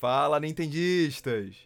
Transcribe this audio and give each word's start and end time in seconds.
Fala, 0.00 0.38
Nintendistas! 0.38 1.56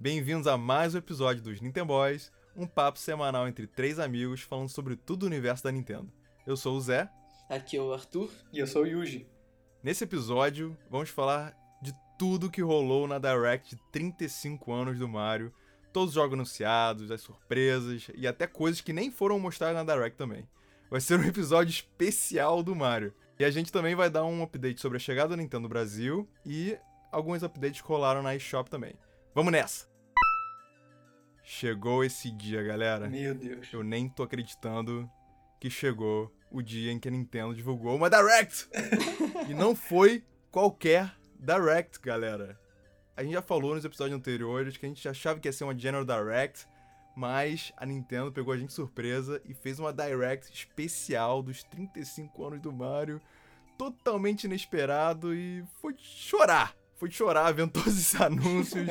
Bem-vindos 0.00 0.48
a 0.48 0.56
mais 0.56 0.96
um 0.96 0.98
episódio 0.98 1.40
dos 1.44 1.60
Nintendo 1.60 1.86
Boys, 1.86 2.32
um 2.56 2.66
papo 2.66 2.98
semanal 2.98 3.46
entre 3.46 3.68
três 3.68 4.00
amigos 4.00 4.40
falando 4.40 4.68
sobre 4.68 4.96
tudo 4.96 5.22
o 5.22 5.26
universo 5.26 5.62
da 5.62 5.70
Nintendo. 5.70 6.12
Eu 6.44 6.56
sou 6.56 6.76
o 6.76 6.80
Zé. 6.80 7.08
Aqui 7.48 7.76
é 7.76 7.80
o 7.80 7.92
Arthur. 7.92 8.32
E 8.52 8.58
eu 8.58 8.66
sou 8.66 8.82
o 8.82 8.86
Yuji. 8.86 9.28
Nesse 9.80 10.02
episódio, 10.02 10.76
vamos 10.90 11.08
falar 11.10 11.54
de 11.80 11.92
tudo 12.18 12.50
que 12.50 12.60
rolou 12.60 13.06
na 13.06 13.20
Direct 13.20 13.76
de 13.76 13.82
35 13.92 14.72
anos 14.72 14.98
do 14.98 15.06
Mario, 15.06 15.54
todos 15.92 16.08
os 16.08 16.14
jogos 16.16 16.34
anunciados, 16.34 17.12
as 17.12 17.20
surpresas 17.20 18.08
e 18.12 18.26
até 18.26 18.48
coisas 18.48 18.80
que 18.80 18.92
nem 18.92 19.08
foram 19.08 19.38
mostradas 19.38 19.76
na 19.76 19.94
Direct 19.94 20.18
também. 20.18 20.48
Vai 20.90 21.00
ser 21.00 21.16
um 21.16 21.22
episódio 21.24 21.70
especial 21.70 22.60
do 22.60 22.74
Mario. 22.74 23.14
E 23.38 23.44
a 23.44 23.52
gente 23.52 23.70
também 23.70 23.94
vai 23.94 24.10
dar 24.10 24.24
um 24.24 24.42
update 24.42 24.80
sobre 24.80 24.96
a 24.96 25.00
chegada 25.00 25.28
do 25.28 25.36
Nintendo 25.36 25.68
Brasil 25.68 26.28
e 26.44 26.76
alguns 27.10 27.42
updates 27.42 27.80
que 27.80 27.88
rolaram 27.88 28.22
na 28.22 28.34
eShop 28.34 28.68
também. 28.70 28.94
Vamos 29.34 29.52
nessa! 29.52 29.88
Chegou 31.42 32.04
esse 32.04 32.30
dia, 32.30 32.62
galera. 32.62 33.08
Meu 33.08 33.34
Deus. 33.34 33.72
Eu 33.72 33.82
nem 33.82 34.08
tô 34.08 34.22
acreditando 34.22 35.10
que 35.58 35.70
chegou 35.70 36.30
o 36.50 36.62
dia 36.62 36.92
em 36.92 36.98
que 36.98 37.08
a 37.08 37.10
Nintendo 37.10 37.54
divulgou 37.54 37.96
uma 37.96 38.10
Direct! 38.10 38.68
e 39.48 39.54
não 39.54 39.74
foi 39.74 40.24
qualquer 40.50 41.14
Direct, 41.38 42.00
galera. 42.00 42.58
A 43.16 43.22
gente 43.22 43.32
já 43.32 43.42
falou 43.42 43.74
nos 43.74 43.84
episódios 43.84 44.16
anteriores 44.16 44.76
que 44.76 44.86
a 44.86 44.88
gente 44.88 45.08
achava 45.08 45.40
que 45.40 45.48
ia 45.48 45.52
ser 45.52 45.64
uma 45.64 45.76
General 45.76 46.04
Direct, 46.04 46.66
mas 47.16 47.72
a 47.76 47.84
Nintendo 47.84 48.30
pegou 48.30 48.52
a 48.52 48.56
gente 48.56 48.72
surpresa 48.72 49.40
e 49.44 49.54
fez 49.54 49.80
uma 49.80 49.92
Direct 49.92 50.52
especial 50.52 51.42
dos 51.42 51.64
35 51.64 52.44
anos 52.44 52.60
do 52.60 52.72
Mario, 52.72 53.20
totalmente 53.76 54.44
inesperado 54.44 55.34
e 55.34 55.64
foi 55.80 55.94
chorar. 55.98 56.74
Foi 56.98 57.10
chorar 57.10 57.52
vendo 57.52 57.70
todos 57.70 57.96
esses 57.96 58.14
anúncios 58.20 58.88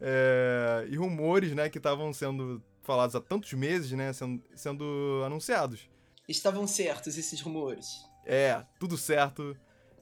é, 0.00 0.86
e 0.90 0.96
rumores, 0.96 1.52
né, 1.52 1.68
que 1.68 1.78
estavam 1.78 2.12
sendo 2.12 2.60
falados 2.82 3.14
há 3.14 3.20
tantos 3.20 3.52
meses, 3.52 3.92
né, 3.92 4.12
sendo, 4.12 4.42
sendo 4.56 5.22
anunciados. 5.24 5.88
Estavam 6.26 6.66
certos 6.66 7.16
esses 7.18 7.40
rumores. 7.40 8.04
É, 8.24 8.64
tudo 8.80 8.96
certo. 8.96 9.56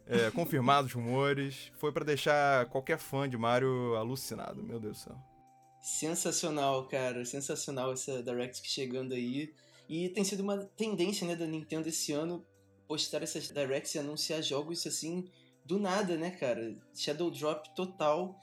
É, 0.06 0.30
confirmados 0.32 0.92
rumores. 0.92 1.72
Foi 1.78 1.92
para 1.92 2.04
deixar 2.04 2.66
qualquer 2.66 2.98
fã 2.98 3.28
de 3.28 3.36
Mario 3.36 3.96
alucinado, 3.96 4.62
meu 4.62 4.78
Deus 4.78 4.98
do 4.98 5.02
céu. 5.02 5.16
Sensacional, 5.80 6.86
cara. 6.86 7.24
Sensacional 7.24 7.92
essa 7.92 8.22
Direct 8.22 8.68
chegando 8.68 9.14
aí. 9.14 9.52
E 9.88 10.08
tem 10.10 10.22
sido 10.22 10.44
uma 10.44 10.58
tendência, 10.76 11.26
né, 11.26 11.34
da 11.34 11.46
Nintendo 11.46 11.88
esse 11.88 12.12
ano 12.12 12.46
postar 12.86 13.22
essas 13.22 13.48
Directs 13.48 13.94
e 13.94 13.98
anunciar 13.98 14.42
jogos 14.42 14.86
assim 14.86 15.28
do 15.64 15.78
nada, 15.78 16.16
né, 16.16 16.30
cara? 16.30 16.76
Shadow 16.94 17.30
Drop 17.30 17.74
total 17.74 18.38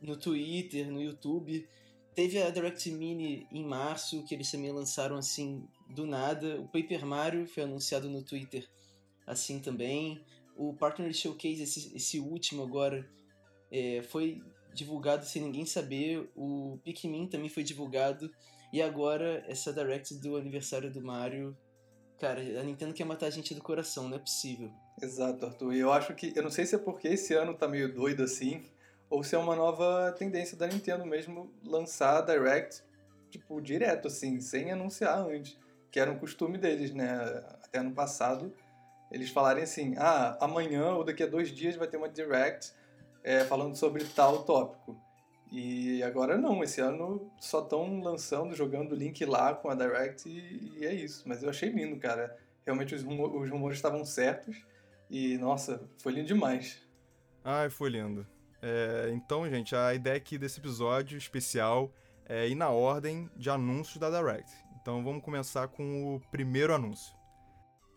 no 0.00 0.16
Twitter, 0.16 0.90
no 0.90 1.00
YouTube. 1.00 1.66
Teve 2.14 2.42
a 2.42 2.50
Direct 2.50 2.90
Mini 2.90 3.46
em 3.50 3.64
março, 3.64 4.22
que 4.24 4.34
eles 4.34 4.50
também 4.50 4.70
lançaram 4.70 5.16
assim 5.16 5.66
do 5.88 6.06
nada. 6.06 6.60
O 6.60 6.66
Paper 6.66 7.06
Mario 7.06 7.46
foi 7.46 7.62
anunciado 7.62 8.08
no 8.10 8.22
Twitter 8.22 8.68
assim 9.26 9.60
também. 9.60 10.22
O 10.56 10.74
Partner 10.74 11.12
Showcase, 11.14 11.62
esse, 11.62 11.96
esse 11.96 12.18
último 12.18 12.62
agora, 12.62 13.08
é, 13.70 14.02
foi 14.02 14.42
divulgado 14.74 15.24
sem 15.24 15.42
ninguém 15.42 15.64
saber. 15.64 16.30
O 16.36 16.78
Pikmin 16.84 17.26
também 17.26 17.48
foi 17.48 17.62
divulgado. 17.62 18.30
E 18.72 18.80
agora, 18.80 19.44
essa 19.46 19.72
Direct 19.72 20.14
do 20.16 20.36
aniversário 20.36 20.92
do 20.92 21.02
Mario. 21.02 21.56
Cara, 22.18 22.40
a 22.60 22.62
Nintendo 22.62 22.94
quer 22.94 23.04
matar 23.04 23.26
a 23.26 23.30
gente 23.30 23.54
do 23.54 23.62
coração, 23.62 24.08
não 24.08 24.16
é 24.16 24.20
possível. 24.20 24.70
Exato, 25.00 25.46
Arthur. 25.46 25.74
E 25.74 25.80
eu 25.80 25.92
acho 25.92 26.14
que. 26.14 26.32
Eu 26.34 26.42
não 26.42 26.50
sei 26.50 26.66
se 26.66 26.74
é 26.74 26.78
porque 26.78 27.08
esse 27.08 27.34
ano 27.34 27.54
tá 27.54 27.66
meio 27.66 27.92
doido 27.92 28.22
assim, 28.22 28.62
ou 29.08 29.22
se 29.22 29.34
é 29.34 29.38
uma 29.38 29.56
nova 29.56 30.12
tendência 30.18 30.56
da 30.56 30.66
Nintendo 30.66 31.04
mesmo 31.06 31.52
lançar 31.64 32.22
Direct, 32.22 32.82
tipo, 33.30 33.60
direto, 33.60 34.08
assim, 34.08 34.40
sem 34.40 34.70
anunciar 34.70 35.18
antes. 35.18 35.58
Que 35.90 36.00
era 36.00 36.10
um 36.10 36.18
costume 36.18 36.58
deles, 36.58 36.92
né? 36.92 37.14
Até 37.64 37.78
ano 37.78 37.92
passado. 37.92 38.54
Eles 39.10 39.30
falarem 39.30 39.64
assim: 39.64 39.94
ah, 39.98 40.36
amanhã 40.40 40.94
ou 40.94 41.04
daqui 41.04 41.22
a 41.22 41.26
dois 41.26 41.50
dias 41.50 41.76
vai 41.76 41.88
ter 41.88 41.96
uma 41.96 42.08
Direct 42.08 42.72
é, 43.22 43.44
falando 43.44 43.76
sobre 43.76 44.04
tal 44.04 44.44
tópico. 44.44 44.96
E 45.50 46.02
agora 46.02 46.38
não, 46.38 46.64
esse 46.64 46.80
ano 46.80 47.30
só 47.38 47.60
estão 47.60 48.00
lançando, 48.00 48.54
jogando 48.54 48.92
o 48.92 48.96
link 48.96 49.22
lá 49.26 49.52
com 49.52 49.68
a 49.68 49.74
Direct 49.74 50.26
e, 50.26 50.78
e, 50.78 50.86
é 50.86 50.94
isso. 50.94 51.24
Mas 51.26 51.42
eu 51.42 51.50
achei 51.50 51.68
lindo, 51.68 51.98
cara. 51.98 52.38
Realmente 52.64 52.94
os, 52.94 53.02
os 53.02 53.50
rumores 53.50 53.76
estavam 53.76 54.04
certos 54.04 54.64
e, 55.12 55.36
nossa, 55.36 55.86
foi 55.98 56.12
lindo 56.12 56.28
demais. 56.28 56.80
Ai, 57.44 57.68
foi 57.68 57.90
lindo. 57.90 58.26
É, 58.62 59.10
então, 59.12 59.46
gente, 59.50 59.76
a 59.76 59.92
ideia 59.92 60.16
aqui 60.16 60.38
desse 60.38 60.58
episódio 60.58 61.18
especial 61.18 61.92
é 62.24 62.48
ir 62.48 62.54
na 62.54 62.70
ordem 62.70 63.28
de 63.36 63.50
anúncios 63.50 63.98
da 63.98 64.08
Direct. 64.08 64.50
Então 64.80 65.04
vamos 65.04 65.22
começar 65.22 65.68
com 65.68 66.16
o 66.16 66.20
primeiro 66.30 66.74
anúncio. 66.74 67.14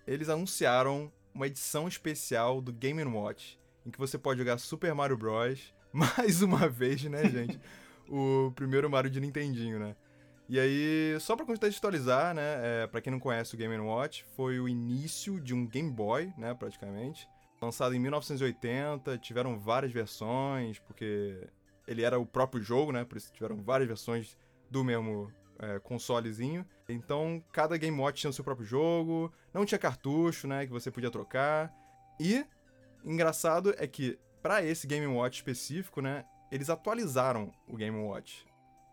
Eles 0.05 0.27
anunciaram 0.27 1.09
uma 1.33 1.47
edição 1.47 1.87
especial 1.87 2.59
do 2.59 2.73
Game 2.73 3.01
Watch, 3.05 3.57
em 3.85 3.91
que 3.91 3.97
você 3.97 4.17
pode 4.17 4.39
jogar 4.39 4.57
Super 4.57 4.93
Mario 4.93 5.15
Bros. 5.15 5.73
mais 5.93 6.41
uma 6.41 6.67
vez, 6.67 7.01
né, 7.05 7.29
gente? 7.29 7.57
o 8.09 8.51
primeiro 8.55 8.89
Mario 8.89 9.09
de 9.09 9.21
Nintendinho, 9.21 9.79
né? 9.79 9.95
E 10.47 10.59
aí, 10.59 11.17
só 11.19 11.35
para 11.35 11.45
contextualizar, 11.45 12.35
né, 12.35 12.83
é, 12.83 12.87
para 12.87 13.01
quem 13.01 13.11
não 13.11 13.19
conhece 13.19 13.55
o 13.55 13.57
Game 13.57 13.75
Watch, 13.79 14.23
foi 14.35 14.59
o 14.59 14.69
início 14.69 15.39
de 15.39 15.55
um 15.55 15.65
Game 15.65 15.89
Boy, 15.89 16.31
né, 16.37 16.53
praticamente, 16.53 17.27
lançado 17.59 17.95
em 17.95 17.99
1980, 17.99 19.17
tiveram 19.17 19.57
várias 19.57 19.91
versões, 19.91 20.77
porque 20.77 21.47
ele 21.87 22.03
era 22.03 22.19
o 22.19 22.25
próprio 22.27 22.61
jogo, 22.61 22.91
né, 22.91 23.03
por 23.03 23.17
isso 23.17 23.33
tiveram 23.33 23.57
várias 23.57 23.87
versões 23.87 24.37
do 24.69 24.83
mesmo 24.83 25.31
é, 25.57 25.79
consolezinho. 25.79 26.63
Então, 26.87 27.43
cada 27.51 27.75
Game 27.75 27.99
Watch 27.99 28.21
tinha 28.21 28.29
o 28.29 28.33
seu 28.33 28.43
próprio 28.43 28.67
jogo, 28.67 29.33
não 29.51 29.65
tinha 29.65 29.79
cartucho, 29.79 30.47
né, 30.47 30.67
que 30.67 30.71
você 30.71 30.91
podia 30.91 31.09
trocar. 31.09 31.73
E 32.19 32.45
engraçado 33.03 33.73
é 33.79 33.87
que 33.87 34.19
para 34.43 34.63
esse 34.63 34.85
Game 34.85 35.07
Watch 35.07 35.37
específico, 35.37 36.01
né, 36.01 36.23
eles 36.51 36.69
atualizaram 36.69 37.51
o 37.67 37.75
Game 37.75 37.97
Watch. 37.97 38.45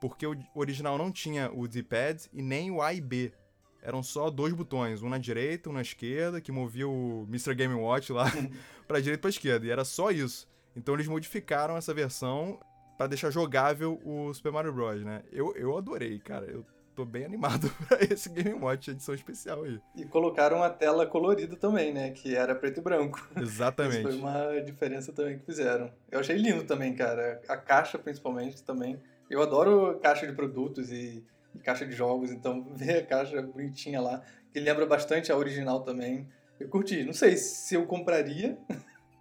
Porque 0.02 0.26
o 0.26 0.36
original 0.56 0.98
não 0.98 1.12
tinha 1.12 1.48
o 1.54 1.68
D-pad 1.68 2.28
e 2.32 2.42
nem 2.42 2.72
o 2.72 2.82
A 2.82 2.92
e 2.92 3.00
B. 3.00 3.32
Eram 3.80 4.02
só 4.02 4.30
dois 4.30 4.52
botões, 4.52 5.00
um 5.00 5.08
na 5.08 5.16
direita, 5.16 5.70
um 5.70 5.72
na 5.72 5.80
esquerda, 5.80 6.40
que 6.40 6.50
movia 6.50 6.88
o 6.88 7.24
Mr. 7.28 7.54
Game 7.54 7.72
Watch 7.72 8.12
lá 8.12 8.24
pra 8.88 8.98
direita 8.98 9.20
e 9.20 9.22
pra 9.22 9.30
esquerda. 9.30 9.64
E 9.64 9.70
era 9.70 9.84
só 9.84 10.10
isso. 10.10 10.48
Então 10.74 10.94
eles 10.94 11.06
modificaram 11.06 11.76
essa 11.76 11.94
versão 11.94 12.58
para 12.98 13.06
deixar 13.06 13.30
jogável 13.30 14.00
o 14.04 14.34
Super 14.34 14.50
Mario 14.50 14.72
Bros, 14.72 15.04
né? 15.04 15.22
Eu, 15.30 15.54
eu 15.54 15.78
adorei, 15.78 16.18
cara. 16.18 16.46
Eu 16.46 16.66
tô 16.96 17.04
bem 17.04 17.24
animado 17.24 17.70
pra 17.86 17.98
esse 18.02 18.28
Game 18.28 18.60
Watch 18.60 18.90
edição 18.90 19.14
especial 19.14 19.62
aí. 19.62 19.80
E 19.94 20.04
colocaram 20.04 20.64
a 20.64 20.70
tela 20.70 21.06
colorida 21.06 21.54
também, 21.54 21.94
né? 21.94 22.10
Que 22.10 22.34
era 22.34 22.56
preto 22.56 22.80
e 22.80 22.82
branco. 22.82 23.24
Exatamente. 23.36 24.08
Isso 24.08 24.08
foi 24.08 24.18
uma 24.18 24.60
diferença 24.62 25.12
também 25.12 25.38
que 25.38 25.44
fizeram. 25.44 25.92
Eu 26.10 26.18
achei 26.18 26.34
lindo 26.34 26.64
também, 26.64 26.92
cara. 26.92 27.40
A 27.48 27.56
caixa, 27.56 28.00
principalmente, 28.00 28.64
também. 28.64 29.00
Eu 29.32 29.40
adoro 29.40 29.98
caixa 29.98 30.26
de 30.26 30.34
produtos 30.34 30.92
e, 30.92 31.24
e 31.54 31.58
caixa 31.60 31.86
de 31.86 31.92
jogos, 31.92 32.30
então 32.30 32.62
ver 32.76 32.98
a 32.98 33.06
caixa 33.06 33.40
bonitinha 33.40 33.98
lá, 33.98 34.22
que 34.52 34.60
lembra 34.60 34.84
bastante 34.84 35.32
a 35.32 35.36
original 35.38 35.82
também. 35.82 36.28
Eu 36.60 36.68
curti. 36.68 37.02
Não 37.02 37.14
sei 37.14 37.38
se 37.38 37.74
eu 37.74 37.86
compraria. 37.86 38.58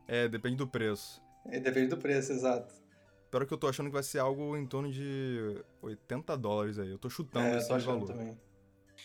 É, 0.05 0.27
depende 0.27 0.57
do 0.57 0.67
preço. 0.67 1.21
É, 1.45 1.61
depende 1.61 1.87
do 1.87 1.97
preço, 1.97 2.33
exato. 2.33 2.75
Pior 3.31 3.45
que 3.45 3.53
eu 3.53 3.57
tô 3.57 3.69
achando 3.69 3.87
que 3.87 3.93
vai 3.93 4.03
ser 4.03 4.19
algo 4.19 4.57
em 4.57 4.67
torno 4.67 4.91
de 4.91 5.63
80 5.81 6.37
dólares 6.37 6.77
aí. 6.77 6.89
Eu 6.89 6.99
tô 6.99 7.09
chutando 7.09 7.47
é, 7.47 7.57
esse 7.57 7.69
tô 7.69 7.79
valor. 7.79 8.05
Também. 8.05 8.37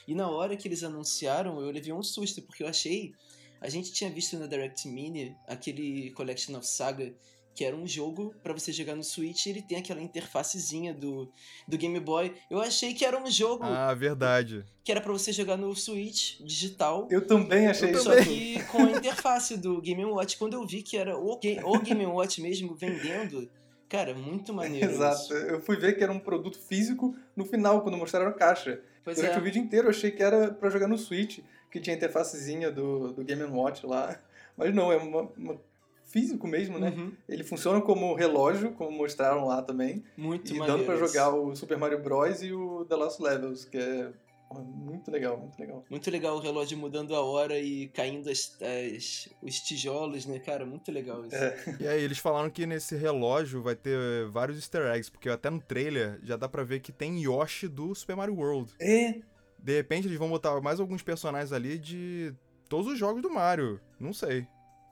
E 0.09 0.15
na 0.15 0.29
hora 0.29 0.57
que 0.57 0.67
eles 0.67 0.83
anunciaram, 0.83 1.61
eu 1.61 1.71
levei 1.71 1.93
um 1.93 2.03
susto, 2.03 2.43
porque 2.43 2.65
eu 2.65 2.67
achei. 2.67 3.15
A 3.61 3.69
gente 3.69 3.93
tinha 3.93 4.11
visto 4.11 4.37
na 4.37 4.49
Direct 4.49 4.89
Mini 4.89 5.37
aquele 5.47 6.11
Collection 6.11 6.59
of 6.59 6.67
Saga, 6.67 7.15
que 7.57 7.65
era 7.65 7.75
um 7.75 7.87
jogo 7.87 8.35
para 8.43 8.53
você 8.53 8.71
jogar 8.71 8.95
no 8.95 9.03
Switch 9.03 9.47
ele 9.47 9.63
tem 9.63 9.79
aquela 9.79 10.01
interfacezinha 10.03 10.93
do, 10.93 11.33
do 11.67 11.79
Game 11.79 11.99
Boy. 11.99 12.35
Eu 12.51 12.61
achei 12.61 12.93
que 12.93 13.03
era 13.03 13.19
um 13.19 13.31
jogo. 13.31 13.65
Ah, 13.65 13.95
verdade. 13.95 14.63
Que 14.85 14.93
era 14.93 15.01
para 15.01 15.11
você 15.11 15.33
jogar 15.33 15.57
no 15.57 15.75
Switch 15.75 16.39
digital. 16.43 17.09
Eu 17.11 17.27
também 17.27 17.67
achei 17.67 17.89
eu 17.89 17.95
isso. 17.95 18.05
Só 18.05 18.23
que 18.23 18.63
com 18.65 18.83
a 18.83 18.91
interface 18.91 19.57
do 19.57 19.81
Game 19.81 20.05
Watch, 20.05 20.37
quando 20.37 20.53
eu 20.53 20.67
vi 20.67 20.83
que 20.83 20.99
era 20.99 21.17
o, 21.19 21.33
o 21.33 21.79
Game 21.81 22.05
Watch 22.05 22.43
mesmo 22.43 22.75
vendendo. 22.75 23.49
Cara, 23.89 24.15
muito 24.15 24.53
maneiro. 24.53 24.91
Exato. 24.91 25.23
Isso. 25.23 25.33
Eu 25.33 25.61
fui 25.63 25.77
ver 25.77 25.97
que 25.97 26.05
era 26.05 26.13
um 26.13 26.19
produto 26.19 26.59
físico 26.59 27.17
no 27.35 27.47
final, 27.47 27.81
quando 27.81 27.97
mostraram 27.97 28.29
a 28.29 28.35
caixa. 28.35 28.83
Pois 29.03 29.17
Durante 29.17 29.37
é. 29.37 29.39
o 29.39 29.43
vídeo 29.43 29.63
inteiro 29.63 29.87
eu 29.87 29.91
achei 29.91 30.11
que 30.11 30.23
era 30.23 30.53
para 30.53 30.69
jogar 30.69 30.89
no 30.89 30.99
Switch, 30.99 31.39
que 31.71 31.81
tinha 31.81 31.95
a 31.95 31.97
interfacezinha 31.97 32.71
do, 32.71 33.13
do 33.13 33.25
Game 33.25 33.43
Watch 33.45 33.87
lá. 33.87 34.21
Mas 34.57 34.75
não, 34.75 34.93
é 34.93 34.97
uma, 34.97 35.23
uma 35.37 35.61
físico 36.07 36.47
mesmo, 36.47 36.79
né? 36.79 36.91
Uhum. 36.97 37.13
Ele 37.29 37.45
funciona 37.45 37.81
como 37.81 38.15
relógio, 38.15 38.73
como 38.73 38.91
mostraram 38.97 39.47
lá 39.47 39.61
também. 39.63 40.03
Muito 40.17 40.55
e 40.55 40.59
dando 40.59 40.85
pra 40.85 40.95
isso. 40.95 41.07
jogar 41.07 41.31
o 41.35 41.55
Super 41.55 41.77
Mario 41.77 42.03
Bros. 42.03 42.43
e 42.43 42.53
o 42.53 42.85
The 42.87 42.95
Lost 42.95 43.21
Levels, 43.21 43.65
que 43.65 43.77
é 43.77 44.11
Muito 44.55 45.11
legal, 45.11 45.37
muito 45.37 45.59
legal. 45.59 45.85
Muito 45.91 46.09
legal 46.11 46.37
o 46.37 46.41
relógio 46.41 46.79
mudando 46.79 47.15
a 47.17 47.21
hora 47.21 47.59
e 47.59 47.89
caindo 47.89 48.31
as, 48.31 48.57
as- 48.63 49.29
os 49.43 49.59
tijolos, 49.61 50.25
né, 50.25 50.39
cara? 50.39 50.65
Muito 50.65 50.93
legal 50.93 51.25
isso. 51.27 51.35
É. 51.35 51.77
E 51.81 51.89
aí, 51.89 52.01
eles 52.03 52.19
falaram 52.19 52.49
que 52.49 52.65
nesse 52.65 52.95
relógio 52.97 53.61
vai 53.61 53.75
ter 53.75 53.99
vários 54.31 54.57
easter 54.57 54.87
eggs, 54.87 55.11
porque 55.11 55.29
até 55.29 55.51
no 55.51 55.61
trailer 55.61 56.21
já 56.23 56.37
dá 56.37 56.49
pra 56.49 56.63
ver 56.63 56.79
que 56.81 56.93
tem 56.93 57.21
Yoshi 57.25 57.67
do 57.67 57.93
Super 57.95 58.15
Mario 58.17 58.37
World. 58.37 58.73
É, 58.81 59.17
De 59.59 59.75
repente, 59.77 60.07
eles 60.07 60.17
vão 60.19 60.29
botar 60.31 60.61
mais 60.61 60.79
alguns 60.79 61.03
personagens 61.03 61.53
ali 61.53 61.77
de 61.77 62.33
todos 62.69 62.87
os 62.93 62.97
jogos 62.97 63.21
do 63.23 63.29
Mario. 63.31 63.81
Não 63.99 64.13
sei. 64.13 64.47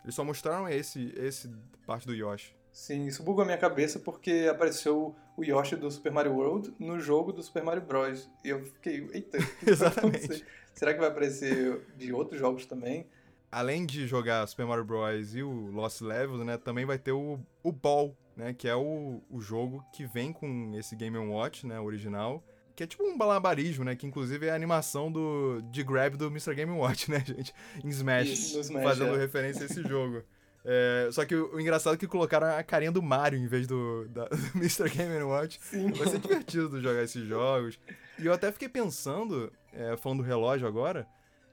Eles 0.05 0.15
só 0.15 0.23
mostraram 0.23 0.69
esse, 0.69 1.12
esse 1.17 1.51
parte 1.87 2.06
do 2.06 2.15
Yoshi. 2.15 2.55
sim, 2.71 3.06
isso 3.06 3.23
bugou 3.23 3.43
a 3.43 3.47
minha 3.47 3.59
cabeça 3.59 3.99
porque 3.99 4.47
apareceu 4.51 5.17
o 5.37 5.43
Yoshi 5.43 5.77
do 5.77 5.91
Super 5.91 6.12
Mario 6.12 6.35
World 6.35 6.73
no 6.79 7.01
jogo 7.01 7.33
do 7.33 7.43
Super 7.43 7.62
Mario 7.62 7.83
Bros. 7.83 8.31
E 8.45 8.51
eu 8.51 8.65
fiquei, 8.65 9.09
eita, 9.12 9.39
que 9.39 9.65
vai 9.65 9.73
Exatamente. 9.73 10.45
Será 10.75 10.93
que 10.93 11.01
vai 11.01 11.09
aparecer 11.09 11.81
de 11.97 12.12
outros 12.12 12.39
jogos 12.39 12.67
também? 12.67 13.06
Além 13.51 13.87
de 13.87 14.06
jogar 14.06 14.47
Super 14.47 14.67
Mario 14.67 14.85
Bros. 14.85 15.35
e 15.35 15.43
o 15.43 15.71
Lost 15.71 16.01
Levels, 16.01 16.45
né, 16.45 16.59
também 16.59 16.85
vai 16.85 16.99
ter 16.99 17.12
o, 17.12 17.39
o 17.62 17.73
Ball, 17.73 18.17
né, 18.37 18.53
que 18.53 18.69
é 18.69 18.75
o, 18.75 19.23
o 19.31 19.41
jogo 19.41 19.85
que 19.93 20.05
vem 20.05 20.33
com 20.33 20.73
esse 20.75 20.97
Game 20.97 21.17
Watch, 21.17 21.67
né, 21.67 21.79
original, 21.79 22.43
que 22.75 22.82
é 22.82 22.87
tipo 22.87 23.05
um 23.05 23.17
balabarismo, 23.17 23.85
né, 23.85 23.94
que 23.94 24.06
inclusive 24.06 24.47
é 24.47 24.50
a 24.50 24.55
animação 24.55 25.11
do, 25.11 25.62
de 25.71 25.82
grab 25.82 26.17
do 26.17 26.26
Mr. 26.26 26.55
Game 26.55 26.73
Watch, 26.73 27.09
né, 27.12 27.23
gente, 27.25 27.55
em 27.82 27.88
Smash, 27.88 28.29
Isso, 28.29 28.61
Smash, 28.61 28.82
fazendo 28.82 29.15
é. 29.15 29.19
referência 29.19 29.62
a 29.62 29.67
esse 29.67 29.82
jogo. 29.82 30.23
É, 30.67 31.09
só 31.12 31.26
que 31.26 31.35
o, 31.35 31.55
o 31.55 31.61
engraçado 31.61 31.94
é 31.94 31.99
que 31.99 32.06
colocaram 32.06 32.47
a 32.47 32.62
carinha 32.62 32.91
do 32.91 33.03
Mario 33.03 33.38
em 33.38 33.47
vez 33.47 33.67
do, 33.67 34.09
da, 34.09 34.25
do 34.29 34.37
Mr. 34.56 34.88
Game 34.88 35.23
Watch. 35.23 35.61
Sim. 35.61 35.93
Vai 35.93 36.09
ser 36.09 36.19
divertido 36.19 36.81
jogar 36.81 37.03
esses 37.03 37.26
jogos. 37.26 37.79
E 38.19 38.26
eu 38.26 38.32
até 38.32 38.50
fiquei 38.50 38.69
pensando, 38.69 39.53
é, 39.73 39.97
falando 39.97 40.23
do 40.23 40.25
relógio 40.25 40.67
agora, 40.67 41.06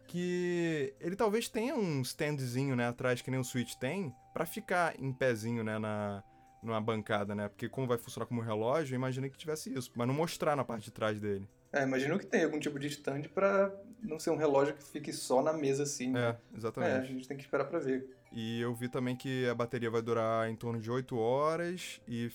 que 0.08 0.94
ele 1.00 1.16
talvez 1.16 1.50
tenha 1.50 1.76
um 1.76 2.02
standzinho, 2.02 2.76
né, 2.76 2.88
atrás, 2.88 3.22
que 3.22 3.30
nem 3.30 3.40
o 3.40 3.44
Switch 3.44 3.76
tem, 3.76 4.14
pra 4.34 4.46
ficar 4.46 4.94
em 5.00 5.12
pezinho, 5.12 5.64
né, 5.64 5.78
na, 5.78 6.24
numa 6.62 6.80
bancada, 6.82 7.34
né? 7.34 7.48
Porque 7.50 7.68
como 7.68 7.88
vai 7.88 7.98
funcionar 7.98 8.26
como 8.28 8.42
relógio, 8.42 8.94
eu 8.94 8.98
imaginei 8.98 9.30
que 9.30 9.38
tivesse 9.38 9.74
isso, 9.74 9.92
mas 9.96 10.08
não 10.08 10.14
mostrar 10.14 10.56
na 10.56 10.64
parte 10.64 10.86
de 10.86 10.92
trás 10.92 11.20
dele. 11.20 11.48
É, 11.74 11.84
imagino 11.84 12.20
que 12.20 12.26
tem 12.26 12.44
algum 12.44 12.60
tipo 12.60 12.78
de 12.78 12.88
stand 12.88 13.24
pra 13.34 13.72
não 14.02 14.20
ser 14.20 14.30
um 14.30 14.36
relógio 14.36 14.76
que 14.76 14.84
fique 14.84 15.12
só 15.14 15.42
na 15.42 15.54
mesa 15.54 15.84
assim. 15.84 16.12
né? 16.12 16.20
É, 16.20 16.24
É, 16.24 16.30
a 16.30 16.58
exatamente. 16.58 17.08
gente 17.14 17.28
tem 17.28 17.38
que 17.38 17.44
esperar 17.44 17.66
pra 17.66 17.80
ver. 17.80 18.06
E 18.32 18.60
eu 18.62 18.74
vi 18.76 18.90
também 18.90 19.16
que 19.16 19.48
a 19.48 19.56
bateria 19.56 19.90
vai 19.90 20.02
durar 20.02 20.50
em 20.50 20.56
torno 20.56 20.80
de 20.80 20.90
8 20.92 21.18
horas 21.18 22.02
e... 22.08 22.32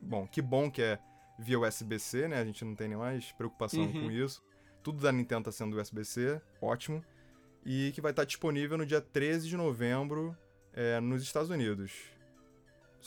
Bom, 0.00 0.26
que 0.26 0.40
bom 0.40 0.70
que 0.70 0.80
é 0.82 0.98
via 1.38 1.58
USB-C, 1.58 2.28
né? 2.28 2.38
A 2.40 2.44
gente 2.44 2.64
não 2.64 2.74
tem 2.74 2.88
nem 2.88 2.96
mais 2.98 3.32
preocupação 3.32 3.80
Uhum. 3.84 3.92
com 4.04 4.10
isso. 4.10 4.42
Tudo 4.82 5.02
da 5.02 5.10
Nintendo 5.10 5.44
tá 5.44 5.52
sendo 5.52 5.76
USB-C, 5.80 6.40
ótimo. 6.60 7.04
E 7.66 7.90
que 7.94 8.00
vai 8.00 8.12
estar 8.12 8.24
disponível 8.24 8.78
no 8.78 8.86
dia 8.86 9.00
13 9.00 9.48
de 9.48 9.56
novembro 9.56 10.36
é, 10.72 11.00
nos 11.00 11.22
Estados 11.22 11.50
Unidos. 11.50 11.92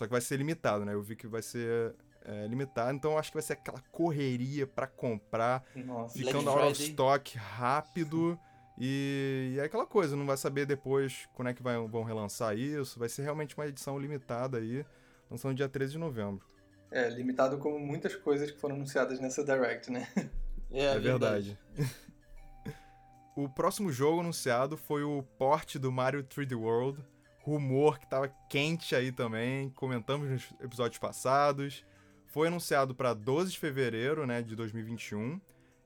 Só 0.01 0.07
que 0.07 0.11
vai 0.11 0.19
ser 0.21 0.37
limitado, 0.37 0.83
né? 0.83 0.95
Eu 0.95 1.01
vi 1.03 1.15
que 1.15 1.27
vai 1.27 1.43
ser 1.43 1.93
é, 2.25 2.47
limitado, 2.47 2.91
então 2.91 3.11
eu 3.11 3.19
acho 3.19 3.29
que 3.29 3.35
vai 3.35 3.43
ser 3.43 3.53
aquela 3.53 3.79
correria 3.91 4.65
pra 4.65 4.87
comprar, 4.87 5.63
Nossa. 5.75 6.17
Ficando 6.17 6.49
out 6.49 6.71
of 6.71 6.83
stock 6.89 7.37
rápido. 7.37 8.35
E, 8.79 9.51
e 9.53 9.59
é 9.59 9.63
aquela 9.63 9.85
coisa, 9.85 10.15
não 10.15 10.25
vai 10.25 10.37
saber 10.37 10.65
depois 10.65 11.29
quando 11.35 11.49
é 11.49 11.53
que 11.53 11.61
vai- 11.61 11.77
vão 11.87 12.01
relançar 12.01 12.57
isso. 12.57 12.97
Vai 12.97 13.09
ser 13.09 13.21
realmente 13.21 13.55
uma 13.55 13.67
edição 13.67 13.99
limitada 13.99 14.57
aí, 14.57 14.83
lançando 15.29 15.53
dia 15.53 15.69
13 15.69 15.91
de 15.91 15.97
novembro. 15.99 16.43
É, 16.89 17.07
limitado 17.07 17.59
como 17.59 17.77
muitas 17.77 18.15
coisas 18.15 18.49
que 18.49 18.57
foram 18.57 18.77
anunciadas 18.77 19.19
nessa 19.19 19.43
Direct, 19.43 19.91
né? 19.91 20.07
É, 20.71 20.95
É 20.95 20.99
verdade. 20.99 21.59
o 23.37 23.47
próximo 23.47 23.91
jogo 23.91 24.21
anunciado 24.21 24.77
foi 24.77 25.03
o 25.03 25.21
port 25.37 25.75
do 25.75 25.91
Mario 25.91 26.23
3D 26.23 26.57
World. 26.57 27.05
Rumor 27.43 27.99
que 27.99 28.07
tava 28.07 28.27
quente 28.49 28.95
aí 28.95 29.11
também, 29.11 29.69
comentamos 29.71 30.29
nos 30.29 30.53
episódios 30.61 30.99
passados. 30.99 31.85
Foi 32.27 32.47
anunciado 32.47 32.95
para 32.95 33.13
12 33.13 33.51
de 33.51 33.59
fevereiro, 33.59 34.25
né, 34.25 34.41
de 34.41 34.55
2021. 34.55 35.39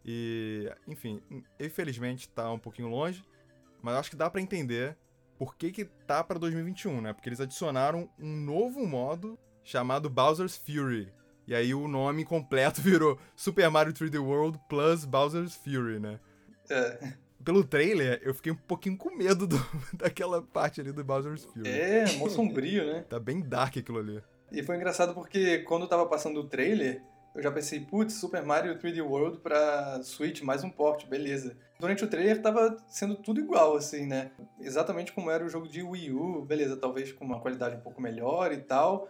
E, 0.06 0.72
enfim, 0.88 1.22
infelizmente 1.60 2.30
tá 2.30 2.52
um 2.52 2.60
pouquinho 2.60 2.90
longe, 2.90 3.24
mas 3.81 3.96
acho 3.96 4.12
que 4.12 4.16
dá 4.16 4.30
pra 4.30 4.40
entender 4.40 4.96
por 5.38 5.56
que 5.56 5.72
que 5.72 5.86
tá 5.86 6.24
pra 6.24 6.38
2021, 6.38 7.02
né? 7.02 7.13
Porque 7.13 7.28
eles 7.28 7.42
adicionaram 7.42 8.10
um 8.19 8.36
novo 8.36 8.86
modo 8.86 9.38
chamado 9.63 10.10
Bowser's 10.10 10.56
Fury. 10.56 11.12
E 11.48 11.54
aí 11.54 11.74
o 11.74 11.88
nome 11.88 12.24
completo 12.24 12.81
virou 12.81 13.19
Super 13.36 13.69
Mario 13.69 13.94
3D 13.94 14.19
World 14.19 14.60
plus 14.69 15.06
Bowser's 15.06 15.56
Fury, 15.56 16.00
né? 16.00 16.19
É, 16.69 17.13
Pelo 17.45 17.63
trailer, 17.63 18.19
eu 18.24 18.33
fiquei 18.33 18.51
um 18.51 18.56
pouquinho 18.56 18.97
com 18.97 19.15
medo 19.15 19.45
do- 19.45 19.63
daquela 19.94 20.42
parte 20.42 20.81
ali 20.81 20.92
do 20.92 21.03
Bowser's 21.03 21.45
Fury. 21.45 21.69
é 21.69 22.18
mó 22.18 22.27
sombrio, 22.27 22.86
né? 22.86 23.06
Tá 23.07 23.19
bem 23.19 23.39
dark 23.39 23.77
aquilo 23.77 24.00
ali. 24.00 24.21
E 24.51 24.63
foi 24.63 24.75
engraçado 24.75 25.13
porque 25.13 25.59
quando 25.59 25.88
tava 25.88 26.06
passando 26.07 26.39
o 26.39 26.47
trailer, 26.47 27.01
eu 27.36 27.44
já 27.44 27.51
pensei, 27.51 27.80
putz, 27.81 28.13
Super 28.15 28.44
Mario 28.44 28.77
3D 28.80 29.01
World 29.06 29.39
pra 29.39 30.01
Switch, 30.03 30.42
mais 30.42 30.63
um 30.63 30.69
port, 30.69 31.06
beleza. 31.07 31.56
Durante 31.80 32.03
o 32.03 32.07
trailer 32.07 32.42
tava 32.42 32.77
sendo 32.88 33.15
tudo 33.15 33.39
igual, 33.42 33.75
assim, 33.75 34.06
né? 34.06 34.31
Exatamente 34.59 35.12
como 35.12 35.30
era 35.30 35.45
o 35.45 35.50
jogo 35.50 35.68
de 35.68 35.83
Wii 35.83 36.12
U, 36.13 36.41
beleza, 36.45 36.77
talvez 36.77 37.12
com 37.12 37.25
uma 37.25 37.39
qualidade 37.41 37.75
um 37.75 37.81
pouco 37.81 38.01
melhor 38.01 38.51
e 38.53 38.57
tal. 38.57 39.09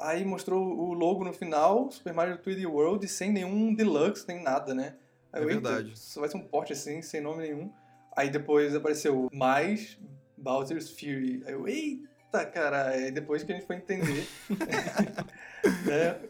Aí 0.00 0.24
mostrou 0.24 0.64
o 0.64 0.94
logo 0.94 1.24
no 1.24 1.32
final, 1.32 1.90
Super 1.90 2.14
Mario 2.14 2.38
3D 2.38 2.66
World, 2.66 3.06
sem 3.08 3.30
nenhum 3.32 3.74
deluxe, 3.74 4.24
nem 4.26 4.42
nada, 4.42 4.72
né? 4.74 4.94
Aí 5.32 5.40
É 5.40 5.44
eu, 5.44 5.48
verdade. 5.48 5.92
Só 5.98 6.20
vai 6.20 6.28
ser 6.28 6.36
um 6.36 6.42
port 6.46 6.70
assim, 6.70 7.02
sem 7.02 7.20
nome 7.20 7.42
nenhum. 7.42 7.70
Aí 8.16 8.30
depois 8.30 8.74
apareceu 8.74 9.28
mais 9.32 9.98
Bowser's 10.36 10.90
Fury. 10.90 11.42
Aí 11.46 11.52
eu, 11.52 11.68
eita, 11.68 12.44
cara, 12.46 12.88
aí 12.88 13.10
depois 13.10 13.42
que 13.42 13.52
a 13.52 13.54
gente 13.54 13.66
foi 13.66 13.76
entender. 13.76 14.26
né? 15.86 16.20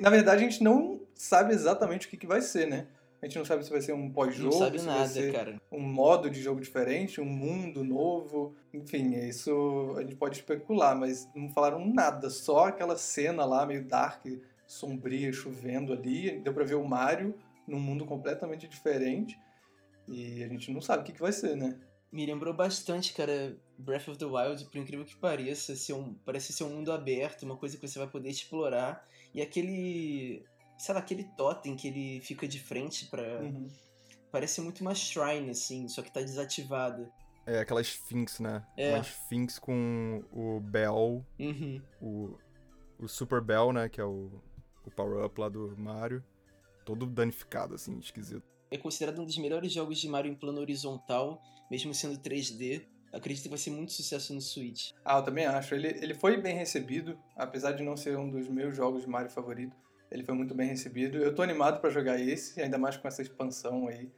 Na 0.00 0.10
verdade, 0.10 0.42
a 0.44 0.48
gente 0.48 0.62
não 0.62 1.00
sabe 1.14 1.52
exatamente 1.52 2.06
o 2.06 2.10
que, 2.10 2.16
que 2.16 2.26
vai 2.26 2.40
ser, 2.40 2.66
né? 2.66 2.86
A 3.22 3.26
gente 3.26 3.36
não 3.38 3.44
sabe 3.44 3.62
se 3.62 3.70
vai 3.70 3.82
ser 3.82 3.92
um 3.92 4.04
Não 4.04 4.10
pós-jogo, 4.10 4.52
sabe 4.58 4.78
se 4.78 4.86
vai 4.86 4.94
nada, 4.96 5.08
ser 5.08 5.32
cara. 5.32 5.60
um 5.70 5.80
modo 5.80 6.30
de 6.30 6.40
jogo 6.40 6.58
diferente, 6.58 7.20
um 7.20 7.26
mundo 7.26 7.84
novo. 7.84 8.54
Enfim, 8.72 9.14
isso 9.28 9.94
a 9.98 10.00
gente 10.00 10.16
pode 10.16 10.36
especular, 10.38 10.96
mas 10.96 11.28
não 11.34 11.50
falaram 11.50 11.84
nada. 11.84 12.30
Só 12.30 12.68
aquela 12.68 12.96
cena 12.96 13.44
lá, 13.44 13.66
meio 13.66 13.84
dark, 13.84 14.24
sombria, 14.66 15.30
chovendo 15.34 15.92
ali. 15.92 16.40
Deu 16.40 16.54
pra 16.54 16.64
ver 16.64 16.76
o 16.76 16.84
Mario 16.84 17.34
num 17.70 17.80
mundo 17.80 18.04
completamente 18.04 18.68
diferente. 18.68 19.38
E 20.08 20.42
a 20.42 20.48
gente 20.48 20.72
não 20.72 20.80
sabe 20.80 21.02
o 21.02 21.06
que, 21.06 21.12
que 21.12 21.20
vai 21.20 21.32
ser, 21.32 21.56
né? 21.56 21.78
Me 22.12 22.26
lembrou 22.26 22.52
bastante, 22.52 23.12
cara, 23.14 23.56
Breath 23.78 24.08
of 24.08 24.18
the 24.18 24.24
Wild, 24.24 24.64
por 24.64 24.78
incrível 24.78 25.04
que 25.04 25.14
pareça, 25.16 25.76
ser 25.76 25.92
um, 25.92 26.14
parece 26.24 26.52
ser 26.52 26.64
um 26.64 26.70
mundo 26.70 26.90
aberto, 26.90 27.44
uma 27.44 27.56
coisa 27.56 27.76
que 27.76 27.86
você 27.86 27.98
vai 27.98 28.08
poder 28.08 28.28
explorar. 28.28 29.06
E 29.32 29.40
aquele, 29.40 30.44
sei 30.76 30.94
lá, 30.94 31.00
aquele 31.00 31.24
totem 31.36 31.76
que 31.76 31.86
ele 31.86 32.20
fica 32.20 32.48
de 32.48 32.58
frente 32.58 33.06
pra... 33.06 33.40
Uhum. 33.40 33.68
Parece 34.32 34.60
muito 34.60 34.80
uma 34.80 34.94
shrine, 34.94 35.50
assim, 35.50 35.88
só 35.88 36.02
que 36.02 36.12
tá 36.12 36.20
desativada. 36.20 37.10
É 37.46 37.60
aquela 37.60 37.80
Sphinx, 37.80 38.38
né? 38.40 38.64
É. 38.76 38.90
Uma 38.94 39.00
Sphinx 39.00 39.58
com 39.58 40.22
o 40.32 40.60
Bell, 40.60 41.24
Uhum. 41.38 41.82
o, 42.00 42.38
o 42.98 43.08
Super 43.08 43.40
Bell, 43.40 43.72
né? 43.72 43.88
Que 43.88 44.00
é 44.00 44.04
o, 44.04 44.30
o 44.84 44.90
power-up 44.90 45.40
lá 45.40 45.48
do 45.48 45.76
Mario. 45.76 46.24
Todo 46.84 47.06
danificado, 47.06 47.74
assim, 47.74 47.98
esquisito. 47.98 48.42
É 48.70 48.78
considerado 48.78 49.20
um 49.20 49.24
dos 49.24 49.36
melhores 49.36 49.72
jogos 49.72 49.98
de 49.98 50.08
Mario 50.08 50.30
em 50.30 50.34
plano 50.34 50.60
horizontal, 50.60 51.42
mesmo 51.70 51.92
sendo 51.92 52.18
3D. 52.18 52.86
Acredito 53.12 53.42
que 53.44 53.48
vai 53.48 53.58
ser 53.58 53.70
muito 53.70 53.92
sucesso 53.92 54.32
no 54.32 54.40
Switch. 54.40 54.92
Ah, 55.04 55.18
eu 55.18 55.24
também 55.24 55.44
acho. 55.44 55.74
Ele, 55.74 55.88
ele 55.88 56.14
foi 56.14 56.40
bem 56.40 56.54
recebido, 56.56 57.18
apesar 57.36 57.72
de 57.72 57.82
não 57.82 57.96
ser 57.96 58.16
um 58.16 58.30
dos 58.30 58.48
meus 58.48 58.76
jogos 58.76 59.02
de 59.02 59.08
Mario 59.08 59.30
favorito. 59.30 59.76
Ele 60.10 60.24
foi 60.24 60.34
muito 60.34 60.54
bem 60.54 60.68
recebido. 60.68 61.18
Eu 61.18 61.34
tô 61.34 61.42
animado 61.42 61.80
pra 61.80 61.90
jogar 61.90 62.20
esse, 62.20 62.60
ainda 62.60 62.78
mais 62.78 62.96
com 62.96 63.08
essa 63.08 63.22
expansão 63.22 63.88
aí. 63.88 64.10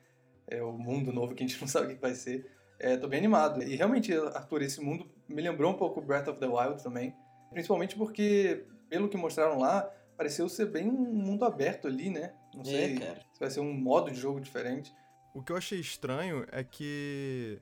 É 0.46 0.62
o 0.62 0.72
mundo 0.72 1.12
novo 1.12 1.34
que 1.34 1.42
a 1.42 1.46
gente 1.46 1.58
não 1.60 1.68
sabe 1.68 1.86
o 1.86 1.96
que 1.96 2.00
vai 2.00 2.14
ser. 2.14 2.50
É, 2.78 2.96
tô 2.96 3.08
bem 3.08 3.18
animado. 3.18 3.62
E 3.62 3.76
realmente, 3.76 4.12
Arthur, 4.12 4.62
esse 4.62 4.80
mundo 4.80 5.10
me 5.28 5.40
lembrou 5.40 5.72
um 5.72 5.76
pouco 5.76 6.00
Breath 6.00 6.28
of 6.28 6.38
the 6.38 6.46
Wild 6.46 6.82
também. 6.82 7.14
Principalmente 7.50 7.96
porque, 7.96 8.64
pelo 8.88 9.08
que 9.08 9.16
mostraram 9.16 9.58
lá, 9.58 9.82
pareceu 10.16 10.48
ser 10.48 10.66
bem 10.66 10.88
um 10.88 10.92
mundo 10.92 11.44
aberto 11.44 11.86
ali, 11.86 12.10
né? 12.10 12.34
Não 12.54 12.64
sei 12.64 12.94
É, 12.96 12.98
cara. 12.98 13.20
se 13.32 13.40
vai 13.40 13.50
ser 13.50 13.60
um 13.60 13.72
modo 13.72 14.10
de 14.10 14.20
jogo 14.20 14.40
diferente. 14.40 14.92
O 15.34 15.42
que 15.42 15.52
eu 15.52 15.56
achei 15.56 15.80
estranho 15.80 16.46
é 16.52 16.62
que. 16.62 17.58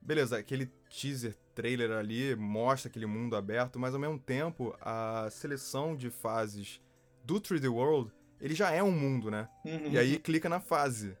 Beleza, 0.00 0.38
aquele 0.38 0.66
teaser 0.88 1.36
trailer 1.54 1.92
ali 1.92 2.34
mostra 2.34 2.88
aquele 2.88 3.06
mundo 3.06 3.36
aberto, 3.36 3.78
mas 3.78 3.94
ao 3.94 4.00
mesmo 4.00 4.18
tempo 4.18 4.74
a 4.80 5.28
seleção 5.30 5.94
de 5.94 6.10
fases 6.10 6.80
do 7.22 7.40
3D 7.40 7.70
World 7.70 8.10
ele 8.40 8.54
já 8.54 8.72
é 8.72 8.82
um 8.82 8.90
mundo, 8.90 9.30
né? 9.30 9.48
Uhum. 9.64 9.92
E 9.92 9.96
aí 9.98 10.18
clica 10.18 10.48
na 10.48 10.58
fase. 10.58 11.16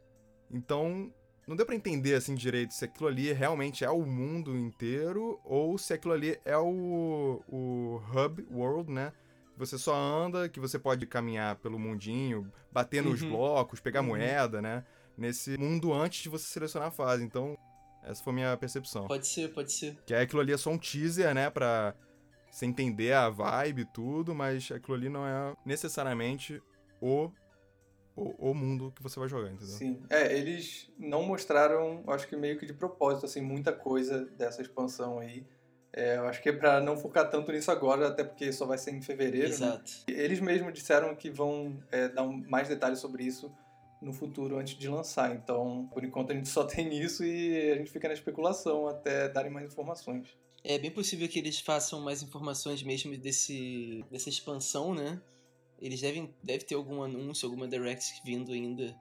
Então, 0.50 1.12
não 1.46 1.54
deu 1.54 1.64
pra 1.64 1.76
entender 1.76 2.14
assim 2.14 2.34
direito 2.34 2.74
se 2.74 2.84
aquilo 2.84 3.06
ali 3.08 3.32
realmente 3.32 3.84
é 3.84 3.90
o 3.90 4.04
mundo 4.04 4.58
inteiro 4.58 5.40
ou 5.44 5.78
se 5.78 5.92
aquilo 5.94 6.12
ali 6.14 6.36
é 6.44 6.56
o, 6.58 7.40
o 7.46 8.02
hub 8.12 8.44
world, 8.50 8.90
né? 8.90 9.12
Você 9.56 9.78
só 9.78 9.94
anda, 9.94 10.48
que 10.48 10.58
você 10.58 10.78
pode 10.78 11.06
caminhar 11.06 11.56
pelo 11.56 11.78
mundinho, 11.78 12.50
bater 12.70 13.02
nos 13.02 13.22
Uhum. 13.22 13.28
blocos, 13.30 13.80
pegar 13.80 14.00
Uhum. 14.00 14.08
moeda, 14.08 14.60
né? 14.62 14.84
nesse 15.16 15.56
mundo 15.58 15.92
antes 15.92 16.22
de 16.22 16.28
você 16.28 16.46
selecionar 16.46 16.88
a 16.88 16.90
fase. 16.90 17.22
Então, 17.24 17.56
essa 18.02 18.22
foi 18.22 18.32
a 18.32 18.34
minha 18.34 18.56
percepção. 18.56 19.06
Pode 19.06 19.26
ser, 19.26 19.52
pode 19.52 19.72
ser. 19.72 19.96
Que 20.06 20.14
aquilo 20.14 20.40
ali 20.40 20.52
é 20.52 20.56
só 20.56 20.70
um 20.70 20.78
teaser, 20.78 21.34
né, 21.34 21.50
pra 21.50 21.94
você 22.50 22.66
entender 22.66 23.12
a 23.12 23.28
vibe 23.30 23.82
e 23.82 23.84
tudo, 23.84 24.34
mas 24.34 24.70
aquilo 24.70 24.94
ali 24.96 25.08
não 25.08 25.26
é 25.26 25.54
necessariamente 25.64 26.62
o, 27.00 27.30
o, 28.16 28.50
o 28.50 28.54
mundo 28.54 28.92
que 28.94 29.02
você 29.02 29.18
vai 29.18 29.28
jogar, 29.28 29.50
entendeu? 29.50 29.76
Sim. 29.76 30.02
É, 30.10 30.36
eles 30.36 30.90
não 30.98 31.22
mostraram, 31.22 32.02
acho 32.08 32.26
que 32.26 32.36
meio 32.36 32.58
que 32.58 32.66
de 32.66 32.72
propósito, 32.74 33.26
assim, 33.26 33.40
muita 33.40 33.72
coisa 33.72 34.24
dessa 34.36 34.62
expansão 34.62 35.18
aí. 35.18 35.46
É, 35.94 36.16
eu 36.16 36.26
acho 36.26 36.42
que 36.42 36.48
é 36.48 36.52
pra 36.52 36.80
não 36.80 36.96
focar 36.96 37.28
tanto 37.30 37.52
nisso 37.52 37.70
agora, 37.70 38.08
até 38.08 38.24
porque 38.24 38.50
só 38.52 38.64
vai 38.64 38.78
ser 38.78 38.92
em 38.92 39.02
fevereiro, 39.02 39.48
né? 39.48 39.54
Exato. 39.54 39.92
Eles 40.08 40.40
mesmos 40.40 40.72
disseram 40.72 41.14
que 41.14 41.30
vão 41.30 41.78
é, 41.90 42.08
dar 42.08 42.26
mais 42.26 42.68
detalhes 42.68 42.98
sobre 42.98 43.24
isso 43.24 43.52
no 44.00 44.12
futuro 44.12 44.58
antes 44.58 44.76
de 44.76 44.88
lançar. 44.88 45.34
Então, 45.34 45.88
por 45.92 46.02
enquanto 46.02 46.32
a 46.32 46.34
gente 46.34 46.48
só 46.48 46.64
tem 46.66 46.92
isso 46.98 47.24
e 47.24 47.70
a 47.72 47.76
gente 47.76 47.90
fica 47.90 48.08
na 48.08 48.14
especulação 48.14 48.88
até 48.88 49.28
darem 49.28 49.50
mais 49.50 49.66
informações. 49.70 50.28
É 50.64 50.78
bem 50.78 50.90
possível 50.90 51.28
que 51.28 51.38
eles 51.38 51.60
façam 51.60 52.00
mais 52.00 52.22
informações 52.22 52.82
mesmo 52.82 53.16
desse, 53.16 54.04
dessa 54.10 54.28
expansão, 54.28 54.94
né? 54.94 55.20
Eles 55.78 56.00
devem 56.00 56.32
deve 56.42 56.64
ter 56.64 56.76
algum 56.76 57.02
anúncio, 57.02 57.46
alguma 57.46 57.66
direct 57.66 58.22
vindo 58.24 58.52
ainda 58.52 58.96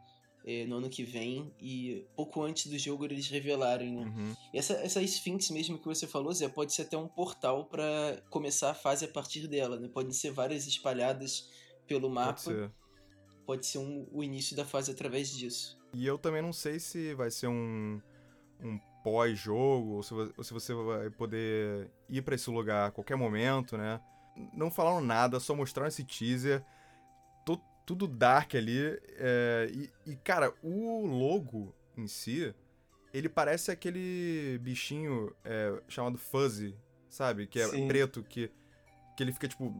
é, 0.46 0.66
no 0.66 0.78
ano 0.78 0.90
que 0.90 1.04
vem. 1.04 1.54
E 1.60 2.06
pouco 2.16 2.42
antes 2.44 2.68
do 2.68 2.78
jogo 2.78 3.06
eles 3.06 3.28
revelarem, 3.28 3.94
né? 3.96 4.06
Uhum. 4.06 4.36
E 4.54 4.58
essa, 4.58 4.74
essa 4.74 5.02
Sphinx 5.02 5.50
mesmo 5.50 5.78
que 5.78 5.86
você 5.86 6.08
falou, 6.08 6.34
Zé, 6.34 6.48
pode 6.50 6.74
ser 6.74 6.84
até 6.84 6.98
um 6.98 7.08
portal 7.08 7.66
pra 7.66 8.22
começar 8.30 8.72
a 8.72 8.74
fase 8.74 9.06
a 9.06 9.08
partir 9.08 9.48
dela, 9.48 9.80
né? 9.80 9.88
Podem 9.88 10.12
ser 10.12 10.32
várias 10.32 10.68
espalhadas 10.68 11.50
pelo 11.88 12.10
mapa. 12.10 12.34
Pode 12.34 12.42
ser. 12.58 12.72
Pode 13.46 13.66
ser 13.66 13.78
um- 13.80 14.08
o 14.12 14.24
início 14.24 14.56
da 14.56 14.64
fase 14.66 14.92
através 14.92 15.30
disso. 15.36 15.78
E 15.94 16.06
eu 16.06 16.18
também 16.18 16.42
não 16.42 16.54
sei 16.54 16.80
se 16.80 17.14
vai 17.16 17.30
ser 17.30 17.48
um, 17.48 18.00
um 18.64 18.80
pós-jogo, 19.04 19.90
ou, 19.96 20.32
ou 20.38 20.44
se 20.44 20.54
você 20.54 20.74
vai 20.74 21.10
poder 21.10 21.90
ir 22.10 22.22
pra 22.22 22.36
esse 22.36 22.50
lugar 22.50 22.88
a 22.88 22.92
qualquer 22.92 23.18
momento, 23.18 23.78
né? 23.78 24.00
Não 24.54 24.72
falaram 24.72 25.02
nada, 25.02 25.40
só 25.40 25.54
mostraram 25.56 25.90
esse 25.90 26.04
teaser. 26.06 26.64
Tudo 27.86 28.08
dark 28.08 28.56
ali. 28.56 28.80
é, 29.18 29.70
e, 29.74 29.90
e, 30.12 30.16
cara, 30.18 30.54
o 30.64 31.06
logo 31.06 31.74
em 31.98 32.08
si, 32.08 32.54
ele 33.14 33.28
parece 33.30 33.72
aquele 33.72 34.58
bichinho 34.62 35.34
é, 35.44 35.82
chamado 35.88 36.18
Fuzzy, 36.18 36.76
sabe? 37.10 37.48
Que 37.48 37.60
é 37.60 37.68
Sim. 37.68 37.88
preto, 37.88 38.24
que, 38.24 38.50
que 39.18 39.24
ele 39.24 39.32
fica, 39.34 39.48
tipo, 39.48 39.74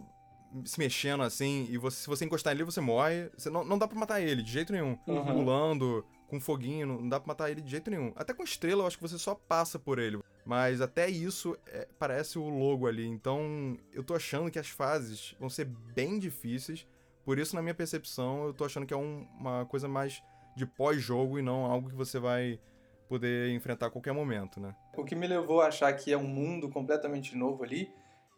se 0.66 0.78
mexendo 0.80 1.24
assim, 1.24 1.68
e 1.70 1.78
você, 1.78 2.02
se 2.02 2.08
você 2.08 2.26
encostar 2.26 2.54
nele, 2.54 2.66
você 2.66 2.82
morre. 2.82 3.30
Você 3.38 3.50
não, 3.50 3.64
não 3.64 3.78
dá 3.78 3.88
pra 3.88 3.98
matar 3.98 4.22
ele, 4.22 4.42
de 4.44 4.52
jeito 4.52 4.74
nenhum 4.74 4.98
Uhum. 5.08 5.24
pulando, 5.24 6.06
com 6.28 6.40
foguinho, 6.40 6.86
não 6.88 7.08
dá 7.10 7.20
pra 7.20 7.28
matar 7.30 7.50
ele 7.50 7.62
de 7.62 7.72
jeito 7.72 7.90
nenhum. 7.90 8.12
Até 8.16 8.34
com 8.34 8.44
estrela, 8.44 8.84
eu 8.84 8.88
acho 8.88 8.98
que 8.98 9.04
você 9.04 9.18
só 9.18 9.34
passa 9.36 9.80
por 9.80 9.98
ele. 10.00 10.20
Mas 10.46 10.82
até 10.82 11.08
isso 11.10 11.56
é, 11.68 11.88
parece 12.00 12.38
o 12.40 12.50
logo 12.50 12.88
ali. 12.88 13.06
Então, 13.06 13.78
eu 13.94 14.04
tô 14.04 14.16
achando 14.16 14.50
que 14.50 14.58
as 14.60 14.68
fases 14.70 15.36
vão 15.40 15.50
ser 15.50 15.66
bem 15.66 16.18
difíceis. 16.20 16.86
Por 17.24 17.38
isso, 17.40 17.56
na 17.56 17.62
minha 17.62 17.74
percepção, 17.76 18.46
eu 18.46 18.54
tô 18.54 18.66
achando 18.66 18.86
que 18.86 18.94
é 18.94 18.98
um- 18.98 19.28
uma 19.40 19.66
coisa 19.66 19.88
mais 19.88 20.22
de 20.56 20.66
pós-jogo 20.66 21.40
e 21.40 21.42
não 21.42 21.66
algo 21.66 21.90
que 21.90 21.96
você 21.96 22.20
vai 22.20 22.60
poder 23.08 23.50
enfrentar 23.52 23.88
a 23.88 23.90
qualquer 23.90 24.14
momento, 24.14 24.60
né? 24.60 24.74
O 24.98 25.04
que 25.04 25.16
me 25.16 25.28
levou 25.28 25.62
a 25.62 25.68
achar 25.68 25.92
que 25.94 26.12
é 26.14 26.18
um 26.18 26.28
mundo 26.28 26.70
completamente 26.70 27.36
novo 27.36 27.64
ali 27.64 27.92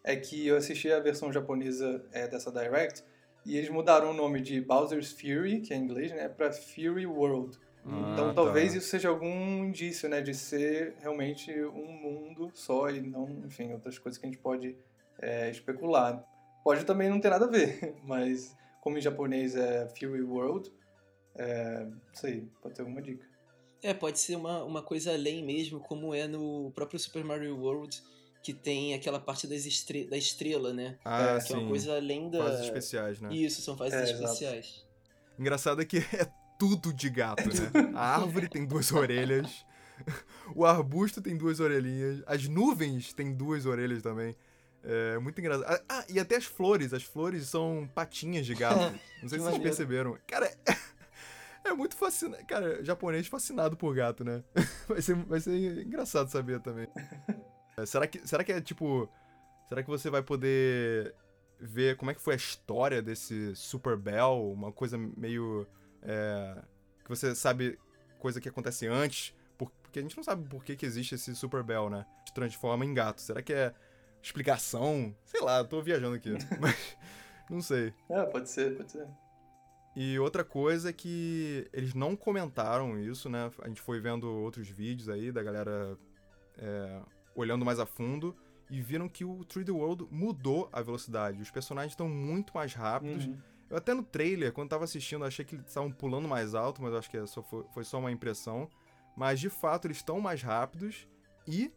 é 0.03 0.15
que 0.15 0.47
eu 0.47 0.57
assisti 0.57 0.91
a 0.91 0.99
versão 0.99 1.31
japonesa 1.31 2.03
é, 2.11 2.27
dessa 2.27 2.51
Direct 2.51 3.03
e 3.45 3.55
eles 3.57 3.69
mudaram 3.69 4.11
o 4.11 4.13
nome 4.13 4.41
de 4.41 4.59
Bowser's 4.61 5.11
Fury, 5.11 5.61
que 5.61 5.73
é 5.73 5.77
em 5.77 5.83
inglês, 5.83 6.11
né, 6.11 6.27
para 6.27 6.51
Fury 6.51 7.05
World. 7.05 7.57
então 7.85 8.29
Ah, 8.29 8.33
talvez 8.33 8.71
tá. 8.71 8.77
isso 8.79 8.87
seja 8.87 9.09
algum 9.09 9.63
indício, 9.65 10.07
né, 10.09 10.21
de 10.21 10.33
ser 10.33 10.95
realmente 10.99 11.51
um 11.65 11.91
mundo 11.91 12.49
só 12.53 12.89
e 12.89 13.01
não, 13.01 13.29
enfim, 13.45 13.71
outras 13.73 13.99
coisas 13.99 14.19
que 14.19 14.25
a 14.25 14.29
gente 14.29 14.41
pode 14.41 14.75
é, 15.21 15.49
especular. 15.49 16.23
Pode 16.63 16.85
também 16.85 17.09
não 17.09 17.19
ter 17.19 17.29
nada 17.29 17.45
a 17.45 17.49
ver, 17.49 17.95
mas 18.03 18.55
como 18.83 18.97
em 18.97 19.01
japonês 19.01 19.55
é 19.55 19.87
Fury 19.97 20.21
World, 20.21 20.69
é, 21.35 21.87
isso 22.13 22.27
aí, 22.27 22.41
pode 22.61 22.75
ter 22.75 22.81
alguma 22.81 23.01
dica. 23.01 23.25
É, 23.81 23.93
pode 23.93 24.19
ser 24.19 24.35
uma, 24.35 24.61
uma 24.65 24.83
coisa 24.83 25.13
além 25.13 25.41
mesmo, 25.41 25.79
como 25.79 26.13
é 26.13 26.27
no 26.27 26.69
próprio 26.75 26.99
Super 26.99 27.23
Mario 27.23 27.57
World, 27.57 28.03
que 28.43 28.53
tem 28.53 28.93
aquela 28.93 29.21
parte 29.21 29.47
das 29.47 29.65
estre 29.65 30.05
da 30.05 30.17
estrela, 30.17 30.73
né? 30.73 30.97
Ah, 31.05 31.37
que 31.37 31.37
é 31.37 31.39
sim. 31.39 31.53
uma 31.53 31.69
coisa 31.69 31.95
além 31.95 32.29
da. 32.29 32.39
Fases 32.43 32.65
especiais, 32.65 33.21
né? 33.21 33.33
Isso, 33.33 33.61
são 33.61 33.77
fases 33.77 33.93
É, 33.93 34.03
exato. 34.03 34.23
especiais. 34.23 34.85
Engraçado 35.39 35.81
é 35.81 35.85
que 35.85 35.99
é 36.13 36.29
tudo 36.59 36.91
de 36.93 37.09
gato, 37.09 37.47
né? 37.47 37.71
A 37.95 38.17
árvore 38.17 38.49
tem 38.49 38.65
duas 38.65 38.91
orelhas, 38.91 39.65
o 40.53 40.65
arbusto 40.65 41.21
tem 41.21 41.37
duas 41.37 41.61
orelhinhas, 41.61 42.21
as 42.27 42.49
nuvens 42.49 43.13
têm 43.13 43.33
duas 43.33 43.65
orelhas 43.65 44.03
também. 44.03 44.35
É 44.83 45.17
muito 45.19 45.39
engraçado. 45.39 45.81
Ah, 45.87 46.03
e 46.09 46.19
até 46.19 46.35
as 46.35 46.45
flores. 46.45 46.93
As 46.93 47.03
flores 47.03 47.47
são 47.47 47.89
patinhas 47.95 48.45
de 48.45 48.53
gato. 48.53 48.79
Não 49.21 49.29
sei 49.29 49.39
se 49.39 49.45
vocês 49.45 49.57
perceberam. 49.59 50.17
Cara, 50.27 50.45
é, 50.65 50.75
é 51.69 51.73
muito 51.73 51.95
fascinante. 51.95 52.43
Cara, 52.45 52.83
japonês 52.83 53.27
fascinado 53.27 53.77
por 53.77 53.95
gato, 53.95 54.23
né? 54.23 54.43
Vai 54.87 55.01
ser, 55.01 55.15
vai 55.15 55.39
ser 55.39 55.81
engraçado 55.85 56.29
saber 56.29 56.59
também. 56.59 56.87
É, 57.77 57.85
será, 57.85 58.05
que, 58.05 58.27
será 58.27 58.43
que 58.43 58.51
é 58.51 58.59
tipo. 58.59 59.09
Será 59.69 59.81
que 59.81 59.89
você 59.89 60.09
vai 60.09 60.21
poder 60.21 61.15
ver 61.57 61.95
como 61.95 62.11
é 62.11 62.13
que 62.13 62.21
foi 62.21 62.33
a 62.33 62.37
história 62.37 63.01
desse 63.01 63.55
Super 63.55 63.95
Bell? 63.95 64.51
Uma 64.51 64.73
coisa 64.73 64.97
meio. 64.97 65.65
é, 66.01 66.61
que 67.03 67.09
você 67.09 67.33
sabe 67.33 67.79
coisa 68.19 68.41
que 68.41 68.49
acontece 68.49 68.85
antes. 68.87 69.33
por- 69.57 69.71
porque 69.81 69.99
a 69.99 70.01
gente 70.01 70.17
não 70.17 70.23
sabe 70.23 70.47
por 70.49 70.63
que, 70.65 70.75
que 70.75 70.85
existe 70.85 71.15
esse 71.15 71.33
Super 71.33 71.63
Bell, 71.63 71.89
né? 71.89 72.05
Se 72.27 72.33
transforma 72.33 72.83
em 72.85 72.93
gato. 72.93 73.21
Será 73.21 73.41
que 73.41 73.53
é 73.53 73.73
explicação? 74.23 75.15
Sei 75.25 75.41
lá, 75.41 75.59
eu 75.59 75.67
tô 75.67 75.81
viajando 75.81 76.15
aqui. 76.15 76.31
mas 76.59 76.97
não 77.49 77.61
sei. 77.61 77.93
É, 78.09 78.23
pode 78.25 78.49
ser, 78.49 78.75
pode 78.75 78.91
ser. 78.91 79.07
E 79.95 80.17
outra 80.17 80.43
coisa 80.43 80.89
é 80.89 80.93
que 80.93 81.67
eles 81.71 81.93
não 81.93 82.15
comentaram 82.15 82.97
isso, 82.99 83.29
né? 83.29 83.51
A 83.61 83.67
gente 83.67 83.81
foi 83.81 83.99
vendo 83.99 84.27
outros 84.27 84.67
vídeos 84.67 85.07
aí 85.07 85.31
da 85.31 85.43
galera 85.43 85.97
é, 86.57 86.99
olhando 87.35 87.63
mais 87.63 87.79
a 87.79 87.85
fundo 87.85 88.35
e 88.71 88.81
viram 88.81 89.07
que 89.07 89.23
o 89.23 89.41
3D 89.45 89.71
World 89.71 90.07
mudou 90.09 90.67
a 90.71 90.81
velocidade. 90.81 91.41
Os 91.41 91.51
personagens 91.51 91.91
estão 91.91 92.09
muito 92.09 92.53
mais 92.55 92.73
rápidos. 92.73 93.25
Uhum. 93.25 93.37
Eu 93.69 93.77
até 93.77 93.93
no 93.93 94.03
trailer, 94.03 94.51
quando 94.51 94.69
tava 94.69 94.83
assistindo, 94.83 95.25
achei 95.25 95.45
que 95.45 95.55
eles 95.55 95.67
estavam 95.67 95.91
pulando 95.91 96.27
mais 96.27 96.55
alto, 96.55 96.81
mas 96.81 96.91
eu 96.91 96.97
acho 96.97 97.09
que 97.09 97.17
é 97.17 97.25
só 97.27 97.43
foi, 97.43 97.63
foi 97.71 97.83
só 97.83 97.99
uma 97.99 98.11
impressão. 98.11 98.67
Mas 99.15 99.39
de 99.39 99.49
fato 99.49 99.85
eles 99.85 99.97
estão 99.97 100.19
mais 100.19 100.41
rápidos 100.41 101.07
e 101.47 101.71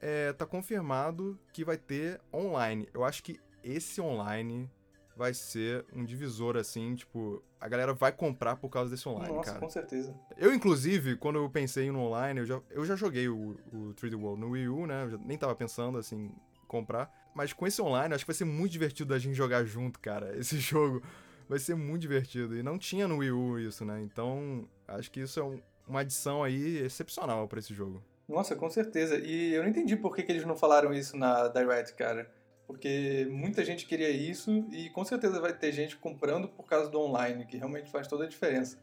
é, 0.00 0.32
tá 0.32 0.44
confirmado 0.46 1.38
que 1.52 1.64
vai 1.64 1.76
ter 1.76 2.20
online. 2.32 2.88
Eu 2.92 3.04
acho 3.04 3.22
que 3.22 3.38
esse 3.62 4.00
online 4.00 4.70
vai 5.16 5.32
ser 5.32 5.84
um 5.94 6.04
divisor, 6.04 6.56
assim, 6.56 6.94
tipo, 6.94 7.42
a 7.58 7.66
galera 7.68 7.94
vai 7.94 8.12
comprar 8.12 8.56
por 8.56 8.68
causa 8.68 8.90
desse 8.90 9.08
online, 9.08 9.34
Nossa, 9.34 9.50
cara. 9.50 9.60
com 9.60 9.70
certeza. 9.70 10.14
Eu, 10.36 10.52
inclusive, 10.54 11.16
quando 11.16 11.36
eu 11.36 11.48
pensei 11.48 11.90
no 11.90 12.00
online, 12.00 12.40
eu 12.40 12.46
já, 12.46 12.60
eu 12.70 12.84
já 12.84 12.94
joguei 12.96 13.26
o, 13.28 13.56
o 13.72 13.94
3D 13.94 14.14
World 14.14 14.40
no 14.40 14.50
Wii 14.50 14.68
U, 14.68 14.86
né? 14.86 15.04
Eu 15.04 15.10
já 15.12 15.18
nem 15.18 15.38
tava 15.38 15.54
pensando, 15.54 15.96
assim, 15.96 16.30
comprar. 16.68 17.10
Mas 17.34 17.52
com 17.54 17.66
esse 17.66 17.80
online, 17.80 18.14
acho 18.14 18.24
que 18.24 18.30
vai 18.30 18.36
ser 18.36 18.44
muito 18.44 18.72
divertido 18.72 19.14
a 19.14 19.18
gente 19.18 19.34
jogar 19.34 19.64
junto, 19.64 19.98
cara. 20.00 20.36
Esse 20.38 20.58
jogo 20.58 21.02
vai 21.48 21.58
ser 21.58 21.74
muito 21.74 22.02
divertido. 22.02 22.54
E 22.56 22.62
não 22.62 22.78
tinha 22.78 23.08
no 23.08 23.18
Wii 23.18 23.30
U 23.32 23.58
isso, 23.58 23.84
né? 23.86 24.02
Então, 24.02 24.68
acho 24.86 25.10
que 25.10 25.20
isso 25.20 25.40
é 25.40 25.44
um- 25.44 25.60
uma 25.88 26.00
adição 26.00 26.42
aí 26.42 26.78
excepcional 26.78 27.46
pra 27.48 27.58
esse 27.58 27.72
jogo. 27.72 28.02
Nossa, 28.28 28.56
com 28.56 28.68
certeza. 28.68 29.18
E 29.18 29.54
eu 29.54 29.62
não 29.62 29.70
entendi 29.70 29.96
por 29.96 30.14
que, 30.14 30.22
que 30.22 30.32
eles 30.32 30.44
não 30.44 30.56
falaram 30.56 30.92
isso 30.92 31.16
na 31.16 31.48
Direct, 31.48 31.94
cara. 31.94 32.30
Porque 32.66 33.28
muita 33.30 33.64
gente 33.64 33.86
queria 33.86 34.10
isso 34.10 34.50
e 34.72 34.90
com 34.90 35.04
certeza 35.04 35.40
vai 35.40 35.52
ter 35.56 35.70
gente 35.72 35.96
comprando 35.96 36.48
por 36.48 36.66
causa 36.66 36.90
do 36.90 36.98
online, 37.00 37.46
que 37.46 37.56
realmente 37.56 37.88
faz 37.90 38.08
toda 38.08 38.24
a 38.24 38.28
diferença. 38.28 38.76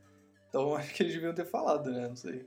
Então 0.49 0.73
acho 0.77 0.93
que 0.93 1.03
eles 1.03 1.13
deviam 1.13 1.33
ter 1.33 1.45
falado, 1.45 1.91
né? 1.91 2.07
Não 2.07 2.15
sei. 2.15 2.45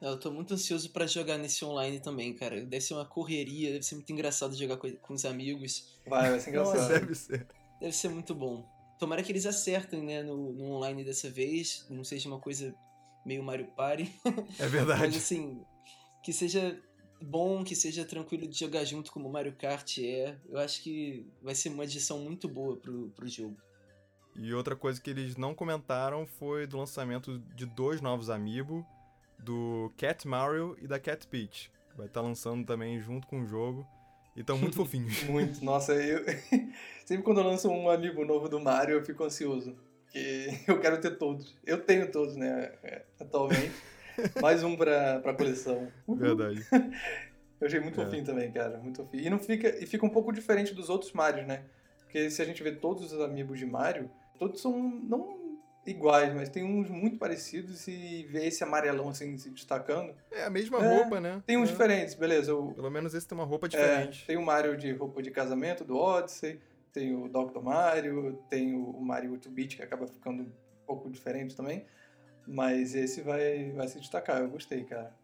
Eu 0.00 0.18
tô 0.18 0.32
muito 0.32 0.52
ansioso 0.54 0.90
pra 0.90 1.06
jogar 1.06 1.38
nesse 1.38 1.64
online 1.64 2.00
também, 2.00 2.34
cara. 2.34 2.56
Deve 2.60 2.80
ser 2.80 2.94
uma 2.94 3.06
correria, 3.06 3.70
deve 3.74 3.84
ser 3.84 3.94
muito 3.94 4.12
engraçado 4.12 4.56
jogar 4.56 4.76
co- 4.76 4.90
com 5.00 5.14
os 5.14 5.24
amigos. 5.24 5.96
Vai, 6.04 6.28
vai 6.30 6.40
ser 6.40 6.50
engraçado. 6.50 6.88
Deve 6.88 7.14
ser. 7.14 7.46
Deve 7.80 7.92
ser 7.92 8.08
muito 8.08 8.34
bom. 8.34 8.66
Tomara 8.98 9.22
que 9.22 9.30
eles 9.30 9.46
acertem, 9.46 10.02
né, 10.02 10.24
no, 10.24 10.52
no 10.52 10.64
online 10.72 11.04
dessa 11.04 11.30
vez. 11.30 11.86
Não 11.88 12.02
seja 12.02 12.28
uma 12.28 12.40
coisa 12.40 12.74
meio 13.24 13.44
Mario 13.44 13.68
Party. 13.76 14.12
É 14.26 14.30
Mas 14.66 14.70
verdade. 14.72 15.16
assim, 15.18 15.64
que 16.22 16.32
seja 16.32 16.78
bom, 17.20 17.64
que 17.64 17.74
seja 17.74 18.04
tranquilo 18.04 18.46
de 18.46 18.58
jogar 18.58 18.84
junto 18.84 19.12
como 19.12 19.28
o 19.28 19.32
Mario 19.32 19.52
Kart 19.52 19.98
é. 19.98 20.36
Eu 20.48 20.58
acho 20.58 20.82
que 20.82 21.26
vai 21.42 21.54
ser 21.54 21.70
uma 21.70 21.84
adição 21.84 22.18
muito 22.20 22.48
boa 22.48 22.76
pro, 22.76 23.10
pro 23.10 23.28
jogo. 23.28 23.56
E 24.34 24.52
outra 24.54 24.74
coisa 24.74 25.00
que 25.00 25.10
eles 25.10 25.36
não 25.36 25.54
comentaram 25.54 26.26
foi 26.26 26.66
do 26.66 26.78
lançamento 26.78 27.38
de 27.54 27.66
dois 27.66 28.00
novos 28.00 28.30
amiibo, 28.30 28.86
do 29.38 29.92
Cat 29.96 30.26
Mario 30.26 30.76
e 30.80 30.86
da 30.86 30.98
Cat 30.98 31.26
Peach. 31.26 31.70
que 31.90 31.96
Vai 31.96 32.06
estar 32.06 32.22
lançando 32.22 32.64
também 32.64 33.00
junto 33.00 33.26
com 33.26 33.42
o 33.42 33.46
jogo. 33.46 33.86
E 34.34 34.40
estão 34.40 34.56
muito 34.56 34.76
fofinhos. 34.76 35.22
Muito. 35.24 35.62
Nossa, 35.62 35.92
eu. 35.92 36.24
Sempre 37.04 37.24
quando 37.24 37.40
eu 37.40 37.44
lanço 37.44 37.68
um 37.68 37.90
amigo 37.90 38.24
novo 38.24 38.48
do 38.48 38.58
Mario, 38.58 38.96
eu 38.96 39.04
fico 39.04 39.22
ansioso. 39.24 39.76
porque 40.06 40.48
eu 40.66 40.80
quero 40.80 41.00
ter 41.00 41.18
todos. 41.18 41.54
Eu 41.64 41.82
tenho 41.84 42.10
todos, 42.10 42.34
né, 42.36 42.72
é, 42.82 43.02
atualmente. 43.20 43.72
Mais 44.40 44.62
um 44.62 44.76
pra, 44.76 45.20
pra 45.20 45.34
coleção. 45.34 45.88
Verdade. 46.08 46.66
Eu 47.60 47.66
achei 47.66 47.78
muito 47.78 48.00
é. 48.00 48.04
fofinho 48.04 48.24
também, 48.24 48.50
cara. 48.50 48.78
Muito 48.78 49.02
fofinho. 49.02 49.24
E, 49.24 49.30
não 49.30 49.38
fica, 49.38 49.68
e 49.82 49.86
fica 49.86 50.04
um 50.04 50.10
pouco 50.10 50.32
diferente 50.32 50.74
dos 50.74 50.90
outros 50.90 51.12
Marios, 51.12 51.46
né? 51.46 51.62
Porque 52.00 52.28
se 52.28 52.42
a 52.42 52.44
gente 52.44 52.62
vê 52.62 52.72
todos 52.72 53.12
os 53.12 53.20
amigos 53.20 53.58
de 53.58 53.64
Mario, 53.64 54.10
todos 54.38 54.60
são 54.60 54.76
não 54.78 55.42
iguais, 55.86 56.32
mas 56.34 56.48
tem 56.48 56.64
uns 56.64 56.88
muito 56.88 57.18
parecidos 57.18 57.86
e 57.88 58.26
ver 58.30 58.46
esse 58.46 58.62
amarelão 58.62 59.08
assim 59.08 59.36
se 59.36 59.50
destacando. 59.50 60.14
É 60.30 60.44
a 60.44 60.50
mesma 60.50 60.78
é, 60.78 60.96
roupa, 60.96 61.20
né? 61.20 61.42
Tem 61.46 61.56
uns 61.56 61.68
é. 61.68 61.72
diferentes, 61.72 62.14
beleza. 62.14 62.54
O, 62.54 62.72
Pelo 62.74 62.90
menos 62.90 63.14
esse 63.14 63.26
tem 63.26 63.36
uma 63.36 63.44
roupa 63.44 63.68
diferente. 63.68 64.24
É, 64.24 64.26
tem 64.26 64.36
o 64.36 64.42
Mario 64.42 64.76
de 64.76 64.92
roupa 64.92 65.22
de 65.22 65.30
casamento 65.30 65.84
do 65.84 65.96
Odyssey, 65.96 66.60
tem 66.92 67.14
o 67.14 67.28
Dr. 67.28 67.60
Mario, 67.60 68.38
tem 68.48 68.74
o 68.74 69.00
Mario 69.00 69.32
8-bit 69.32 69.76
que 69.76 69.82
acaba 69.82 70.06
ficando 70.06 70.42
um 70.42 70.52
pouco 70.86 71.10
diferente 71.10 71.56
também. 71.56 71.84
Mas 72.46 72.94
esse 72.94 73.20
vai, 73.20 73.70
vai 73.72 73.88
se 73.88 73.98
destacar, 73.98 74.40
eu 74.40 74.48
gostei, 74.48 74.84
cara. 74.84 75.14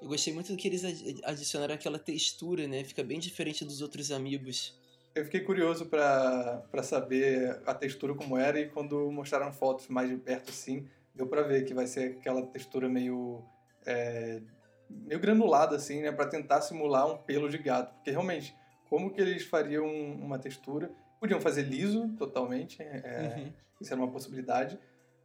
Eu 0.00 0.08
gostei 0.08 0.32
muito 0.32 0.52
do 0.52 0.58
que 0.58 0.68
eles 0.68 0.84
adicionaram 1.24 1.74
aquela 1.74 1.98
textura, 1.98 2.66
né? 2.66 2.84
Fica 2.84 3.02
bem 3.02 3.18
diferente 3.18 3.64
dos 3.64 3.80
outros 3.80 4.10
amigos. 4.10 4.78
Eu 5.14 5.24
fiquei 5.24 5.40
curioso 5.40 5.86
para 5.86 6.82
saber 6.82 7.62
a 7.64 7.74
textura 7.74 8.14
como 8.14 8.36
era 8.36 8.60
e 8.60 8.68
quando 8.68 9.10
mostraram 9.10 9.50
fotos 9.50 9.88
mais 9.88 10.10
de 10.10 10.16
perto 10.16 10.50
assim, 10.50 10.86
deu 11.14 11.26
para 11.26 11.42
ver 11.42 11.64
que 11.64 11.72
vai 11.72 11.86
ser 11.86 12.18
aquela 12.18 12.42
textura 12.42 12.86
meio 12.86 13.42
é, 13.86 14.42
meio 14.90 15.18
granulada 15.18 15.74
assim, 15.76 16.02
né, 16.02 16.12
para 16.12 16.26
tentar 16.26 16.60
simular 16.60 17.10
um 17.10 17.16
pelo 17.16 17.48
de 17.48 17.56
gato, 17.56 17.94
porque 17.94 18.10
realmente 18.10 18.54
como 18.90 19.10
que 19.10 19.20
eles 19.20 19.44
fariam 19.44 19.86
uma 19.86 20.38
textura? 20.38 20.90
Podiam 21.18 21.40
fazer 21.40 21.62
liso 21.62 22.08
totalmente, 22.18 22.82
é, 22.82 23.34
uhum. 23.36 23.52
isso 23.80 23.92
era 23.92 24.00
uma 24.00 24.10
possibilidade, 24.10 24.78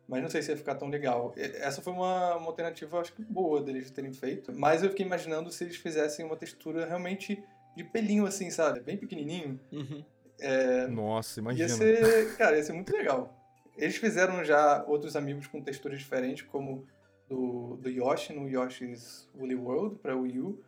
mas 0.07 0.21
não 0.21 0.29
sei 0.29 0.41
se 0.41 0.51
ia 0.51 0.57
ficar 0.57 0.75
tão 0.75 0.89
legal. 0.89 1.33
Essa 1.37 1.81
foi 1.81 1.93
uma, 1.93 2.35
uma 2.35 2.47
alternativa, 2.47 2.99
acho 2.99 3.13
que 3.13 3.23
boa 3.23 3.61
deles 3.61 3.89
terem 3.91 4.13
feito, 4.13 4.51
mas 4.53 4.83
eu 4.83 4.89
fiquei 4.89 5.05
imaginando 5.05 5.51
se 5.51 5.63
eles 5.63 5.77
fizessem 5.77 6.25
uma 6.25 6.35
textura 6.35 6.85
realmente 6.85 7.43
de 7.75 7.83
pelinho, 7.83 8.25
assim, 8.25 8.49
sabe? 8.49 8.81
Bem 8.81 8.97
pequenininho. 8.97 9.59
Uhum. 9.71 10.03
É, 10.39 10.87
Nossa, 10.87 11.39
imagina. 11.39 11.69
Ia 11.69 11.75
ser, 11.75 12.37
cara, 12.37 12.57
ia 12.57 12.63
ser 12.63 12.73
muito 12.73 12.91
legal. 12.91 13.37
Eles 13.77 13.95
fizeram 13.95 14.43
já 14.43 14.83
outros 14.85 15.15
amigos 15.15 15.47
com 15.47 15.61
texturas 15.61 15.99
diferentes, 15.99 16.43
como 16.43 16.85
do, 17.29 17.77
do 17.77 17.89
Yoshi 17.89 18.33
no 18.33 18.49
Yoshi's 18.49 19.29
Woolly 19.33 19.55
World 19.55 19.99
para 19.99 20.15
Wii 20.15 20.39
U. 20.41 20.61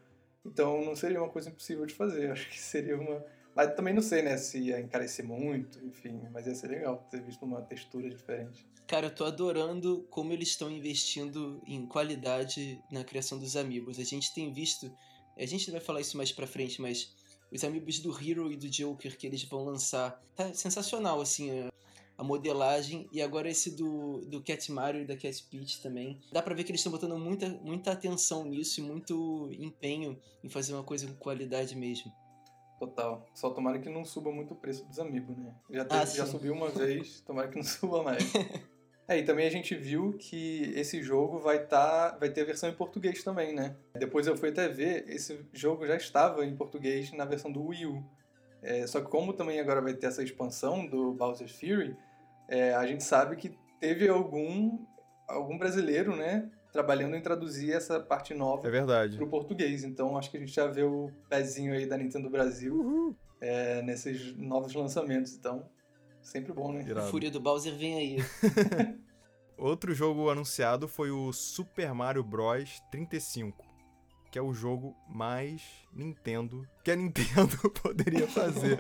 Então 0.45 0.83
não 0.83 0.95
seria 0.95 1.21
uma 1.21 1.29
coisa 1.29 1.49
impossível 1.49 1.85
de 1.85 1.93
fazer. 1.93 2.31
Acho 2.31 2.49
que 2.49 2.59
seria 2.59 2.97
uma. 2.97 3.23
Mas 3.55 3.75
também 3.75 3.93
não 3.93 4.01
sei, 4.01 4.21
né, 4.21 4.37
se 4.37 4.59
ia 4.59 4.79
encarecer 4.79 5.25
muito, 5.25 5.83
enfim, 5.85 6.21
mas 6.31 6.47
ia 6.47 6.55
ser 6.55 6.67
legal 6.67 7.07
ter 7.11 7.21
visto 7.21 7.43
uma 7.43 7.61
textura 7.61 8.09
diferente. 8.09 8.65
Cara, 8.87 9.07
eu 9.07 9.15
tô 9.15 9.25
adorando 9.25 10.05
como 10.09 10.33
eles 10.33 10.49
estão 10.49 10.69
investindo 10.69 11.61
em 11.65 11.85
qualidade 11.85 12.81
na 12.91 13.03
criação 13.03 13.39
dos 13.39 13.55
amigos. 13.55 13.99
A 13.99 14.03
gente 14.03 14.33
tem 14.33 14.51
visto 14.51 14.91
a 15.37 15.45
gente 15.45 15.69
vai 15.71 15.79
falar 15.79 16.01
isso 16.01 16.15
mais 16.15 16.31
pra 16.31 16.45
frente, 16.45 16.81
mas 16.81 17.11
os 17.51 17.63
amigos 17.63 17.99
do 17.99 18.11
Hero 18.11 18.51
e 18.51 18.57
do 18.57 18.69
Joker 18.69 19.17
que 19.17 19.25
eles 19.25 19.43
vão 19.43 19.63
lançar. 19.63 20.21
Tá 20.35 20.53
sensacional, 20.53 21.19
assim, 21.21 21.49
a 22.17 22.23
modelagem. 22.23 23.07
E 23.11 23.21
agora 23.21 23.49
esse 23.49 23.71
do, 23.71 24.21
do 24.27 24.41
Cat 24.43 24.71
Mario 24.71 25.01
e 25.01 25.05
da 25.05 25.17
Cat 25.17 25.43
Peach 25.49 25.81
também. 25.81 26.19
Dá 26.31 26.41
pra 26.41 26.53
ver 26.53 26.63
que 26.63 26.71
eles 26.71 26.79
estão 26.79 26.91
botando 26.91 27.17
muita, 27.17 27.49
muita 27.49 27.91
atenção 27.91 28.45
nisso 28.45 28.79
e 28.79 28.83
muito 28.83 29.49
empenho 29.53 30.19
em 30.43 30.49
fazer 30.49 30.73
uma 30.73 30.83
coisa 30.83 31.07
com 31.07 31.15
qualidade 31.15 31.75
mesmo. 31.75 32.11
Total. 32.85 33.25
Só 33.33 33.49
tomara 33.49 33.79
que 33.79 33.89
não 33.89 34.03
suba 34.03 34.29
muito 34.29 34.53
o 34.53 34.57
preço 34.57 34.85
dos 34.85 34.99
amigos, 34.99 35.37
né? 35.37 35.53
Já, 35.69 35.85
teve, 35.85 36.01
ah, 36.01 36.05
já 36.05 36.25
subiu 36.25 36.53
uma 36.53 36.67
vez, 36.67 37.21
tomara 37.25 37.47
que 37.47 37.55
não 37.55 37.63
suba 37.63 38.03
mais. 38.03 38.23
É, 39.05 39.17
e 39.17 39.23
também 39.25 39.45
a 39.45 39.49
gente 39.49 39.75
viu 39.75 40.13
que 40.13 40.71
esse 40.77 41.03
jogo 41.03 41.37
vai 41.37 41.67
tá, 41.67 42.15
vai 42.17 42.29
ter 42.29 42.39
a 42.39 42.45
versão 42.45 42.69
em 42.69 42.73
português 42.73 43.21
também, 43.21 43.53
né? 43.53 43.75
Depois 43.99 44.27
eu 44.27 44.37
fui 44.37 44.47
até 44.47 44.69
ver, 44.69 45.03
esse 45.09 45.45
jogo 45.51 45.85
já 45.85 45.97
estava 45.97 46.45
em 46.45 46.55
português 46.55 47.11
na 47.11 47.25
versão 47.25 47.51
do 47.51 47.65
Wii 47.65 47.85
U. 47.85 48.01
É, 48.61 48.87
só 48.87 49.01
que 49.01 49.09
como 49.09 49.33
também 49.33 49.59
agora 49.59 49.81
vai 49.81 49.93
ter 49.93 50.07
essa 50.07 50.23
expansão 50.23 50.87
do 50.87 51.11
Bowser's 51.11 51.51
Fury, 51.51 51.97
é, 52.47 52.73
a 52.75 52.87
gente 52.87 53.03
sabe 53.03 53.35
que 53.35 53.57
teve 53.77 54.07
algum, 54.07 54.79
algum 55.27 55.57
brasileiro, 55.57 56.15
né, 56.15 56.49
trabalhando 56.73 57.15
em 57.15 57.21
traduzir 57.21 57.71
essa 57.71 57.99
parte 57.99 58.33
nova 58.33 58.67
é 58.67 58.71
verdade. 58.71 59.15
pro 59.15 59.29
português. 59.29 59.85
Então 59.85 60.17
acho 60.17 60.29
que 60.29 60.35
a 60.35 60.39
gente 60.41 60.51
já 60.51 60.67
vê 60.67 60.83
o 60.83 61.09
pezinho 61.29 61.73
aí 61.73 61.85
da 61.85 61.97
Nintendo 61.97 62.29
Brasil 62.29 63.15
é, 63.39 63.81
nesses 63.83 64.35
novos 64.35 64.73
lançamentos. 64.73 65.33
Então 65.33 65.69
Sempre 66.23 66.53
bom, 66.53 66.71
né? 66.71 66.81
Irado. 66.81 67.07
A 67.07 67.11
fúria 67.11 67.29
do 67.29 67.39
Bowser 67.39 67.75
vem 67.75 67.95
aí. 67.95 68.17
Outro 69.57 69.93
jogo 69.93 70.29
anunciado 70.29 70.87
foi 70.87 71.11
o 71.11 71.31
Super 71.31 71.93
Mario 71.93 72.23
Bros 72.23 72.81
35, 72.89 73.63
que 74.31 74.39
é 74.39 74.41
o 74.41 74.53
jogo 74.53 74.95
mais 75.07 75.61
Nintendo 75.93 76.67
que 76.83 76.91
a 76.91 76.95
Nintendo 76.95 77.69
poderia 77.83 78.27
fazer. 78.27 78.79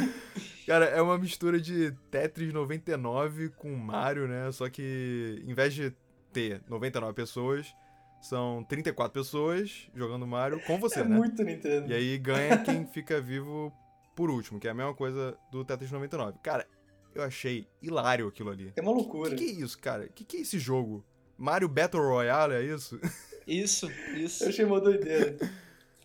Cara, 0.66 0.86
é 0.86 1.02
uma 1.02 1.18
mistura 1.18 1.60
de 1.60 1.92
Tetris 2.10 2.52
99 2.52 3.50
com 3.50 3.74
Mario, 3.74 4.28
né? 4.28 4.50
Só 4.52 4.68
que 4.68 5.42
em 5.46 5.52
vez 5.52 5.74
de 5.74 5.90
ter 6.34 6.60
99 6.68 7.14
pessoas, 7.14 7.74
são 8.20 8.64
34 8.64 9.12
pessoas 9.12 9.88
jogando 9.94 10.26
Mario 10.26 10.60
com 10.66 10.78
você, 10.78 11.00
é 11.00 11.04
né? 11.04 11.16
Muito 11.16 11.42
Nintendo. 11.42 11.90
E 11.90 11.94
aí 11.94 12.18
ganha 12.18 12.58
quem 12.58 12.84
fica 12.86 13.20
vivo 13.20 13.72
por 14.14 14.30
último, 14.30 14.58
que 14.58 14.66
é 14.66 14.70
a 14.70 14.74
mesma 14.74 14.94
coisa 14.94 15.38
do 15.50 15.64
Tetris 15.64 15.90
99. 15.90 16.38
Cara, 16.42 16.66
eu 17.14 17.22
achei 17.22 17.66
hilário 17.80 18.26
aquilo 18.28 18.50
ali. 18.50 18.72
É 18.76 18.82
uma 18.82 18.92
loucura. 18.92 19.32
O 19.32 19.36
que, 19.36 19.44
que, 19.44 19.50
é 19.50 19.64
isso, 19.64 19.78
cara? 19.78 20.04
O 20.06 20.12
que, 20.12 20.24
que 20.24 20.36
é 20.38 20.40
esse 20.40 20.58
jogo? 20.58 21.04
Mario 21.38 21.68
Battle 21.68 22.02
Royale, 22.02 22.54
é 22.54 22.62
isso? 22.62 23.00
Isso, 23.46 23.90
isso. 24.14 24.42
Eu 24.42 24.48
achei 24.48 24.64
uma 24.64 24.80
doideira. 24.80 25.36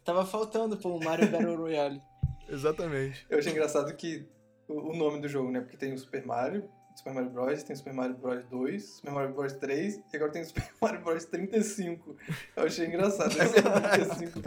Tava 0.03 0.25
faltando, 0.25 0.75
pô, 0.75 0.97
o 0.97 1.01
Mario 1.01 1.31
Battle 1.31 1.55
Royale. 1.55 2.01
Exatamente. 2.49 3.25
Eu 3.29 3.39
achei 3.39 3.53
engraçado 3.53 3.95
que 3.95 4.27
o 4.67 4.93
nome 4.93 5.21
do 5.21 5.29
jogo, 5.29 5.49
né? 5.49 5.61
Porque 5.61 5.77
tem 5.77 5.93
o 5.93 5.97
Super 5.97 6.25
Mario, 6.25 6.69
Super 6.99 7.13
Mario 7.13 7.29
Bros, 7.29 7.63
tem 7.63 7.75
Super 7.75 7.93
Mario 7.93 8.15
Bros 8.15 8.43
2, 8.49 8.83
Super 8.83 9.11
Mario 9.11 9.33
Bros 9.33 9.53
3 9.53 10.01
e 10.11 10.15
agora 10.17 10.31
tem 10.31 10.43
Super 10.43 10.69
Mario 10.81 11.01
Bros 11.01 11.25
35. 11.25 12.15
Eu 12.57 12.63
achei 12.63 12.87
engraçado. 12.87 13.39
É 13.39 13.45
verdade. 13.45 14.05
35, 14.05 14.41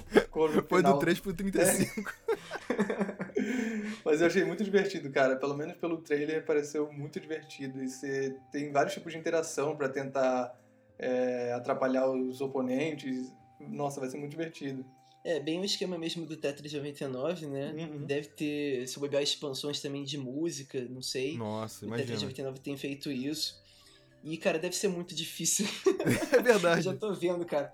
Foi 0.68 0.82
do 0.82 0.98
3 0.98 1.20
pro 1.20 1.32
35. 1.32 2.12
É. 2.28 4.02
Mas 4.04 4.20
eu 4.20 4.26
achei 4.26 4.44
muito 4.44 4.62
divertido, 4.62 5.10
cara. 5.10 5.36
Pelo 5.36 5.56
menos 5.56 5.76
pelo 5.76 5.96
trailer 5.96 6.44
pareceu 6.44 6.92
muito 6.92 7.18
divertido. 7.18 7.82
E 7.82 7.88
você 7.88 8.36
tem 8.50 8.70
vários 8.70 8.92
tipos 8.92 9.12
de 9.12 9.18
interação 9.18 9.74
para 9.74 9.88
tentar 9.88 10.54
é, 10.98 11.54
atrapalhar 11.54 12.06
os 12.06 12.42
oponentes. 12.42 13.32
Nossa, 13.58 13.98
vai 13.98 14.10
ser 14.10 14.18
muito 14.18 14.32
divertido. 14.32 14.84
É, 15.24 15.38
bem 15.38 15.60
o 15.60 15.64
esquema 15.64 15.96
mesmo 15.96 16.26
do 16.26 16.36
Tetris 16.36 16.72
99, 16.72 17.46
né? 17.46 17.72
Uhum. 17.72 18.04
Deve 18.04 18.28
ter, 18.28 18.88
se 18.88 18.98
bobear, 18.98 19.22
expansões 19.22 19.80
também 19.80 20.02
de 20.02 20.18
música, 20.18 20.84
não 20.90 21.00
sei. 21.00 21.36
Nossa, 21.36 21.84
o 21.84 21.88
imagina. 21.88 22.04
O 22.04 22.06
Tetris 22.06 22.22
99 22.22 22.60
tem 22.60 22.76
feito 22.76 23.10
isso. 23.10 23.62
E, 24.24 24.36
cara, 24.36 24.58
deve 24.58 24.74
ser 24.74 24.88
muito 24.88 25.14
difícil. 25.14 25.66
É 26.32 26.42
verdade. 26.42 26.86
Eu 26.86 26.92
já 26.92 26.96
tô 26.98 27.12
vendo, 27.12 27.44
cara. 27.44 27.72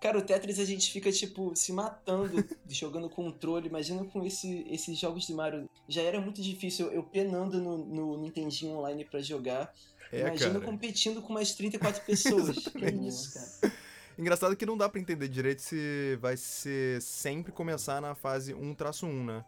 Cara, 0.00 0.18
o 0.18 0.22
Tetris 0.22 0.58
a 0.58 0.64
gente 0.64 0.90
fica, 0.90 1.10
tipo, 1.10 1.54
se 1.54 1.72
matando, 1.72 2.44
jogando 2.68 3.08
controle. 3.08 3.68
Imagina 3.68 4.04
com 4.04 4.24
esse, 4.24 4.66
esses 4.68 4.98
jogos 4.98 5.26
de 5.26 5.34
Mario. 5.34 5.68
Já 5.88 6.02
era 6.02 6.20
muito 6.20 6.40
difícil 6.40 6.90
eu 6.90 7.02
penando 7.02 7.60
no, 7.60 7.78
no 7.78 8.20
Nintendinho 8.20 8.76
Online 8.76 9.04
para 9.04 9.20
jogar. 9.20 9.72
É, 10.12 10.20
Imagina 10.20 10.54
cara. 10.54 10.64
competindo 10.64 11.20
com 11.20 11.32
mais 11.32 11.52
34 11.52 12.04
pessoas. 12.04 12.58
que 12.68 12.84
isso, 13.06 13.34
cara. 13.34 13.72
Engraçado 14.18 14.56
que 14.56 14.66
não 14.66 14.76
dá 14.76 14.88
para 14.88 15.00
entender 15.00 15.28
direito 15.28 15.62
se 15.62 16.18
vai 16.20 16.36
ser 16.36 17.00
sempre 17.00 17.52
começar 17.52 18.00
na 18.00 18.16
fase 18.16 18.52
1-1, 18.52 19.24
né? 19.24 19.44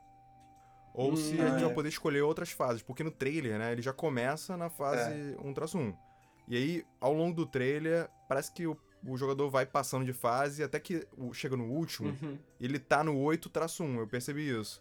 Ou 0.94 1.12
hum, 1.12 1.16
se 1.16 1.40
a 1.40 1.48
gente 1.48 1.62
é. 1.62 1.64
vai 1.64 1.74
poder 1.74 1.88
escolher 1.88 2.22
outras 2.22 2.52
fases. 2.52 2.80
Porque 2.80 3.02
no 3.02 3.10
trailer, 3.10 3.58
né, 3.58 3.72
ele 3.72 3.82
já 3.82 3.92
começa 3.92 4.56
na 4.56 4.70
fase 4.70 5.10
é. 5.10 5.36
1-1. 5.42 5.96
E 6.46 6.56
aí, 6.56 6.84
ao 7.00 7.12
longo 7.12 7.34
do 7.34 7.46
trailer, 7.46 8.08
parece 8.28 8.52
que 8.52 8.64
o, 8.64 8.76
o 9.04 9.16
jogador 9.16 9.50
vai 9.50 9.66
passando 9.66 10.04
de 10.04 10.12
fase 10.12 10.62
até 10.62 10.78
que 10.78 11.04
chega 11.32 11.56
no 11.56 11.64
último, 11.64 12.16
uhum. 12.22 12.38
ele 12.60 12.78
tá 12.78 13.02
no 13.02 13.14
8-1. 13.14 13.98
Eu 13.98 14.06
percebi 14.06 14.50
isso. 14.50 14.80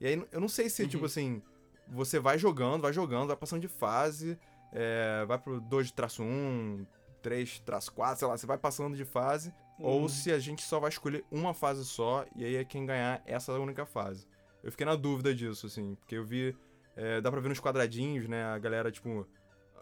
E 0.00 0.06
aí, 0.08 0.26
eu 0.32 0.40
não 0.40 0.48
sei 0.48 0.68
se, 0.68 0.82
tipo 0.82 0.82
uhum. 0.82 0.88
tipo 0.88 1.06
assim, 1.06 1.42
você 1.86 2.18
vai 2.18 2.38
jogando, 2.38 2.82
vai 2.82 2.92
jogando, 2.92 3.28
vai 3.28 3.36
passando 3.36 3.60
de 3.60 3.68
fase, 3.68 4.36
é, 4.72 5.24
vai 5.26 5.38
pro 5.38 5.60
2-1, 5.62 6.86
3-4, 7.22 8.16
sei 8.16 8.28
lá, 8.28 8.36
você 8.36 8.46
vai 8.46 8.58
passando 8.58 8.96
de 8.96 9.04
fase, 9.04 9.52
uhum. 9.78 9.86
ou 9.86 10.08
se 10.08 10.32
a 10.32 10.38
gente 10.38 10.62
só 10.62 10.78
vai 10.78 10.90
escolher 10.90 11.24
uma 11.30 11.54
fase 11.54 11.84
só, 11.84 12.24
e 12.34 12.44
aí 12.44 12.56
é 12.56 12.64
quem 12.64 12.86
ganhar 12.86 13.22
essa 13.26 13.52
única 13.54 13.84
fase. 13.86 14.26
Eu 14.62 14.70
fiquei 14.70 14.86
na 14.86 14.96
dúvida 14.96 15.34
disso, 15.34 15.66
assim, 15.66 15.94
porque 15.96 16.16
eu 16.16 16.24
vi. 16.24 16.56
É, 16.96 17.20
dá 17.20 17.30
pra 17.30 17.40
ver 17.40 17.48
nos 17.48 17.60
quadradinhos, 17.60 18.28
né? 18.28 18.44
A 18.44 18.58
galera, 18.58 18.90
tipo, 18.90 19.24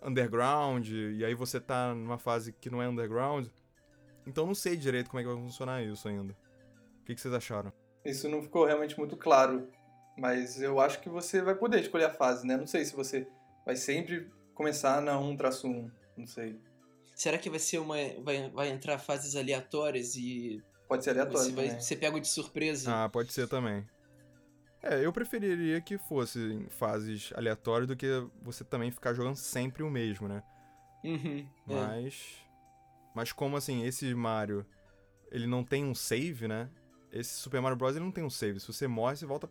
underground, 0.03 0.89
e 0.89 1.25
aí 1.25 1.35
você 1.35 1.59
tá 1.59 1.95
numa 1.95 2.19
fase 2.19 2.53
que 2.53 2.69
não 2.69 2.83
é 2.83 2.89
underground. 2.89 3.47
Então 4.27 4.47
não 4.47 4.55
sei 4.55 4.77
direito 4.77 5.09
como 5.09 5.21
é 5.21 5.23
que 5.23 5.29
vai 5.29 5.43
funcionar 5.43 5.83
isso 5.83 6.07
ainda. 6.09 6.37
O 7.01 7.05
que, 7.05 7.15
que 7.15 7.21
vocês 7.21 7.33
acharam? 7.33 7.73
Isso 8.05 8.29
não 8.29 8.43
ficou 8.43 8.65
realmente 8.65 8.99
muito 8.99 9.17
claro, 9.17 9.69
mas 10.19 10.61
eu 10.61 10.79
acho 10.81 11.01
que 11.01 11.09
você 11.09 11.41
vai 11.41 11.55
poder 11.55 11.81
escolher 11.81 12.05
a 12.05 12.13
fase, 12.13 12.47
né? 12.47 12.57
Não 12.57 12.67
sei 12.67 12.85
se 12.85 12.95
você 12.95 13.27
vai 13.65 13.77
sempre 13.77 14.31
começar 14.55 15.01
na 15.01 15.15
1-1, 15.15 15.91
não 16.17 16.27
sei. 16.27 16.61
Será 17.17 17.39
que 17.39 17.51
vai 17.51 17.59
ser 17.59 17.79
uma. 17.79 17.97
Vai, 18.23 18.51
vai 18.51 18.69
entrar 18.69 18.99
fases 18.99 19.35
aleatórias 19.35 20.15
e. 20.17 20.63
Pode 20.87 21.03
ser 21.03 21.11
aleatório 21.11 21.39
Você, 21.41 21.53
vai, 21.53 21.65
também. 21.69 21.81
você 21.81 21.97
pega 21.97 22.21
de 22.21 22.29
surpresa? 22.29 23.05
Ah, 23.05 23.09
pode 23.09 23.33
ser 23.33 23.49
também. 23.49 23.85
É, 24.83 25.05
eu 25.05 25.13
preferiria 25.13 25.81
que 25.81 25.97
fosse 25.99 26.39
em 26.39 26.69
fases 26.69 27.33
aleatórias 27.35 27.89
do 27.89 27.97
que 27.97 28.07
você 28.43 28.63
também 28.63 28.91
ficar 28.93 29.15
jogando 29.15 29.35
sempre 29.37 29.83
o 29.83 29.91
mesmo, 29.91 30.29
né? 30.29 30.43
Uhum. 31.03 31.49
é. 31.71 31.75
Mas. 31.75 32.37
Mas 33.15 33.33
como 33.33 33.57
assim, 33.57 33.83
esse 33.87 34.15
Mario, 34.15 34.67
ele 35.33 35.47
não 35.47 35.65
tem 35.65 35.85
um 35.87 35.95
save, 35.95 36.47
né? 36.47 36.69
Esse 37.11 37.31
Super 37.31 37.63
Mario 37.63 37.79
Bros. 37.79 37.97
ele 37.97 38.05
não 38.05 38.13
tem 38.13 38.23
um 38.23 38.29
save. 38.31 38.61
Se 38.61 38.67
você 38.67 38.87
morre, 38.87 39.17
você 39.17 39.25
volta 39.25 39.49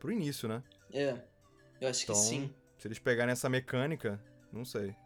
pro 0.00 0.10
início, 0.10 0.48
né? 0.48 0.62
É. 0.90 1.22
Eu 1.78 1.90
acho 1.90 2.04
Então, 2.04 2.14
que 2.14 2.20
sim. 2.22 2.54
se 2.78 2.88
eles 2.88 2.98
pegarem 2.98 3.32
essa 3.32 3.50
mecânica, 3.50 4.18
não 4.50 4.64
sei. 4.64 4.96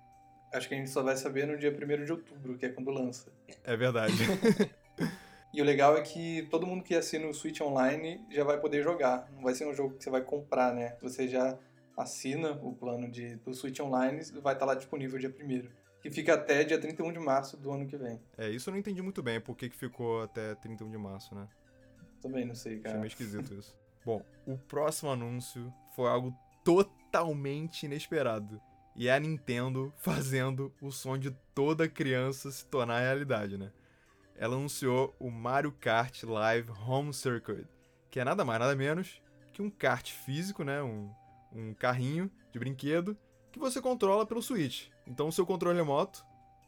Acho 0.53 0.69
que 0.69 0.75
a 0.75 0.79
gente 0.79 0.91
só 0.91 1.03
vai 1.03 1.17
saber 1.17 1.47
no 1.47 1.59
dia 1.59 1.71
1 1.71 2.05
de 2.05 2.13
outubro, 2.13 2.57
que 2.57 2.67
é 2.67 2.69
quando 2.69 2.91
lança. 2.91 3.31
É 3.65 3.77
verdade. 3.77 4.15
E 5.55 5.63
o 5.63 5.65
legal 5.65 5.97
é 5.97 6.03
que 6.03 6.43
todo 6.51 6.67
mundo 6.67 6.83
que 6.85 6.95
assina 6.95 7.27
o 7.27 7.33
Switch 7.33 7.63
Online 7.63 8.21
já 8.31 8.45
vai 8.45 8.61
poder 8.61 8.83
jogar. 8.83 9.27
Não 9.33 9.43
vai 9.43 9.55
ser 9.55 9.67
um 9.67 9.73
jogo 9.73 9.95
que 9.97 10.05
você 10.05 10.11
vai 10.11 10.21
comprar, 10.21 10.75
né? 10.75 10.95
Você 11.01 11.27
já 11.29 11.57
assina 11.97 12.53
o 12.63 12.75
plano 12.75 13.11
de, 13.11 13.37
do 13.37 13.55
Switch 13.55 13.81
Online 13.81 14.21
e 14.21 14.41
vai 14.41 14.53
estar 14.53 14.67
lá 14.67 14.75
disponível 14.75 15.19
dia 15.19 15.31
1 15.31 15.69
Que 16.03 16.11
fica 16.11 16.35
até 16.35 16.63
dia 16.63 16.79
31 16.79 17.11
de 17.11 17.19
março 17.21 17.57
do 17.57 17.73
ano 17.73 17.87
que 17.87 17.97
vem. 17.97 18.21
é, 18.37 18.51
isso 18.51 18.69
eu 18.69 18.73
não 18.73 18.79
entendi 18.79 19.01
muito 19.01 19.23
bem, 19.23 19.41
por 19.41 19.57
que 19.57 19.71
ficou 19.71 20.23
até 20.25 20.55
31 20.57 20.91
de 20.91 20.99
março, 20.99 21.35
né? 21.35 21.49
Também 22.21 22.45
não 22.45 22.55
sei, 22.55 22.73
Achei 22.73 22.83
cara. 22.83 22.97
meio 22.99 23.07
esquisito 23.07 23.55
isso. 23.55 23.75
Bom, 24.05 24.21
o 24.47 24.59
próximo 24.59 25.11
anúncio 25.11 25.73
foi 25.95 26.07
algo 26.09 26.35
totalmente 26.63 27.87
inesperado. 27.87 28.61
E 28.97 29.09
é 29.09 29.15
a 29.15 29.21
Nintendo 29.21 29.93
fazendo 29.99 30.73
o 30.81 30.91
sonho 30.91 31.21
de 31.21 31.31
toda 31.55 31.89
criança 31.89 32.51
se 32.51 32.65
tornar 32.65 33.01
realidade, 33.01 33.59
né? 33.59 33.71
Ela 34.35 34.57
anunciou 34.57 35.15
o 35.19 35.31
Mario 35.31 35.71
Kart 35.73 36.23
Live 36.23 36.71
Home 36.87 37.13
Circuit, 37.13 37.67
que 38.11 38.19
é 38.19 38.25
nada 38.25 38.45
mais 38.45 38.59
nada 38.59 38.75
menos 38.75 39.21
que 39.53 39.63
um 39.63 39.71
kart 39.71 40.11
físico, 40.11 40.65
né? 40.65 40.83
Um, 40.83 41.11
um 41.53 41.75
carrinho 41.75 42.31
de 42.53 42.59
brinquedo 42.59 43.17
que 43.53 43.59
você 43.59 43.81
controla 43.81 44.27
pelo 44.27 44.43
Switch. 44.43 44.89
Então 45.07 45.29
o 45.29 45.33
seu 45.33 45.47
controle 45.47 45.79
remoto 45.79 46.25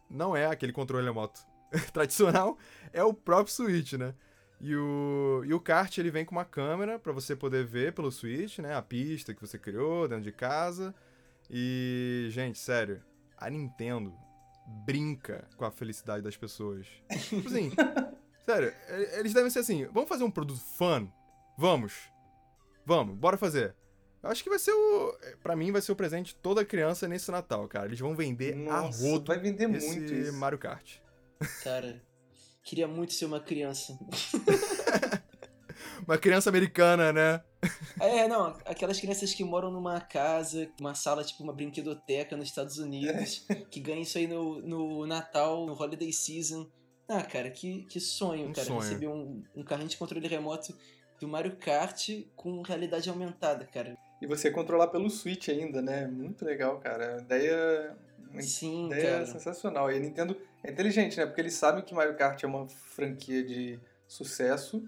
não 0.08 0.36
é 0.36 0.46
aquele 0.46 0.72
controle 0.72 1.06
remoto 1.06 1.40
tradicional, 1.92 2.56
é 2.92 3.02
o 3.02 3.12
próprio 3.12 3.54
Switch, 3.54 3.94
né? 3.94 4.14
E 4.60 4.74
o, 4.74 5.42
e 5.44 5.54
o 5.54 5.60
kart 5.60 5.96
ele 5.98 6.10
vem 6.10 6.24
com 6.24 6.34
uma 6.34 6.44
câmera 6.44 6.98
para 6.98 7.12
você 7.12 7.36
poder 7.36 7.64
ver 7.64 7.92
pelo 7.92 8.10
Switch, 8.10 8.58
né? 8.58 8.74
A 8.74 8.82
pista 8.82 9.32
que 9.32 9.40
você 9.40 9.58
criou 9.58 10.08
dentro 10.08 10.24
de 10.24 10.32
casa. 10.32 10.94
E, 11.50 12.28
gente, 12.30 12.58
sério, 12.58 13.02
a 13.36 13.48
Nintendo 13.48 14.14
brinca 14.84 15.48
com 15.56 15.64
a 15.64 15.70
felicidade 15.70 16.22
das 16.22 16.36
pessoas. 16.36 16.86
Tipo 17.28 17.48
assim, 17.48 17.72
sério, 18.44 18.74
eles 19.18 19.32
devem 19.32 19.50
ser 19.50 19.60
assim: 19.60 19.86
vamos 19.86 20.08
fazer 20.08 20.24
um 20.24 20.30
produto 20.30 20.60
fun? 20.60 21.08
Vamos. 21.56 21.94
Vamos, 22.84 23.16
bora 23.16 23.36
fazer. 23.36 23.74
Eu 24.22 24.30
acho 24.30 24.42
que 24.42 24.50
vai 24.50 24.58
ser 24.58 24.72
o. 24.72 25.16
Pra 25.42 25.54
mim, 25.54 25.70
vai 25.70 25.80
ser 25.80 25.92
o 25.92 25.96
presente 25.96 26.28
de 26.28 26.36
toda 26.36 26.64
criança 26.64 27.06
nesse 27.06 27.30
Natal, 27.30 27.66
cara. 27.68 27.86
Eles 27.86 28.00
vão 28.00 28.16
vender 28.16 28.54
Nossa, 28.56 29.04
a 29.04 29.10
rodo 29.10 29.26
vai 29.26 29.38
vender 29.38 29.70
esse 29.74 29.86
muito 29.86 30.12
isso. 30.12 30.32
Mario 30.34 30.58
Kart. 30.58 30.98
Cara, 31.62 32.02
queria 32.64 32.88
muito 32.88 33.12
ser 33.12 33.26
uma 33.26 33.40
criança. 33.40 33.98
Uma 36.06 36.18
criança 36.18 36.48
americana, 36.48 37.12
né? 37.12 37.42
É, 38.00 38.28
não, 38.28 38.56
aquelas 38.64 39.00
crianças 39.00 39.34
que 39.34 39.42
moram 39.42 39.70
numa 39.70 40.00
casa, 40.00 40.68
uma 40.80 40.94
sala, 40.94 41.24
tipo 41.24 41.42
uma 41.42 41.52
brinquedoteca 41.52 42.36
nos 42.36 42.48
Estados 42.48 42.78
Unidos, 42.78 43.44
que 43.70 43.80
ganham 43.80 44.02
isso 44.02 44.16
aí 44.18 44.26
no, 44.26 44.60
no 44.60 45.06
Natal, 45.06 45.66
no 45.66 45.72
Holiday 45.72 46.12
Season. 46.12 46.68
Ah, 47.08 47.22
cara, 47.22 47.50
que, 47.50 47.84
que 47.84 47.98
sonho, 47.98 48.48
Um 48.48 48.52
cara. 48.52 48.66
sonho. 48.66 48.80
Receber 48.80 49.08
um, 49.08 49.42
um 49.56 49.64
carrinho 49.64 49.88
de 49.88 49.96
controle 49.96 50.28
remoto 50.28 50.76
do 51.20 51.26
Mario 51.26 51.56
Kart 51.56 52.10
com 52.36 52.62
realidade 52.62 53.08
aumentada, 53.08 53.64
cara. 53.64 53.96
E 54.20 54.26
você 54.26 54.50
controlar 54.50 54.88
pelo 54.88 55.08
Switch 55.08 55.48
ainda, 55.48 55.80
né? 55.80 56.06
Muito 56.06 56.44
legal, 56.44 56.78
cara. 56.78 57.16
A 57.16 57.20
ideia, 57.20 57.96
uma 58.30 58.42
Sim, 58.42 58.86
ideia 58.86 59.12
cara. 59.12 59.26
sensacional. 59.26 59.90
E 59.90 59.96
a 59.96 60.00
Nintendo 60.00 60.36
é 60.62 60.70
inteligente, 60.70 61.16
né? 61.16 61.26
Porque 61.26 61.40
eles 61.40 61.54
sabem 61.54 61.82
que 61.82 61.94
Mario 61.94 62.16
Kart 62.16 62.42
é 62.42 62.46
uma 62.46 62.68
franquia 62.68 63.42
de 63.42 63.80
sucesso. 64.06 64.82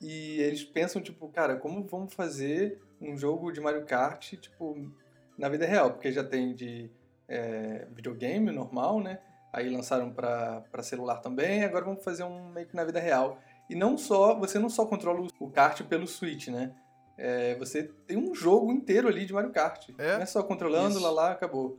E 0.00 0.40
eles 0.40 0.64
pensam, 0.64 1.02
tipo, 1.02 1.28
cara, 1.28 1.56
como 1.56 1.82
vamos 1.84 2.14
fazer 2.14 2.80
um 3.00 3.16
jogo 3.16 3.50
de 3.52 3.60
Mario 3.60 3.84
Kart, 3.84 4.34
tipo, 4.34 4.90
na 5.36 5.48
vida 5.48 5.66
real? 5.66 5.92
Porque 5.92 6.12
já 6.12 6.22
tem 6.24 6.54
de 6.54 6.90
é, 7.28 7.86
videogame 7.92 8.50
normal, 8.50 9.00
né? 9.00 9.18
Aí 9.52 9.68
lançaram 9.68 10.10
pra 10.12 10.62
pra 10.70 10.82
celular 10.82 11.16
também, 11.18 11.64
agora 11.64 11.84
vamos 11.84 12.04
fazer 12.04 12.22
um 12.22 12.50
meio 12.50 12.66
que 12.66 12.76
na 12.76 12.84
vida 12.84 13.00
real. 13.00 13.40
E 13.68 13.74
não 13.74 13.96
só, 13.98 14.38
você 14.38 14.58
não 14.58 14.68
só 14.70 14.86
controla 14.86 15.20
o- 15.20 15.28
o 15.46 15.50
kart 15.50 15.82
pelo 15.84 16.06
Switch, 16.06 16.48
né? 16.48 16.74
É, 17.16 17.54
você 17.56 17.82
tem 18.06 18.16
um 18.16 18.34
jogo 18.34 18.70
inteiro 18.72 19.08
ali 19.08 19.26
de 19.26 19.32
Mario 19.32 19.50
Kart. 19.50 19.88
É? 19.98 20.14
Não 20.14 20.22
é 20.22 20.26
só 20.26 20.42
controlando, 20.42 20.90
Isso. 20.96 21.02
lá 21.02 21.10
lá, 21.10 21.30
acabou. 21.32 21.78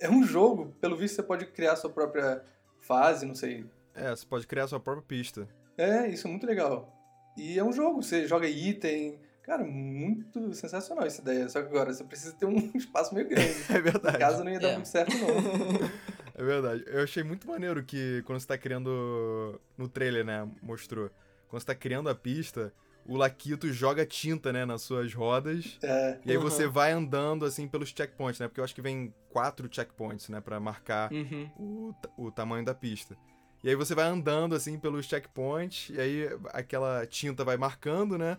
É 0.00 0.10
um 0.10 0.22
jogo, 0.24 0.74
pelo 0.80 0.96
visto 0.96 1.14
você 1.16 1.22
pode 1.22 1.46
criar 1.46 1.76
sua 1.76 1.88
própria 1.90 2.42
fase, 2.80 3.24
não 3.24 3.34
sei. 3.34 3.64
É, 3.94 4.10
você 4.10 4.26
pode 4.26 4.46
criar 4.46 4.66
sua 4.66 4.80
própria 4.80 5.04
pista. 5.06 5.46
É, 5.78 6.08
isso 6.08 6.26
é 6.26 6.30
muito 6.30 6.44
legal. 6.46 6.92
E 7.40 7.58
é 7.58 7.64
um 7.64 7.72
jogo, 7.72 8.02
você 8.02 8.26
joga 8.26 8.46
item. 8.48 9.18
Cara, 9.42 9.64
muito 9.64 10.52
sensacional 10.54 11.04
essa 11.06 11.20
ideia. 11.22 11.48
Só 11.48 11.60
que 11.62 11.68
agora 11.68 11.92
você 11.92 12.04
precisa 12.04 12.34
ter 12.34 12.46
um 12.46 12.70
espaço 12.76 13.14
meio 13.14 13.28
grande. 13.28 13.54
É 13.70 13.78
Em 13.78 13.82
verdade. 13.82 14.18
casa 14.18 14.44
não 14.44 14.52
ia 14.52 14.60
dar 14.60 14.68
É. 14.68 14.74
muito 14.74 14.88
certo, 14.88 15.12
não. 15.16 15.28
É 16.34 16.42
verdade. 16.42 16.82
Eu 16.86 17.02
achei 17.02 17.22
muito 17.22 17.46
maneiro 17.46 17.82
que 17.84 18.22
quando 18.24 18.40
você 18.40 18.46
tá 18.46 18.56
criando. 18.56 19.60
No 19.76 19.88
trailer, 19.88 20.24
né? 20.24 20.48
Mostrou. 20.62 21.10
Quando 21.48 21.60
você 21.60 21.66
tá 21.66 21.74
criando 21.74 22.08
a 22.08 22.14
pista, 22.14 22.72
o 23.04 23.14
Laquito 23.16 23.70
joga 23.70 24.06
tinta, 24.06 24.50
né? 24.50 24.64
Nas 24.64 24.80
suas 24.80 25.12
rodas. 25.12 25.78
É, 25.82 26.18
E 26.24 26.30
aí 26.30 26.36
Uhum. 26.38 26.42
você 26.42 26.66
vai 26.66 26.92
andando, 26.92 27.44
assim, 27.44 27.68
pelos 27.68 27.90
checkpoints, 27.90 28.40
né? 28.40 28.48
Porque 28.48 28.58
eu 28.60 28.64
acho 28.64 28.74
que 28.74 28.80
vem 28.80 29.12
quatro 29.28 29.68
checkpoints, 29.70 30.30
né? 30.30 30.40
Pra 30.40 30.58
marcar 30.58 31.12
Uhum. 31.12 31.50
o, 31.58 31.94
o 32.26 32.30
tamanho 32.30 32.64
da 32.64 32.74
pista. 32.74 33.16
E 33.62 33.68
aí 33.68 33.74
você 33.74 33.94
vai 33.94 34.06
andando, 34.06 34.54
assim, 34.54 34.78
pelos 34.78 35.06
checkpoints. 35.06 35.90
E 35.90 36.00
aí 36.00 36.28
aquela 36.52 37.06
tinta 37.06 37.44
vai 37.44 37.56
marcando, 37.56 38.16
né? 38.16 38.38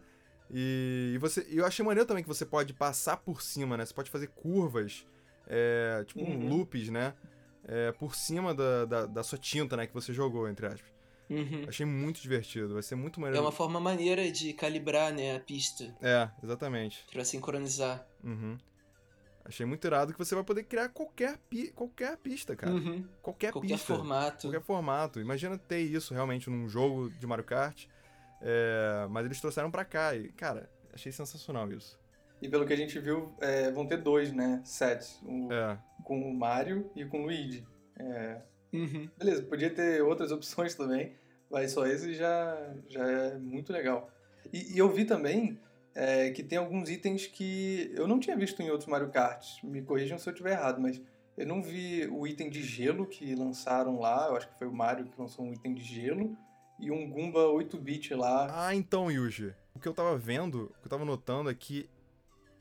E, 0.53 1.17
você, 1.21 1.45
eu 1.49 1.65
achei 1.65 1.85
maneiro 1.85 2.07
também 2.07 2.23
que 2.23 2.27
você 2.27 2.45
pode 2.45 2.73
passar 2.73 3.17
por 3.17 3.41
cima, 3.41 3.77
né? 3.77 3.85
Você 3.85 3.93
pode 3.93 4.09
fazer 4.09 4.27
curvas, 4.27 5.05
é, 5.47 6.03
tipo 6.05 6.21
um 6.21 6.33
Uhum. 6.35 6.49
loops, 6.49 6.89
né? 6.89 7.13
É, 7.63 7.91
por 7.93 8.15
cima 8.15 8.53
da, 8.53 8.85
da, 8.85 9.05
da 9.05 9.23
sua 9.23 9.37
tinta, 9.37 9.77
né? 9.77 9.85
Que 9.87 9.93
você 9.93 10.11
jogou, 10.11 10.49
entre 10.49 10.65
aspas. 10.65 10.91
Uhum. 11.29 11.63
Achei 11.67 11.85
muito 11.85 12.19
divertido. 12.21 12.73
Vai 12.73 12.83
ser 12.83 12.95
muito 12.95 13.19
É 13.19 13.23
maneiro. 13.23 13.45
uma 13.45 13.51
forma 13.53 13.79
maneira 13.79 14.29
de 14.29 14.51
calibrar, 14.51 15.13
né, 15.13 15.35
a 15.37 15.39
pista 15.39 15.95
É, 16.01 16.27
exatamente. 16.43 17.05
pra 17.13 17.23
sincronizar. 17.23 18.05
Uhum. 18.21 18.57
Achei 19.43 19.65
muito 19.65 19.85
irado 19.85 20.13
que 20.13 20.19
você 20.19 20.35
vai 20.35 20.43
poder 20.43 20.63
criar 20.63 20.89
qualquer, 20.89 21.37
pi 21.49 21.71
qualquer 21.71 22.15
pista, 22.17 22.55
cara. 22.55 22.73
Uhum. 22.73 23.03
Qualquer, 23.21 23.51
Qualquer 23.51 23.69
pista. 23.73 23.95
formato. 23.95 24.47
Qualquer 24.47 24.61
formato. 24.61 25.19
Imagina 25.19 25.57
ter 25.57 25.79
isso 25.79 26.13
realmente 26.13 26.49
num 26.49 26.69
jogo 26.69 27.09
de 27.09 27.25
Mario 27.27 27.43
Kart. 27.43 27.85
É, 28.41 29.07
mas 29.09 29.25
eles 29.25 29.39
trouxeram 29.41 29.69
pra 29.71 29.83
cá 29.85 30.15
e, 30.15 30.29
cara, 30.29 30.69
achei 30.93 31.11
sensacional 31.11 31.71
isso. 31.71 31.99
E 32.41 32.49
pelo 32.49 32.65
que 32.65 32.73
a 32.73 32.77
gente 32.77 32.97
viu, 32.99 33.35
é, 33.39 33.69
vão 33.71 33.85
ter 33.85 33.97
dois, 33.97 34.31
né? 34.31 34.61
Sets. 34.65 35.19
Um, 35.23 35.51
É, 35.51 35.77
Com 36.03 36.19
o 36.21 36.33
Mario 36.33 36.89
e 36.95 37.05
com 37.05 37.21
o 37.21 37.25
Luigi. 37.25 37.65
É, 37.99 38.41
Uhum. 38.73 39.09
beleza, 39.17 39.43
podia 39.43 39.69
ter 39.69 40.01
outras 40.01 40.31
opções 40.31 40.73
também, 40.75 41.13
mas 41.51 41.71
só 41.73 41.85
esse 41.85 42.13
já, 42.13 42.73
já 42.87 43.05
é 43.05 43.37
muito 43.37 43.73
legal. 43.73 44.09
E, 44.51 44.73
e 44.75 44.77
eu 44.77 44.89
vi 44.89 45.03
também 45.05 45.59
é, 45.93 46.31
que 46.31 46.43
tem 46.43 46.57
alguns 46.57 46.89
itens 46.89 47.27
que 47.27 47.91
eu 47.95 48.07
não 48.07 48.19
tinha 48.19 48.37
visto 48.37 48.61
em 48.61 48.69
outros 48.69 48.89
Mario 48.89 49.09
Kart. 49.09 49.63
Me 49.63 49.81
corrijam 49.81 50.17
se 50.17 50.27
eu 50.27 50.31
estiver 50.31 50.51
errado, 50.51 50.81
mas 50.81 51.01
eu 51.37 51.45
não 51.45 51.61
vi 51.61 52.07
o 52.07 52.27
item 52.27 52.49
de 52.49 52.63
gelo 52.63 53.05
que 53.05 53.35
lançaram 53.35 53.99
lá. 53.99 54.27
Eu 54.27 54.35
acho 54.35 54.47
que 54.49 54.57
foi 54.57 54.67
o 54.67 54.73
Mario 54.73 55.05
que 55.05 55.19
lançou 55.19 55.45
um 55.45 55.53
item 55.53 55.73
de 55.73 55.83
gelo. 55.83 56.37
E 56.79 56.89
um 56.89 57.09
Goomba 57.09 57.41
8-bit 57.41 58.13
lá. 58.15 58.67
Ah, 58.67 58.75
então, 58.75 59.11
Yuji. 59.11 59.53
O 59.73 59.79
que 59.79 59.87
eu 59.87 59.93
tava 59.93 60.17
vendo, 60.17 60.63
o 60.63 60.81
que 60.81 60.85
eu 60.85 60.89
tava 60.89 61.05
notando 61.05 61.49
é 61.49 61.53
que. 61.53 61.89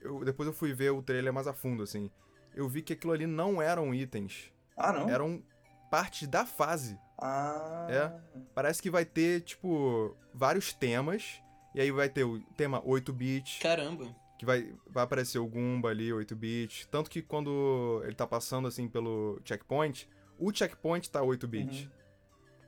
Eu, 0.01 0.25
depois 0.25 0.47
eu 0.47 0.53
fui 0.53 0.73
ver 0.73 0.91
o 0.91 1.03
trailer 1.03 1.33
mais 1.33 1.47
a 1.47 1.53
fundo, 1.53 1.83
assim. 1.83 2.11
Eu 2.55 2.69
vi 2.69 2.83
que 2.83 2.93
aquilo 2.93 3.13
ali 3.13 3.27
não 3.27 3.63
eram 3.63 3.95
itens. 3.95 4.53
Ah, 4.77 4.93
não? 4.93 5.09
Eram 5.09 5.43
partes 5.91 6.29
da 6.29 6.45
fase. 6.45 6.99
Ah. 7.19 7.87
É. 7.91 8.13
Parece 8.55 8.83
que 8.83 8.91
vai 8.91 9.05
ter, 9.05 9.41
tipo, 9.43 10.17
vários 10.35 10.73
temas. 10.73 11.41
E 11.75 11.81
aí 11.81 11.91
vai 11.91 12.09
ter 12.09 12.25
o 12.25 12.41
tema 12.57 12.81
8-bit, 12.83 13.61
Caramba. 13.61 14.07
que 14.39 14.45
vai, 14.45 14.75
vai 14.89 15.05
aparecer 15.05 15.39
o 15.39 15.47
Goomba 15.47 15.89
ali, 15.91 16.11
8-bit. 16.11 16.89
Tanto 16.89 17.09
que 17.11 17.23
quando 17.23 18.01
ele 18.05 18.15
tá 18.15 18.27
passando, 18.27 18.67
assim, 18.69 18.89
pelo 18.89 19.41
checkpoint, 19.45 20.09
o 20.39 20.53
checkpoint 20.53 21.11
tá 21.11 21.21
8-bit. 21.21 21.91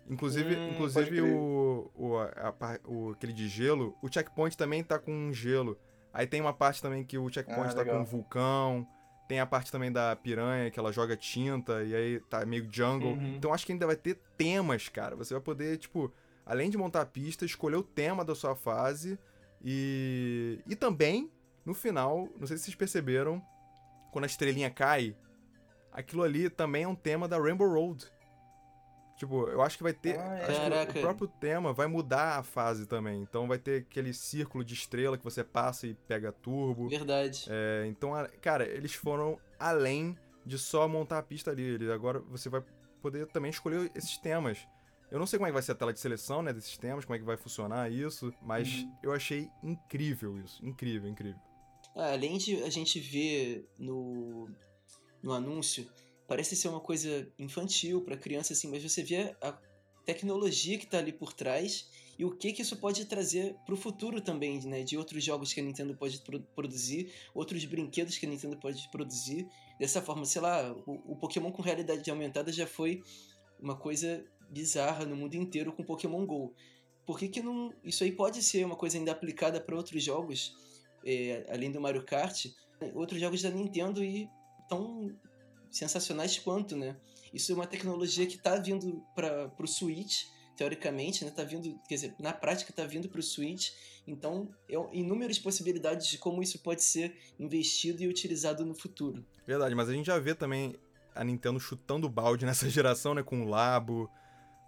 Inclusive, 0.09 0.55
Hum, 0.57 0.71
inclusive 0.73 1.21
o, 1.23 1.91
o, 1.95 2.19
a 2.19 2.53
par- 2.53 2.81
o- 2.85 3.11
aquele 3.13 3.33
de 3.33 3.49
gelo, 3.49 3.97
o 4.03 4.13
checkpoint 4.13 4.57
também 4.57 4.83
tá 4.83 4.99
com 4.99 5.33
gelo. 5.33 5.79
Aí 6.13 6.27
tem 6.27 6.41
uma 6.41 6.53
parte 6.53 6.83
também 6.83 7.05
que 7.05 7.17
o 7.17 7.29
checkpoint 7.31 7.71
Ah, 7.71 7.75
tá 7.75 7.85
com 7.85 7.91
legal. 7.91 8.01
um 8.01 8.05
vulcão. 8.05 8.87
Tem 9.29 9.41
a 9.41 9.47
parte 9.47 9.73
também 9.73 9.91
da 9.91 10.15
piranha, 10.17 10.71
que 10.71 10.79
ela 10.79 10.93
joga 10.93 11.17
tinta 11.17 11.83
e 11.85 11.95
aí 11.95 12.21
tá 12.29 12.45
meio 12.45 12.69
jungle. 12.71 13.13
Uhum. 13.13 13.37
Então 13.37 13.55
acho 13.55 13.65
que 13.65 13.73
ainda 13.73 13.87
vai 13.87 13.97
ter 13.97 14.19
temas, 14.37 14.89
cara. 14.89 15.17
Você 15.17 15.33
vai 15.33 15.43
poder, 15.43 15.79
tipo, 15.79 16.13
além 16.45 16.71
de 16.71 16.77
montar 16.77 17.03
a 17.03 17.07
pista, 17.07 17.45
escolher 17.45 17.77
o 17.77 17.83
tema 17.83 18.25
da 18.25 18.35
sua 18.35 18.55
fase 18.55 19.19
e. 19.65 20.61
E 20.67 20.75
também, 20.77 21.31
no 21.65 21.75
final, 21.75 22.29
não 22.39 22.47
sei 22.47 22.57
se 22.57 22.65
vocês 22.65 22.77
perceberam, 22.77 23.43
quando 24.13 24.25
a 24.25 24.27
estrelinha 24.27 24.71
cai, 24.71 25.17
aquilo 25.91 26.23
ali 26.23 26.51
também 26.51 26.85
é 26.85 26.89
um 26.89 26.95
tema 26.95 27.29
da 27.29 27.39
Rainbow 27.39 27.69
Road. 27.69 28.07
Tipo, 29.17 29.47
eu 29.49 29.63
acho 29.63 29.77
que 29.77 29.83
vai 29.85 29.93
ter. 29.93 30.19
Ah, 30.19 30.35
acho 30.35 30.47
que 30.47 30.71
Caraca. 30.71 30.99
o 30.99 31.03
próprio 31.03 31.29
tema 31.29 31.73
vai 31.73 31.87
mudar 31.87 32.39
a 32.39 32.43
fase 32.43 32.87
também. 32.87 33.23
Então 33.23 33.47
vai 33.47 33.59
ter 33.59 33.83
aquele 33.83 34.13
círculo 34.13 34.65
de 34.65 34.75
estrela 34.75 35.17
que 35.17 35.23
você 35.23 35.45
passa 35.45 35.87
e 35.87 35.95
pega 35.95 36.33
turbo. 36.33 36.89
Verdade. 36.89 37.47
É, 37.49 37.85
então, 37.87 38.11
cara, 38.41 38.67
eles 38.67 38.95
foram 38.95 39.39
além 39.61 40.17
de 40.45 40.59
só 40.59 40.89
montar 40.89 41.19
a 41.19 41.23
pista 41.23 41.53
ali. 41.53 41.91
Agora 41.93 42.19
você 42.19 42.49
vai 42.49 42.65
poder 43.01 43.27
também 43.29 43.51
escolher 43.51 43.91
esses 43.95 44.19
temas. 44.19 44.67
Eu 45.13 45.19
não 45.19 45.27
sei 45.27 45.39
como 45.39 45.47
é 45.47 45.51
que 45.51 45.55
vai 45.55 45.63
ser 45.63 45.73
a 45.73 45.75
tela 45.75 45.93
de 45.93 46.01
seleção, 46.01 46.43
né, 46.43 46.53
desses 46.55 46.79
temas, 46.79 47.05
como 47.05 47.15
é 47.15 47.19
que 47.19 47.25
vai 47.25 47.37
funcionar 47.37 47.93
isso, 47.93 48.33
mas 48.41 48.79
Uhum. 48.79 48.97
eu 49.03 49.13
achei 49.13 49.51
incrível 49.63 50.39
isso. 50.39 50.65
Incrível, 50.65 51.09
incrível. 51.11 51.39
Ah, 51.95 52.13
além 52.13 52.39
de 52.39 52.63
a 52.63 52.71
gente 52.71 52.99
ver 52.99 53.69
no, 53.79 54.49
no 55.23 55.33
anúncio, 55.33 55.87
parece 56.27 56.57
ser 56.57 56.69
uma 56.69 56.81
coisa 56.81 57.31
infantil 57.39 58.01
pra 58.01 58.17
criança, 58.17 58.55
assim, 58.55 58.71
mas 58.71 58.83
você 58.83 59.03
vê 59.03 59.37
a 59.43 59.53
tecnologia 60.07 60.79
que 60.79 60.87
tá 60.87 60.97
ali 60.99 61.13
por 61.13 61.35
trás 61.35 61.91
e 62.19 62.25
o 62.25 62.31
que 62.35 62.53
que 62.55 62.63
isso 62.63 62.77
pode 62.79 63.05
trazer 63.05 63.55
pro 63.67 63.77
futuro 63.77 64.19
também, 64.21 64.61
né? 64.67 64.83
De 64.83 64.97
outros 64.97 65.23
jogos 65.23 65.53
que 65.53 65.61
a 65.61 65.63
Nintendo 65.63 65.95
pode 65.95 66.19
pro- 66.23 66.41
produzir, 66.55 67.13
outros 67.35 67.63
brinquedos 67.67 68.17
que 68.17 68.25
a 68.25 68.29
Nintendo 68.29 68.57
pode 68.57 68.89
produzir. 68.91 69.47
Dessa 69.79 70.01
forma, 70.01 70.25
sei 70.25 70.41
lá, 70.41 70.73
o, 70.87 71.13
o 71.13 71.17
Pokémon 71.17 71.53
com 71.53 71.61
realidade 71.63 72.11
aumentada 72.11 72.51
já 72.51 72.67
foi 72.67 73.03
uma 73.61 73.77
coisa 73.77 74.25
bizarra 74.53 75.07
no 75.07 75.17
mundo 75.17 75.35
inteiro 75.35 75.73
com 75.73 75.83
Pokémon 75.83 76.25
GO. 76.27 76.55
Por 77.07 77.19
que, 77.19 77.29
que 77.29 77.43
não. 77.43 77.73
Isso 77.83 78.05
aí 78.05 78.13
pode 78.13 78.43
ser 78.43 78.65
uma 78.65 78.77
coisa 78.77 78.99
ainda 78.99 79.11
aplicada 79.11 79.61
para 79.61 79.75
outros 79.75 80.05
jogos, 80.05 80.55
é, 81.05 81.47
além 81.49 81.73
do 81.73 81.81
Mario 81.81 82.05
Kart, 82.05 82.47
outros 82.95 83.21
jogos 83.21 83.43
da 83.43 83.51
Nintendo 83.51 84.05
e 84.05 84.29
tão 84.69 85.11
sensacionais 85.71 86.39
quanto, 86.39 86.77
né? 86.77 86.97
Isso 87.33 87.51
é 87.51 87.55
uma 87.55 87.67
tecnologia 87.67 88.27
que 88.27 88.39
tá 88.39 88.57
vindo 88.57 89.03
para 89.15 89.49
pro 89.49 89.67
Switch, 89.67 90.25
teoricamente, 90.57 91.25
né? 91.25 91.31
Tá 91.31 91.43
vindo, 91.43 91.77
quer 91.89 91.95
dizer, 91.95 92.15
na 92.21 92.33
prática 92.33 92.73
tá 92.73 92.85
vindo 92.85 93.09
pro 93.09 93.23
Switch. 93.23 93.71
Então, 94.07 94.49
é 94.69 94.75
inúmeras 94.93 95.39
possibilidades 95.39 96.09
de 96.09 96.19
como 96.19 96.43
isso 96.43 96.59
pode 96.59 96.83
ser 96.83 97.17
investido 97.39 98.03
e 98.03 98.09
utilizado 98.09 98.65
no 98.65 98.75
futuro. 98.75 99.25
Verdade, 99.47 99.75
mas 99.75 99.89
a 99.89 99.93
gente 99.93 100.07
já 100.07 100.19
vê 100.19 100.35
também 100.35 100.77
a 101.15 101.25
Nintendo 101.25 101.59
chutando 101.59 102.07
o 102.07 102.11
balde 102.11 102.45
nessa 102.45 102.69
geração, 102.71 103.15
né, 103.15 103.23
com 103.23 103.43
o 103.43 103.49
Labo, 103.49 104.11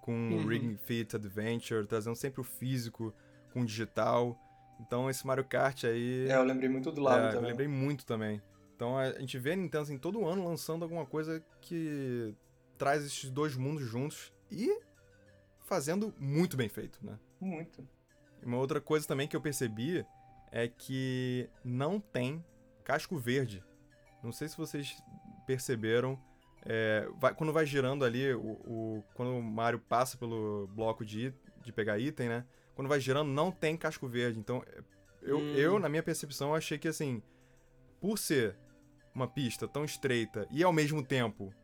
com 0.04 0.12
o 0.12 0.34
Uhum. 0.34 0.46
Ring 0.46 0.76
Fit 0.76 1.16
Adventure, 1.16 1.86
trazendo 1.86 2.14
sempre 2.14 2.38
o 2.38 2.44
físico 2.44 3.14
com 3.54 3.62
o 3.62 3.64
digital. 3.64 4.38
Então 4.78 5.08
esse 5.08 5.26
Mario 5.26 5.44
Kart 5.44 5.84
aí 5.84 6.28
É, 6.28 6.36
eu 6.36 6.42
lembrei 6.44 6.68
muito 6.68 6.92
do 6.92 7.00
lado 7.00 7.24
É, 7.24 7.28
também. 7.28 7.42
Eu 7.44 7.48
lembrei 7.48 7.68
muito 7.68 8.04
também. 8.04 8.42
Então 8.76 8.98
a 8.98 9.18
gente 9.18 9.38
vê 9.38 9.52
a 9.52 9.56
Nintendo 9.56 9.84
assim, 9.84 9.96
todo 9.96 10.26
ano 10.26 10.44
lançando 10.46 10.82
alguma 10.82 11.06
coisa 11.06 11.42
que 11.62 12.34
traz 12.76 13.02
esses 13.02 13.30
dois 13.30 13.56
mundos 13.56 13.84
juntos 13.88 14.30
e 14.50 14.78
fazendo 15.60 16.12
muito 16.18 16.54
bem 16.54 16.68
feito, 16.68 16.98
né? 17.02 17.18
Muito. 17.40 17.88
Uma 18.42 18.58
outra 18.58 18.82
coisa 18.82 19.06
também 19.08 19.26
que 19.26 19.34
eu 19.34 19.40
percebi 19.40 20.04
é 20.52 20.68
que 20.68 21.48
não 21.64 21.98
tem 21.98 22.44
casco 22.84 23.16
verde. 23.16 23.64
Não 24.22 24.32
sei 24.32 24.48
se 24.48 24.56
vocês 24.58 25.02
perceberam. 25.46 26.20
É, 26.66 27.08
vai- 27.18 27.34
quando 27.34 27.52
vai 27.52 27.66
girando 27.66 28.04
ali, 28.04 28.32
o, 28.34 28.40
o- 28.64 29.04
quando 29.14 29.36
o 29.36 29.42
Mario 29.42 29.78
passa 29.78 30.16
pelo 30.16 30.66
bloco 30.68 31.04
de, 31.04 31.32
de 31.62 31.72
pegar 31.72 31.98
item, 31.98 32.28
né? 32.28 32.44
Quando 32.74 32.88
vai 32.88 32.98
girando, 33.00 33.30
não 33.30 33.50
tem 33.52 33.76
casco 33.76 34.08
verde. 34.08 34.38
Então, 34.38 34.62
é, 34.66 34.80
eu, 35.22 35.38
Hum. 35.38 35.54
eu, 35.54 35.78
na 35.78 35.88
minha 35.88 36.02
percepção, 36.02 36.54
achei 36.54 36.76
que 36.78 36.88
assim, 36.88 37.22
por 38.00 38.18
ser 38.18 38.56
uma 39.14 39.28
pista 39.28 39.68
tão 39.68 39.84
estreita 39.84 40.46
e 40.50 40.62
ao 40.64 40.72
mesmo 40.72 41.02
tempo 41.04 41.54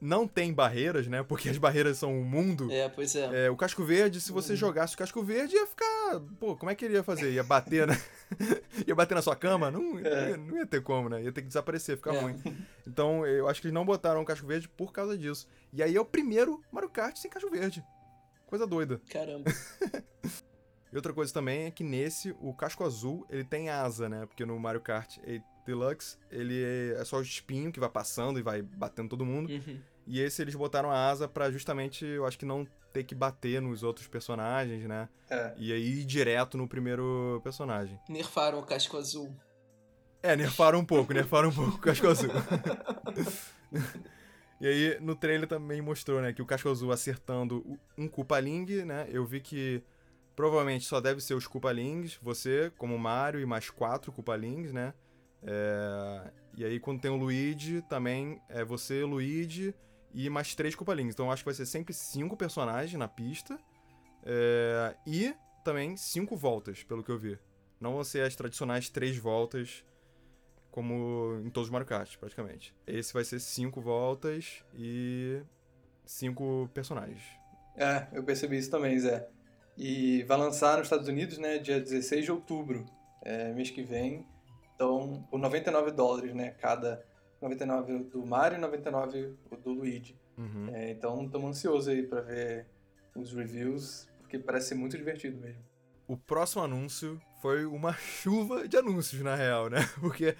não 0.00 0.26
tem 0.28 0.52
barreiras, 0.52 1.06
né? 1.06 1.22
Porque 1.22 1.48
as 1.48 1.56
barreiras 1.58 1.96
são 1.96 2.20
o 2.20 2.24
mundo. 2.24 2.70
É, 2.70 2.88
pois 2.88 3.14
é. 3.16 3.46
É, 3.46 3.50
o 3.50 3.56
casco 3.56 3.82
verde, 3.84 4.20
se 4.20 4.30
você 4.30 4.52
Uhum. 4.52 4.56
jogasse 4.58 4.94
o 4.94 4.98
casco 4.98 5.22
verde, 5.22 5.54
ia 5.56 5.66
ficar. 5.66 6.20
Pô, 6.38 6.54
como 6.56 6.70
é 6.70 6.74
que 6.74 6.84
ele 6.84 6.94
ia 6.94 7.02
fazer? 7.02 7.32
Ia 7.32 7.42
bater, 7.42 7.86
né? 7.86 7.94
ia 8.86 8.94
bater 8.94 9.14
na 9.14 9.22
sua 9.22 9.36
cama? 9.36 9.70
Não, 9.70 9.98
É. 9.98 10.30
ia- 10.30 10.36
não 10.36 10.56
ia 10.56 10.66
ter 10.66 10.82
como, 10.82 11.08
né? 11.08 11.22
Ia 11.22 11.32
ter 11.32 11.42
que 11.42 11.48
desaparecer, 11.48 11.96
ficar 11.96 12.14
É. 12.14 12.20
ruim. 12.20 12.40
Então, 12.86 13.26
eu 13.26 13.48
acho 13.48 13.60
que 13.60 13.66
eles 13.66 13.74
não 13.74 13.84
botaram 13.84 14.20
o 14.20 14.24
casco 14.24 14.46
verde 14.46 14.68
por 14.68 14.92
causa 14.92 15.16
disso. 15.16 15.48
E 15.72 15.82
aí 15.82 15.94
é 15.96 16.00
o 16.00 16.04
primeiro 16.04 16.62
Mario 16.72 16.90
Kart 16.90 17.16
sem 17.16 17.30
casco 17.30 17.50
verde. 17.50 17.82
Coisa 18.46 18.66
doida. 18.66 19.00
Caramba. 19.10 19.44
E 20.92 20.96
outra 20.96 21.12
coisa 21.12 21.32
também 21.34 21.64
é 21.66 21.70
que 21.70 21.82
nesse, 21.84 22.34
o 22.40 22.54
casco 22.54 22.82
azul, 22.84 23.26
ele 23.28 23.44
tem 23.44 23.68
asa, 23.68 24.08
né? 24.08 24.24
Porque 24.24 24.46
no 24.46 24.58
Mario 24.58 24.80
Kart 24.80 25.18
8 25.26 25.44
Deluxe, 25.66 26.16
ele 26.30 26.62
é 26.96 27.04
só 27.04 27.18
o 27.18 27.22
espinho 27.22 27.72
que 27.72 27.80
vai 27.80 27.88
passando 27.90 28.38
e 28.38 28.42
vai 28.42 28.62
batendo 28.62 29.08
todo 29.10 29.26
mundo. 29.26 29.50
Uhum. 29.50 29.80
E 30.06 30.20
esse 30.20 30.40
eles 30.40 30.54
botaram 30.54 30.90
a 30.90 31.08
asa 31.10 31.26
pra 31.28 31.50
justamente, 31.50 32.06
eu 32.06 32.24
acho 32.24 32.38
que 32.38 32.46
não 32.46 32.66
ter 32.96 33.04
que 33.04 33.14
bater 33.14 33.60
nos 33.60 33.82
outros 33.82 34.06
personagens, 34.06 34.84
né? 34.84 35.06
É. 35.28 35.52
E 35.58 35.70
aí 35.70 36.00
ir 36.00 36.04
direto 36.06 36.56
no 36.56 36.66
primeiro 36.66 37.40
personagem. 37.44 38.00
Nerfaram 38.08 38.58
o 38.58 38.62
casco 38.62 38.96
azul. 38.96 39.36
É, 40.22 40.34
nerfaram 40.34 40.78
um 40.78 40.84
pouco, 40.84 41.12
nerfaram 41.12 41.50
um 41.50 41.52
pouco 41.52 41.76
o 41.76 41.78
casco 41.78 42.08
azul. 42.08 42.30
e 44.58 44.66
aí, 44.66 44.98
no 45.00 45.14
trailer 45.14 45.46
também 45.46 45.82
mostrou, 45.82 46.22
né, 46.22 46.32
que 46.32 46.40
o 46.40 46.46
casco 46.46 46.70
azul 46.70 46.90
acertando 46.90 47.78
um 47.98 48.08
Koopaling, 48.08 48.84
né? 48.86 49.06
Eu 49.10 49.26
vi 49.26 49.40
que 49.40 49.82
provavelmente 50.34 50.86
só 50.86 50.98
deve 50.98 51.20
ser 51.20 51.34
os 51.34 51.46
Koopalings, 51.46 52.18
você, 52.22 52.72
como 52.78 52.98
Mario, 52.98 53.40
e 53.40 53.46
mais 53.46 53.68
quatro 53.68 54.10
Koopalings, 54.10 54.72
né? 54.72 54.94
É, 55.42 56.30
E 56.56 56.64
aí, 56.64 56.80
quando 56.80 57.02
tem 57.02 57.10
o 57.10 57.16
Luigi, 57.16 57.82
também 57.82 58.40
é 58.48 58.64
você, 58.64 59.04
Luigi, 59.04 59.74
e 60.16 60.30
mais 60.30 60.54
três 60.54 60.74
Koopalings. 60.74 61.12
Então, 61.12 61.26
eu 61.26 61.32
acho 61.32 61.42
que 61.42 61.48
vai 61.48 61.54
ser 61.54 61.66
sempre 61.66 61.92
cinco 61.92 62.38
personagens 62.38 62.98
na 62.98 63.06
pista. 63.06 63.58
É, 64.24 64.96
E 65.06 65.34
também 65.62 65.94
cinco 65.94 66.34
voltas, 66.34 66.82
pelo 66.82 67.04
que 67.04 67.10
eu 67.10 67.18
vi. 67.18 67.38
Não 67.78 67.92
vão 67.92 68.02
ser 68.02 68.22
as 68.22 68.34
tradicionais 68.34 68.88
três 68.88 69.18
voltas, 69.18 69.84
como 70.70 71.38
em 71.44 71.50
todos 71.50 71.68
os 71.68 71.70
Mario 71.70 71.86
Kart, 71.86 72.16
praticamente. 72.16 72.74
Esse 72.86 73.12
vai 73.12 73.24
ser 73.24 73.38
cinco 73.40 73.78
voltas 73.78 74.64
e 74.74 75.42
cinco 76.06 76.70
personagens. 76.72 77.22
É, 77.76 78.06
eu 78.12 78.24
percebi 78.24 78.56
isso 78.56 78.70
também, 78.70 78.98
Zé. 78.98 79.28
E 79.76 80.22
vai 80.22 80.38
lançar 80.38 80.78
nos 80.78 80.86
Estados 80.86 81.08
Unidos, 81.08 81.36
né, 81.36 81.58
dia 81.58 81.78
16 81.78 82.24
de 82.24 82.32
outubro, 82.32 82.86
é, 83.22 83.52
mês 83.52 83.68
que 83.68 83.82
vem. 83.82 84.26
Então, 84.74 85.26
por 85.30 85.38
99 85.38 85.90
dólares, 85.90 86.34
né, 86.34 86.52
cada 86.52 87.04
99 87.40 88.04
do 88.04 88.24
Mario 88.24 88.58
e 88.58 88.60
99 88.60 89.34
o 89.50 89.56
do 89.56 89.72
Luigi. 89.72 90.16
Uhum. 90.36 90.68
É, 90.72 90.90
então, 90.90 91.24
estamos 91.24 91.50
ansiosos 91.50 91.88
aí 91.88 92.02
pra 92.02 92.20
ver 92.20 92.66
os 93.14 93.32
reviews, 93.32 94.08
porque 94.20 94.38
parece 94.38 94.68
ser 94.68 94.74
muito 94.74 94.96
divertido 94.96 95.38
mesmo. 95.38 95.62
O 96.06 96.16
próximo 96.16 96.62
anúncio 96.62 97.20
foi 97.40 97.64
uma 97.64 97.92
chuva 97.98 98.68
de 98.68 98.76
anúncios, 98.76 99.22
na 99.22 99.34
real, 99.34 99.68
né? 99.68 99.78
Porque 100.00 100.36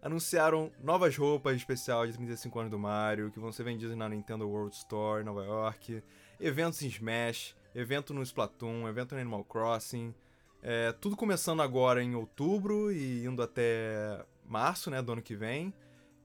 anunciaram 0.00 0.70
novas 0.82 1.16
roupas 1.16 1.56
especial 1.56 2.06
de 2.06 2.12
35 2.12 2.58
anos 2.58 2.70
do 2.70 2.78
Mario, 2.78 3.30
que 3.30 3.40
vão 3.40 3.50
ser 3.50 3.64
vendidas 3.64 3.96
na 3.96 4.08
Nintendo 4.08 4.48
World 4.48 4.76
Store 4.76 5.22
em 5.22 5.24
Nova 5.24 5.44
York, 5.44 6.02
eventos 6.38 6.82
em 6.82 6.88
Smash, 6.88 7.56
evento 7.74 8.14
no 8.14 8.22
Splatoon, 8.22 8.88
evento 8.88 9.14
no 9.14 9.20
Animal 9.20 9.44
Crossing. 9.44 10.14
É, 10.62 10.92
tudo 10.92 11.16
começando 11.16 11.62
agora 11.62 12.02
em 12.02 12.14
outubro 12.14 12.92
e 12.92 13.24
indo 13.24 13.42
até 13.42 14.24
março, 14.44 14.90
né, 14.90 15.02
do 15.02 15.12
ano 15.12 15.22
que 15.22 15.34
vem. 15.34 15.72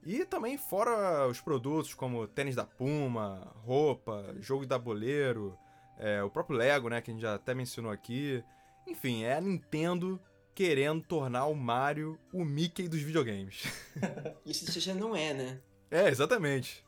E 0.06 0.26
também 0.26 0.58
fora 0.58 1.28
os 1.28 1.39
produtos 1.39 1.94
como 1.94 2.28
tênis 2.28 2.56
da 2.56 2.66
Puma, 2.66 3.54
roupa, 3.66 4.36
jogo 4.39 4.63
de 4.63 4.70
tabuleiro, 4.70 5.58
é, 5.98 6.22
o 6.22 6.30
próprio 6.30 6.58
Lego, 6.58 6.89
né, 6.89 7.02
que 7.02 7.12
a 7.12 7.13
gente 7.13 7.22
já 7.22 7.36
até 7.36 7.54
mencionou 7.54 7.92
aqui. 7.92 8.44
Enfim, 8.88 9.24
é 9.24 9.36
a 9.36 9.42
Nintendo 9.42 10.20
querendo 10.54 11.02
tornar 11.02 11.46
o 11.46 11.56
Mario 11.56 12.20
o 12.34 12.44
Mickey 12.44 12.88
dos 12.88 13.02
videogames. 13.02 13.63
Isso 14.46 14.80
já 14.80 14.94
não 14.94 15.16
é, 15.16 15.34
né? 15.34 15.60
é, 15.89 16.10
exatamente. 16.10 16.84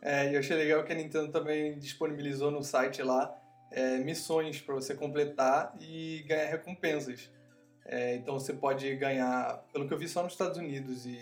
É, 0.00 0.30
e 0.30 0.34
eu 0.34 0.40
achei 0.40 0.56
legal 0.56 0.84
que 0.84 0.92
a 0.92 0.94
Nintendo 0.94 1.32
também 1.32 1.78
disponibilizou 1.78 2.50
no 2.50 2.62
site 2.62 3.02
lá 3.02 3.36
é, 3.70 3.98
missões 3.98 4.60
para 4.60 4.74
você 4.74 4.94
completar 4.94 5.74
e 5.80 6.24
ganhar 6.26 6.46
recompensas. 6.46 7.30
É, 7.84 8.16
então 8.16 8.38
você 8.38 8.52
pode 8.52 8.94
ganhar, 8.96 9.64
pelo 9.72 9.88
que 9.88 9.94
eu 9.94 9.98
vi 9.98 10.08
só 10.08 10.22
nos 10.22 10.32
Estados 10.32 10.58
Unidos 10.58 11.06
e, 11.06 11.18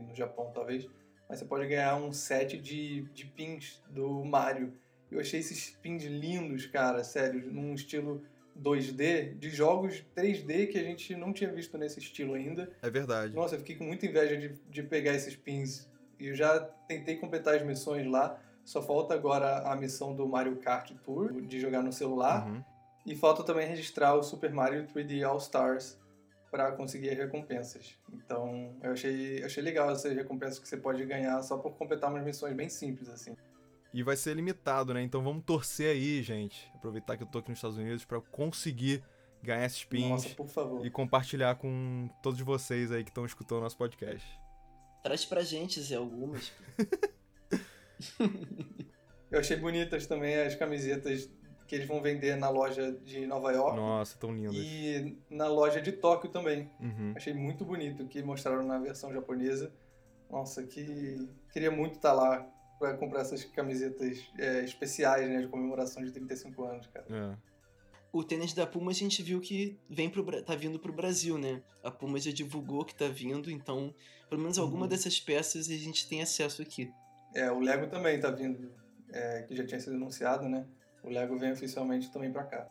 no 0.00 0.14
Japão 0.14 0.50
talvez, 0.54 0.88
mas 1.28 1.38
você 1.38 1.44
pode 1.44 1.66
ganhar 1.68 1.96
um 1.96 2.12
set 2.12 2.58
de, 2.58 3.02
de 3.14 3.26
pins 3.26 3.82
do 3.88 4.24
Mario. 4.24 4.72
Eu 5.10 5.20
achei 5.20 5.40
esses 5.40 5.70
pins 5.82 6.04
lindos, 6.04 6.66
cara, 6.66 7.02
sério, 7.02 7.50
num 7.52 7.74
estilo 7.74 8.22
2D 8.60 9.38
de 9.38 9.50
jogos 9.50 10.04
3D 10.16 10.68
que 10.68 10.78
a 10.78 10.82
gente 10.82 11.14
não 11.16 11.32
tinha 11.32 11.52
visto 11.52 11.76
nesse 11.78 11.98
estilo 11.98 12.34
ainda. 12.34 12.70
É 12.82 12.90
verdade. 12.90 13.34
Nossa, 13.34 13.54
eu 13.54 13.58
fiquei 13.60 13.76
com 13.76 13.84
muita 13.84 14.06
inveja 14.06 14.36
de, 14.36 14.60
de 14.68 14.82
pegar 14.82 15.14
esses 15.14 15.34
pins. 15.34 15.88
E 16.18 16.28
eu 16.28 16.34
já 16.34 16.60
tentei 16.86 17.16
completar 17.16 17.54
as 17.54 17.62
missões 17.62 18.06
lá. 18.06 18.38
Só 18.64 18.82
falta 18.82 19.14
agora 19.14 19.60
a 19.70 19.74
missão 19.74 20.14
do 20.14 20.28
Mario 20.28 20.56
Kart 20.56 20.92
Tour, 21.04 21.40
de 21.42 21.58
jogar 21.58 21.82
no 21.82 21.92
celular. 21.92 22.46
Uhum. 22.46 22.62
E 23.06 23.16
falta 23.16 23.42
também 23.42 23.66
registrar 23.66 24.14
o 24.14 24.22
Super 24.22 24.52
Mario 24.52 24.86
3D 24.86 25.26
All 25.26 25.38
Stars 25.38 25.98
para 26.50 26.72
conseguir 26.72 27.14
recompensas. 27.14 27.96
Então, 28.12 28.76
eu 28.82 28.92
achei, 28.92 29.42
achei 29.44 29.62
legal 29.62 29.90
essas 29.90 30.14
recompensas 30.14 30.58
que 30.58 30.68
você 30.68 30.76
pode 30.76 31.04
ganhar 31.06 31.40
só 31.42 31.56
por 31.56 31.76
completar 31.76 32.10
umas 32.10 32.24
missões 32.24 32.54
bem 32.54 32.68
simples, 32.68 33.08
assim. 33.08 33.36
E 33.92 34.02
vai 34.02 34.16
ser 34.16 34.34
limitado, 34.34 34.94
né? 34.94 35.02
Então 35.02 35.22
vamos 35.22 35.44
torcer 35.44 35.90
aí, 35.90 36.22
gente. 36.22 36.70
Aproveitar 36.74 37.16
que 37.16 37.22
eu 37.22 37.26
tô 37.26 37.38
aqui 37.38 37.50
nos 37.50 37.58
Estados 37.58 37.76
Unidos 37.76 38.04
para 38.04 38.20
conseguir 38.20 39.02
ganhar 39.42 39.64
esses 39.64 39.84
pins 39.84 40.08
Nossa, 40.08 40.28
por 40.30 40.48
favor. 40.48 40.84
e 40.84 40.90
compartilhar 40.90 41.54
com 41.56 42.08
todos 42.22 42.40
vocês 42.40 42.92
aí 42.92 43.02
que 43.02 43.10
estão 43.10 43.24
escutando 43.24 43.58
o 43.58 43.62
nosso 43.62 43.76
podcast. 43.76 44.26
Traz 45.02 45.24
pra 45.24 45.42
gente, 45.42 45.80
Zé, 45.80 45.96
algumas. 45.96 46.52
Eu 49.30 49.38
achei 49.38 49.56
bonitas 49.56 50.06
também 50.06 50.36
as 50.36 50.54
camisetas 50.56 51.30
que 51.70 51.76
eles 51.76 51.86
vão 51.86 52.02
vender 52.02 52.34
na 52.34 52.50
loja 52.50 52.90
de 52.90 53.24
Nova 53.28 53.52
York. 53.52 53.76
Nossa, 53.76 54.18
tão 54.18 54.34
lindas. 54.34 54.56
E 54.56 55.16
na 55.30 55.46
loja 55.46 55.80
de 55.80 55.92
Tóquio 55.92 56.28
também. 56.28 56.68
Uhum. 56.80 57.12
Achei 57.14 57.32
muito 57.32 57.64
bonito 57.64 58.02
o 58.02 58.08
que 58.08 58.20
mostraram 58.24 58.66
na 58.66 58.76
versão 58.76 59.12
japonesa. 59.12 59.72
Nossa, 60.28 60.64
que 60.64 61.28
queria 61.52 61.70
muito 61.70 61.94
estar 61.94 62.12
lá 62.12 62.44
para 62.76 62.94
comprar 62.96 63.20
essas 63.20 63.44
camisetas 63.44 64.18
é, 64.36 64.64
especiais, 64.64 65.28
né, 65.28 65.42
de 65.42 65.46
comemoração 65.46 66.04
de 66.04 66.10
35 66.10 66.64
anos, 66.64 66.88
cara. 66.88 67.06
É. 67.08 67.36
O 68.12 68.24
tênis 68.24 68.52
da 68.52 68.66
Puma 68.66 68.90
a 68.90 68.94
gente 68.94 69.22
viu 69.22 69.40
que 69.40 69.78
vem 69.88 70.10
pro, 70.10 70.24
tá 70.42 70.56
vindo 70.56 70.76
pro 70.80 70.92
Brasil, 70.92 71.38
né? 71.38 71.62
A 71.84 71.90
Puma 71.92 72.18
já 72.18 72.32
divulgou 72.32 72.84
que 72.84 72.96
tá 72.96 73.06
vindo, 73.06 73.48
então 73.48 73.94
pelo 74.28 74.42
menos 74.42 74.58
alguma 74.58 74.82
Uhum. 74.82 74.88
dessas 74.88 75.20
peças 75.20 75.70
a 75.70 75.74
gente 75.76 76.08
tem 76.08 76.20
acesso 76.20 76.62
aqui. 76.62 76.90
É, 77.32 77.48
o 77.48 77.60
Lego 77.60 77.86
também 77.86 78.18
tá 78.18 78.28
vindo, 78.28 78.72
é, 79.12 79.42
que 79.42 79.54
já 79.54 79.64
tinha 79.64 79.78
sido 79.78 79.94
anunciado, 79.94 80.48
né? 80.48 80.66
O 81.02 81.10
Lego 81.10 81.36
vem 81.38 81.52
oficialmente 81.52 82.10
também 82.10 82.30
pra 82.32 82.44
cá. 82.44 82.66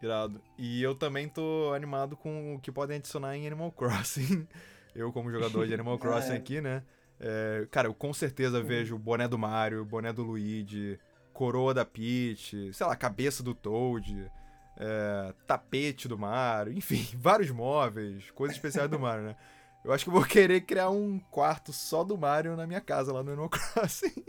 Irado. 0.00 0.40
E 0.58 0.82
eu 0.82 0.94
também 0.94 1.28
tô 1.28 1.72
animado 1.74 2.16
com 2.16 2.54
o 2.54 2.60
que 2.60 2.72
podem 2.72 2.96
adicionar 2.96 3.36
em 3.36 3.46
Animal 3.46 3.70
Crossing. 3.76 4.46
Eu, 4.94 5.12
como 5.12 5.30
jogador 5.30 5.66
de 5.66 5.74
Animal 5.74 5.98
Crossing 6.00 6.34
É. 6.34 6.36
aqui, 6.36 6.60
né? 6.60 6.82
É, 7.20 7.66
cara, 7.70 7.86
eu 7.88 7.94
com 7.94 8.12
certeza 8.12 8.58
Uhum. 8.58 8.64
vejo 8.64 8.98
boné 8.98 9.28
do 9.28 9.38
Mario, 9.38 9.84
boné 9.84 10.12
do 10.12 10.22
Luigi, 10.24 10.98
coroa 11.32 11.72
da 11.72 11.84
Peach, 11.84 12.72
sei 12.72 12.86
lá, 12.86 12.96
cabeça 12.96 13.42
do 13.44 13.54
Toad, 13.54 14.28
é, 14.76 15.32
tapete 15.46 16.08
do 16.08 16.18
Mario, 16.18 16.72
enfim, 16.72 17.06
vários 17.16 17.50
móveis, 17.52 18.28
coisas 18.32 18.56
especiais 18.56 18.90
do 18.90 18.98
Mario, 18.98 19.24
né? 19.26 19.36
Eu 19.84 19.92
acho 19.92 20.04
que 20.04 20.10
eu 20.10 20.14
vou 20.14 20.24
querer 20.24 20.62
criar 20.62 20.90
um 20.90 21.18
quarto 21.30 21.72
só 21.72 22.02
do 22.02 22.18
Mario 22.18 22.56
na 22.56 22.66
minha 22.66 22.80
casa, 22.80 23.12
lá 23.12 23.22
no 23.22 23.30
Animal 23.30 23.48
Crossing. 23.50 24.24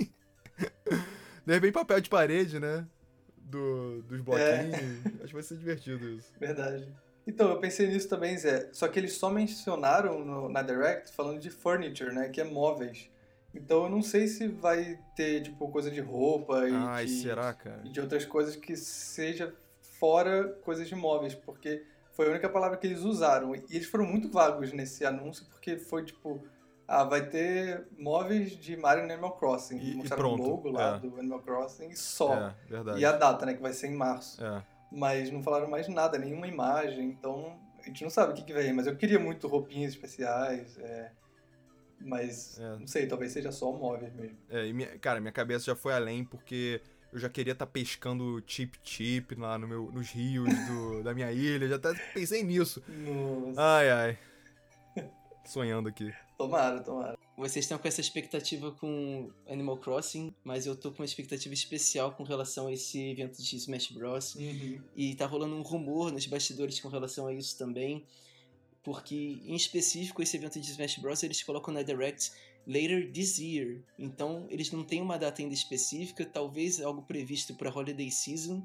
De 1.46 1.54
repente, 1.54 1.74
papel 1.74 2.00
de 2.00 2.10
parede, 2.10 2.60
né? 2.60 2.88
Do, 3.44 4.02
dos 4.04 4.22
bloquinhos. 4.22 5.06
Acho 5.18 5.28
que 5.28 5.34
vai 5.34 5.44
ser 5.44 5.58
divertido 5.58 6.10
isso. 6.10 6.32
Verdade. 6.40 6.88
Então, 7.26 7.50
eu 7.52 7.60
pensei 7.60 7.88
nisso 7.88 8.10
também, 8.10 8.38
Zé. 8.38 8.70
Só 8.74 8.88
que 8.88 9.00
eles 9.00 9.14
só 9.14 9.30
mencionaram 9.30 10.24
no- 10.26 10.50
na 10.50 10.62
Direct 10.62 11.12
falando 11.14 11.40
de 11.40 11.50
furniture, 11.50 12.14
né? 12.14 12.30
Que 12.30 12.42
é 12.42 12.44
móveis. 12.44 13.10
Então 13.56 13.84
eu 13.84 13.90
não 13.90 14.02
sei 14.02 14.28
se 14.28 14.48
vai 14.48 15.00
ter, 15.16 15.44
tipo, 15.44 15.70
coisa 15.70 15.92
de 15.92 16.02
roupa 16.02 16.68
e, 16.68 16.74
Ai, 16.74 17.06
de, 17.06 17.22
será, 17.22 17.56
e 17.86 17.90
de 17.90 18.02
outras 18.02 18.26
coisas 18.26 18.56
que 18.56 18.76
seja 18.76 19.54
fora 20.00 20.48
coisas 20.64 20.88
de 20.88 20.96
móveis, 20.96 21.36
porque 21.36 21.84
foi 22.14 22.28
a 22.28 22.32
única 22.32 22.50
palavra 22.50 22.78
que 22.78 22.88
eles 22.88 23.02
usaram. 23.02 23.56
E 23.56 23.64
eles 23.70 23.86
foram 23.86 24.06
muito 24.06 24.28
vagos 24.30 24.74
nesse 24.74 25.06
anúncio, 25.06 25.46
porque 25.52 25.78
foi 25.78 26.04
tipo, 26.04 26.44
ah, 27.02 27.04
vai 27.04 27.28
ter 27.30 27.86
móveis 27.98 28.52
de 28.52 28.76
Mario 28.78 29.04
Animal 29.04 29.32
Crossing. 29.38 29.78
E- 29.78 29.92
e 29.92 29.96
Mostraram 29.96 30.34
o 30.34 30.36
logo 30.36 30.70
lá 30.70 30.96
é. 30.96 31.00
do 31.00 31.20
Animal 31.20 31.40
Crossing 31.42 31.94
só. 31.96 32.34
É, 32.34 32.56
verdade. 32.70 33.00
E 33.00 33.06
a 33.06 33.12
data, 33.12 33.46
né, 33.46 33.54
que 33.54 33.62
vai 33.62 33.74
ser 33.74 33.88
em 33.88 33.96
março. 33.96 34.44
É. 34.44 34.64
Mas 34.92 35.32
não 35.32 35.42
falaram 35.42 35.70
mais 35.70 35.88
nada, 35.88 36.18
nenhuma 36.18 36.48
imagem, 36.48 37.10
então 37.10 37.60
a 37.80 37.84
gente 37.84 38.04
não 38.04 38.10
sabe 38.10 38.32
o 38.32 38.36
que, 38.36 38.44
que 38.44 38.54
vem. 38.54 38.72
Mas 38.74 38.86
eu 38.88 38.96
queria 38.96 39.20
muito 39.20 39.48
roupinhas 39.48 39.92
especiais, 39.94 40.78
é, 40.80 41.12
mas 42.00 42.60
É. 42.60 42.78
não 42.78 42.88
sei, 42.88 43.08
talvez 43.08 43.32
seja 43.32 43.52
só 43.52 43.72
móveis 43.72 44.14
mesmo. 44.14 44.38
É, 44.50 44.66
e 44.68 44.74
minha- 44.74 44.98
cara, 45.00 45.20
minha 45.20 45.32
cabeça 45.32 45.66
já 45.66 45.76
foi 45.76 45.94
além 45.94 46.24
porque 46.24 46.80
eu 47.12 47.20
já 47.20 47.30
queria 47.30 47.54
estar 47.54 47.66
pescando 47.68 48.42
chip-chip 48.46 49.36
lá 49.36 49.58
no 49.58 49.68
meu, 49.68 49.92
nos 49.92 50.10
rios 50.12 50.48
do- 50.68 51.04
da 51.04 51.14
minha 51.14 51.32
ilha. 51.32 51.68
Já 51.68 51.76
até 51.78 51.94
pensei 52.14 52.44
nisso. 52.44 52.84
Nossa, 52.90 53.62
Ai, 53.62 53.90
ai. 53.92 54.18
Sonhando 55.46 55.90
aqui. 55.90 56.14
Tomara, 56.44 56.80
tomara. 56.82 57.18
Vocês 57.36 57.66
estão 57.66 57.80
com 57.80 57.88
essa 57.88 58.00
expectativa 58.00 58.72
com 58.72 59.32
Animal 59.48 59.78
Crossing, 59.78 60.34
mas 60.44 60.66
eu 60.66 60.76
tô 60.76 60.92
com 60.92 61.00
uma 61.00 61.06
expectativa 61.06 61.54
especial 61.54 62.12
com 62.14 62.24
relação 62.24 62.68
a 62.68 62.74
esse 62.74 63.00
evento 63.00 63.42
de 63.42 63.56
Smash 63.56 63.92
Bros. 63.92 64.36
E 64.96 65.16
tá 65.16 65.26
rolando 65.26 65.56
um 65.56 65.64
rumor 65.64 66.12
nos 66.12 66.28
bastidores 66.28 66.80
com 66.80 66.90
relação 66.90 67.26
a 67.26 67.34
isso 67.34 67.58
também, 67.58 68.06
porque 68.84 69.40
em 69.46 69.56
específico 69.56 70.22
esse 70.22 70.38
evento 70.38 70.60
de 70.60 70.70
Smash 70.70 71.00
Bros 71.00 71.24
eles 71.24 71.42
colocam 71.42 71.74
na 71.74 71.82
Direct 71.82 72.32
later 72.68 73.12
this 73.12 73.40
year. 73.40 73.82
Então 73.98 74.46
eles 74.50 74.72
não 74.72 74.84
têm 74.84 75.02
uma 75.02 75.18
data 75.18 75.42
ainda 75.42 75.56
específica, 75.56 76.24
talvez 76.26 76.80
algo 76.82 77.02
previsto 77.02 77.56
para 77.56 77.76
holiday 77.76 78.12
season. 78.12 78.64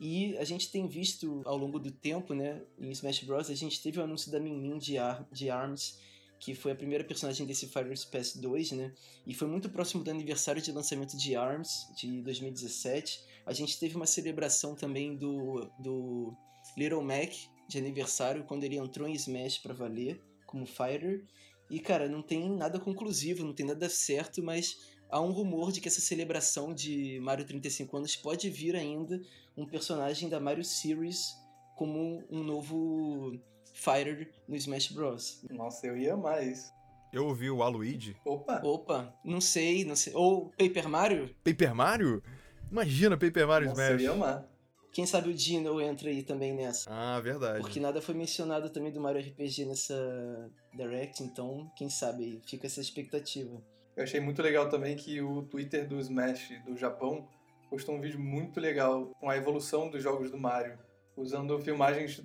E 0.00 0.36
a 0.38 0.44
gente 0.44 0.70
tem 0.72 0.88
visto 0.88 1.42
ao 1.44 1.56
longo 1.56 1.78
do 1.78 1.92
tempo, 1.92 2.34
né, 2.34 2.60
em 2.80 2.90
Smash 2.90 3.22
Bros, 3.22 3.48
a 3.48 3.54
gente 3.54 3.80
teve 3.80 4.00
o 4.00 4.02
anúncio 4.02 4.32
da 4.32 4.40
Min 4.40 4.58
Min 4.58 4.78
de, 4.78 4.98
Ar 4.98 5.24
de 5.30 5.48
ARMS, 5.48 5.96
que 6.44 6.54
foi 6.54 6.72
a 6.72 6.74
primeira 6.74 7.02
personagem 7.02 7.46
desse 7.46 7.66
Fighters 7.66 8.04
Pass 8.04 8.36
2, 8.36 8.72
né? 8.72 8.92
E 9.26 9.32
foi 9.32 9.48
muito 9.48 9.70
próximo 9.70 10.04
do 10.04 10.10
aniversário 10.10 10.60
de 10.60 10.70
lançamento 10.72 11.16
de 11.16 11.34
ARMS 11.34 11.90
de 11.96 12.20
2017. 12.20 13.24
A 13.46 13.52
gente 13.54 13.80
teve 13.80 13.96
uma 13.96 14.04
celebração 14.04 14.74
também 14.74 15.16
do, 15.16 15.70
do 15.78 16.36
Little 16.76 17.02
Mac 17.02 17.32
de 17.66 17.78
aniversário, 17.78 18.44
quando 18.44 18.64
ele 18.64 18.76
entrou 18.76 19.08
em 19.08 19.14
Smash 19.14 19.56
pra 19.56 19.72
valer, 19.72 20.20
como 20.44 20.66
Fighter. 20.66 21.24
E, 21.70 21.80
cara, 21.80 22.10
não 22.10 22.20
tem 22.20 22.46
nada 22.50 22.78
conclusivo, 22.78 23.42
não 23.42 23.54
tem 23.54 23.64
nada 23.64 23.88
certo, 23.88 24.42
mas 24.42 24.76
há 25.08 25.22
um 25.22 25.32
rumor 25.32 25.72
de 25.72 25.80
que 25.80 25.88
essa 25.88 26.02
celebração 26.02 26.74
de 26.74 27.18
Mario 27.20 27.46
35 27.46 27.96
anos 27.96 28.16
pode 28.16 28.50
vir 28.50 28.76
ainda 28.76 29.18
um 29.56 29.64
personagem 29.64 30.28
da 30.28 30.38
Mario 30.38 30.62
Series 30.62 31.34
como 31.74 32.22
um 32.30 32.42
novo 32.44 33.32
Fighter 33.74 34.30
no 34.48 34.56
Smash 34.56 34.92
Bros. 34.92 35.44
Nossa, 35.50 35.86
eu 35.86 35.96
ia 35.96 36.14
amar 36.14 36.46
isso. 36.46 36.72
Eu 37.12 37.26
ouvi 37.26 37.50
o 37.50 37.62
Aluigi. 37.62 38.16
Opa! 38.24 38.60
Opa, 38.64 39.14
não 39.24 39.40
sei, 39.40 39.84
não 39.84 39.94
sei. 39.94 40.14
Ou 40.14 40.50
Paper 40.58 40.88
Mario? 40.88 41.34
Paper 41.44 41.74
Mario? 41.74 42.22
Imagina 42.70 43.16
Paper 43.16 43.46
Mario 43.46 43.68
Nossa, 43.68 43.82
eu 43.82 43.86
Smash. 43.96 44.02
ia 44.02 44.10
amar. 44.10 44.48
Quem 44.90 45.04
sabe 45.06 45.28
o 45.28 45.34
Dino 45.34 45.80
entra 45.80 46.08
aí 46.08 46.22
também 46.22 46.54
nessa. 46.54 46.88
Ah, 46.88 47.20
verdade. 47.20 47.60
Porque 47.60 47.80
nada 47.80 48.00
foi 48.00 48.14
mencionado 48.14 48.70
também 48.70 48.92
do 48.92 49.00
Mario 49.00 49.20
RPG 49.20 49.64
nessa 49.66 50.50
Direct, 50.72 51.22
então 51.22 51.70
quem 51.76 51.90
sabe 51.90 52.40
fica 52.46 52.66
essa 52.66 52.80
expectativa. 52.80 53.60
Eu 53.96 54.04
achei 54.04 54.20
muito 54.20 54.40
legal 54.40 54.68
também 54.68 54.96
que 54.96 55.20
o 55.20 55.42
Twitter 55.42 55.86
do 55.88 55.98
Smash 55.98 56.50
do 56.64 56.76
Japão 56.76 57.28
postou 57.68 57.96
um 57.96 58.00
vídeo 58.00 58.20
muito 58.20 58.60
legal 58.60 59.10
com 59.20 59.28
a 59.28 59.36
evolução 59.36 59.90
dos 59.90 60.00
jogos 60.02 60.30
do 60.30 60.38
Mario, 60.38 60.78
usando 61.16 61.58
filmagens 61.60 62.22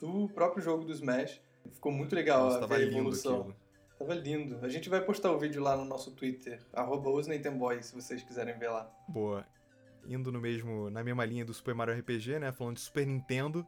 do 0.00 0.28
próprio 0.28 0.62
jogo 0.62 0.84
do 0.84 0.92
Smash. 0.92 1.40
Ficou 1.72 1.92
muito 1.92 2.14
legal 2.14 2.44
Nossa, 2.44 2.58
a 2.58 2.60
tava 2.60 2.74
a 2.74 2.78
lindo 2.78 2.98
evolução. 2.98 3.40
aquilo. 3.40 3.56
Tava 3.98 4.14
lindo. 4.14 4.58
A 4.62 4.68
gente 4.68 4.88
vai 4.88 5.00
postar 5.00 5.32
o 5.32 5.38
vídeo 5.38 5.62
lá 5.62 5.76
no 5.76 5.84
nosso 5.84 6.12
Twitter, 6.12 6.60
arroba 6.72 7.10
se 7.82 7.94
vocês 7.94 8.22
quiserem 8.22 8.56
ver 8.58 8.68
lá. 8.68 8.90
Boa. 9.08 9.44
Indo 10.06 10.30
no 10.30 10.40
mesmo, 10.40 10.88
na 10.88 11.02
mesma 11.02 11.24
linha 11.24 11.44
do 11.44 11.52
Super 11.52 11.74
Mario 11.74 11.98
RPG, 11.98 12.38
né? 12.38 12.52
Falando 12.52 12.76
de 12.76 12.82
Super 12.82 13.06
Nintendo, 13.06 13.66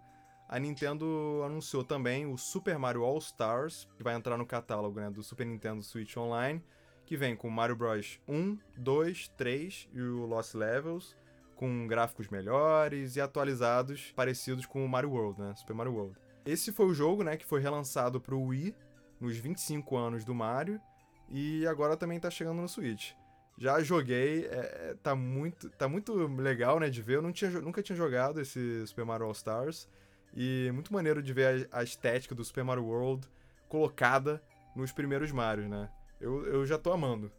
a 0.51 0.59
Nintendo 0.59 1.43
anunciou 1.45 1.85
também 1.85 2.27
o 2.27 2.37
Super 2.37 2.77
Mario 2.77 3.05
All 3.05 3.19
Stars, 3.19 3.89
que 3.97 4.03
vai 4.03 4.17
entrar 4.17 4.37
no 4.37 4.45
catálogo 4.45 4.99
né, 4.99 5.09
do 5.09 5.23
Super 5.23 5.47
Nintendo 5.47 5.81
Switch 5.81 6.17
Online, 6.17 6.61
que 7.07 7.17
vem 7.17 7.37
com 7.37 7.49
Mario 7.49 7.77
Bros 7.77 8.21
1, 8.27 8.59
2, 8.77 9.29
3 9.37 9.89
e 9.93 10.01
o 10.01 10.27
Lost 10.27 10.55
Levels, 10.55 11.17
com 11.61 11.87
gráficos 11.87 12.27
melhores 12.29 13.17
e 13.17 13.21
atualizados, 13.21 14.15
parecidos 14.17 14.65
com 14.65 14.83
o 14.83 14.89
Mario 14.89 15.11
World, 15.11 15.43
né? 15.43 15.55
Super 15.55 15.75
Mario 15.75 15.93
World. 15.93 16.17
Esse 16.43 16.73
foi 16.73 16.87
o 16.87 16.95
jogo, 16.95 17.23
né, 17.23 17.37
que 17.37 17.45
foi 17.45 17.61
relançado 17.61 18.19
pro 18.19 18.41
Wii 18.41 18.75
nos 19.21 19.37
25 19.37 19.95
anos 19.95 20.25
do 20.25 20.35
Mario 20.35 20.81
e 21.29 21.67
agora 21.67 21.99
também 21.99 22.19
tá 22.19 22.31
chegando 22.31 22.63
no 22.63 22.67
Switch. 22.67 23.13
Já 23.59 23.79
joguei, 23.83 24.47
é, 24.47 24.55
é, 24.55 24.97
tá, 25.03 25.15
muito, 25.15 25.69
tá 25.69 25.87
muito 25.87 26.15
legal, 26.29 26.81
né, 26.81 26.89
de 26.89 27.03
ver. 27.03 27.17
Eu 27.17 27.23
não 27.23 27.31
tinha, 27.31 27.51
nunca 27.51 27.83
tinha 27.83 27.95
jogado 27.95 28.41
esse 28.41 28.87
Super 28.87 29.05
Mario 29.05 29.27
All 29.27 29.33
Stars. 29.33 29.87
E 30.35 30.71
muito 30.73 30.95
maneiro 30.95 31.23
de 31.23 31.31
ver 31.35 31.69
a, 31.71 31.81
a 31.81 31.83
estética 31.83 32.35
do 32.35 32.43
Super 32.43 32.65
Mario 32.65 32.87
World 32.87 33.29
colocada 33.69 34.43
nos 34.75 34.93
primeiros 34.93 35.31
Marios, 35.31 35.69
né? 35.69 35.91
Eu, 36.19 36.47
eu 36.47 36.65
já 36.65 36.79
tô 36.79 36.91
amando. 36.91 37.31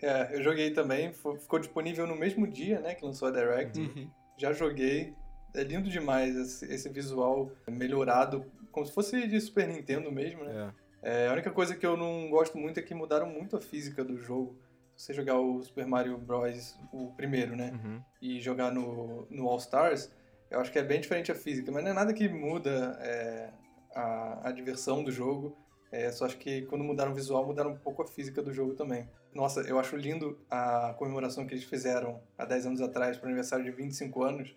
É, 0.00 0.36
eu 0.36 0.42
joguei 0.42 0.70
também, 0.70 1.12
ficou 1.12 1.58
disponível 1.58 2.06
no 2.06 2.16
mesmo 2.16 2.46
dia, 2.46 2.80
né, 2.80 2.94
que 2.94 3.04
lançou 3.04 3.28
a 3.28 3.30
Direct. 3.30 3.78
Uhum. 3.80 4.10
Já 4.36 4.52
joguei, 4.52 5.14
é 5.54 5.62
lindo 5.62 5.88
demais 5.88 6.36
esse, 6.36 6.72
esse 6.72 6.88
visual 6.88 7.50
melhorado, 7.66 8.44
como 8.70 8.84
se 8.84 8.92
fosse 8.92 9.26
de 9.26 9.40
Super 9.40 9.66
Nintendo 9.66 10.12
mesmo, 10.12 10.44
né? 10.44 10.72
É. 10.82 10.86
É, 11.02 11.28
a 11.28 11.32
única 11.32 11.50
coisa 11.50 11.76
que 11.76 11.86
eu 11.86 11.96
não 11.96 12.28
gosto 12.30 12.58
muito 12.58 12.80
é 12.80 12.82
que 12.82 12.92
mudaram 12.92 13.28
muito 13.28 13.56
a 13.56 13.60
física 13.60 14.04
do 14.04 14.18
jogo. 14.18 14.58
Se 14.96 15.06
você 15.06 15.14
jogar 15.14 15.38
o 15.38 15.62
Super 15.62 15.86
Mario 15.86 16.18
Bros. 16.18 16.76
o 16.92 17.12
primeiro, 17.12 17.54
né? 17.54 17.72
Uhum. 17.72 18.02
E 18.20 18.40
jogar 18.40 18.72
no, 18.72 19.26
no 19.30 19.48
All 19.48 19.58
Stars, 19.58 20.10
eu 20.50 20.58
acho 20.58 20.72
que 20.72 20.78
é 20.78 20.82
bem 20.82 21.00
diferente 21.00 21.30
a 21.30 21.34
física, 21.34 21.70
mas 21.70 21.84
não 21.84 21.90
é 21.90 21.94
nada 21.94 22.12
que 22.12 22.28
muda 22.28 22.98
é, 23.00 23.50
a, 23.94 24.48
a 24.48 24.52
diversão 24.52 25.04
do 25.04 25.12
jogo. 25.12 25.56
É, 25.92 26.10
só 26.10 26.26
acho 26.26 26.38
que 26.38 26.62
quando 26.62 26.82
mudaram 26.82 27.12
o 27.12 27.14
visual, 27.14 27.46
mudaram 27.46 27.70
um 27.70 27.78
pouco 27.78 28.02
a 28.02 28.06
física 28.06 28.42
do 28.42 28.52
jogo 28.52 28.74
também. 28.74 29.08
Nossa, 29.36 29.60
eu 29.60 29.78
acho 29.78 29.94
lindo 29.98 30.38
a 30.50 30.94
comemoração 30.96 31.46
que 31.46 31.52
eles 31.52 31.64
fizeram 31.64 32.22
há 32.38 32.46
10 32.46 32.68
anos 32.68 32.80
atrás 32.80 33.18
para 33.18 33.26
o 33.26 33.28
aniversário 33.28 33.66
de 33.66 33.70
25 33.70 34.22
anos. 34.24 34.56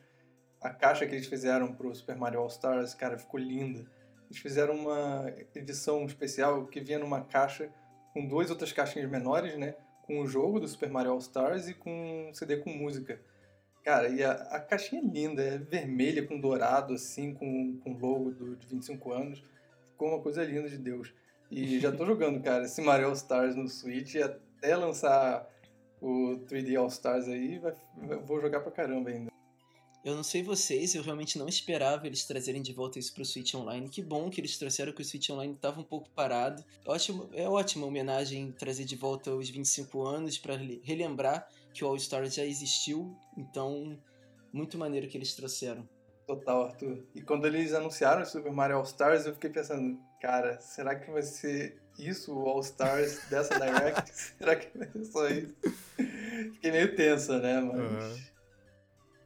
A 0.62 0.70
caixa 0.70 1.06
que 1.06 1.14
eles 1.14 1.28
fizeram 1.28 1.74
pro 1.74 1.94
Super 1.94 2.16
Mario 2.16 2.40
All 2.40 2.48
Stars, 2.48 2.94
cara, 2.94 3.18
ficou 3.18 3.38
linda. 3.42 3.86
Eles 4.30 4.42
fizeram 4.42 4.76
uma 4.76 5.34
edição 5.54 6.06
especial 6.06 6.66
que 6.66 6.80
vinha 6.80 6.98
numa 6.98 7.20
caixa 7.20 7.70
com 8.14 8.26
duas 8.26 8.50
outras 8.50 8.72
caixinhas 8.72 9.12
menores, 9.12 9.58
né? 9.58 9.76
Com 10.04 10.22
o 10.22 10.28
jogo 10.28 10.62
do 10.62 10.68
Super 10.70 10.90
Mario 10.90 11.12
All 11.12 11.18
Stars 11.18 11.68
e 11.68 11.74
com 11.74 12.30
um 12.30 12.34
CD 12.34 12.56
com 12.56 12.70
música. 12.70 13.20
Cara, 13.84 14.08
e 14.08 14.24
a, 14.24 14.32
a 14.32 14.62
caixinha 14.62 15.02
é 15.02 15.06
linda, 15.06 15.44
é 15.44 15.58
vermelha 15.58 16.26
com 16.26 16.40
dourado, 16.40 16.94
assim, 16.94 17.34
com, 17.34 17.78
com 17.80 17.98
logo 17.98 18.32
do, 18.32 18.56
de 18.56 18.66
25 18.66 19.12
anos. 19.12 19.44
Ficou 19.92 20.08
uma 20.08 20.22
coisa 20.22 20.42
linda 20.42 20.70
de 20.70 20.78
Deus. 20.78 21.14
E 21.52 21.80
já 21.82 21.92
tô 21.92 22.06
jogando, 22.06 22.42
cara, 22.42 22.64
esse 22.64 22.82
Mario 22.82 23.08
All 23.08 23.14
Stars 23.14 23.58
no 23.58 23.68
Switch 23.68 24.16
e 24.16 24.22
até 24.60 24.76
lançar 24.76 25.50
o 26.02 26.38
3D 26.46 26.78
All 26.78 26.88
Stars 26.88 27.28
aí, 27.28 27.58
vai, 27.58 27.74
vou 28.26 28.40
jogar 28.40 28.60
pra 28.60 28.72
caramba 28.72 29.10
ainda. 29.10 29.32
Eu 30.04 30.16
não 30.16 30.24
sei 30.24 30.42
vocês, 30.42 30.96
eu 30.96 31.04
realmente 31.04 31.38
não 31.38 31.48
esperava 31.48 32.08
eles 32.08 32.24
trazerem 32.24 32.62
de 32.62 32.72
volta 32.72 32.98
isso 32.98 33.14
pro 33.14 33.26
Switch 33.26 33.54
Online. 33.54 33.90
Que 33.90 34.02
bom 34.02 34.30
que 34.30 34.40
eles 34.40 34.58
trouxeram 34.58 34.94
que 34.94 35.02
o 35.02 35.06
Switch 35.06 35.30
Online 35.30 35.54
tava 35.56 35.82
um 35.82 35.84
pouco 35.84 36.10
parado. 36.12 36.64
Ótimo, 36.86 37.30
é 37.34 37.48
ótima 37.50 37.86
homenagem 37.86 38.54
trazer 38.54 38.86
de 38.86 38.96
volta 38.96 39.32
os 39.32 39.50
25 39.50 40.02
anos 40.02 40.38
para 40.38 40.56
relembrar 40.84 41.50
que 41.74 41.84
o 41.84 41.88
All 41.88 42.00
Star 42.00 42.26
já 42.28 42.46
existiu. 42.46 43.14
Então, 43.38 44.00
muito 44.54 44.78
maneiro 44.78 45.08
que 45.08 45.18
eles 45.18 45.36
trouxeram. 45.36 45.88
Total, 46.26 46.68
Arthur. 46.68 47.04
E 47.14 47.22
quando 47.22 47.46
eles 47.46 47.74
anunciaram 47.74 48.22
o 48.22 48.26
Super 48.26 48.54
Mario 48.54 48.78
All 48.78 48.84
Stars, 48.84 49.26
eu 49.26 49.34
fiquei 49.34 49.50
pensando, 49.50 50.00
cara, 50.22 50.62
será 50.62 50.96
que 50.96 51.12
vai 51.12 51.24
ser 51.24 51.78
isso 52.00 52.34
o 52.34 52.48
All 52.48 52.62
Stars 52.62 53.28
dessa 53.30 53.60
Direct? 53.60 54.12
será 54.38 54.56
que 54.56 54.78
ser 54.78 55.06
só 55.06 55.28
isso? 55.28 55.54
Fiquei 56.54 56.72
meio 56.72 56.96
tensa, 56.96 57.40
né? 57.40 57.60
Mas. 57.62 57.80
Aham. 57.80 58.18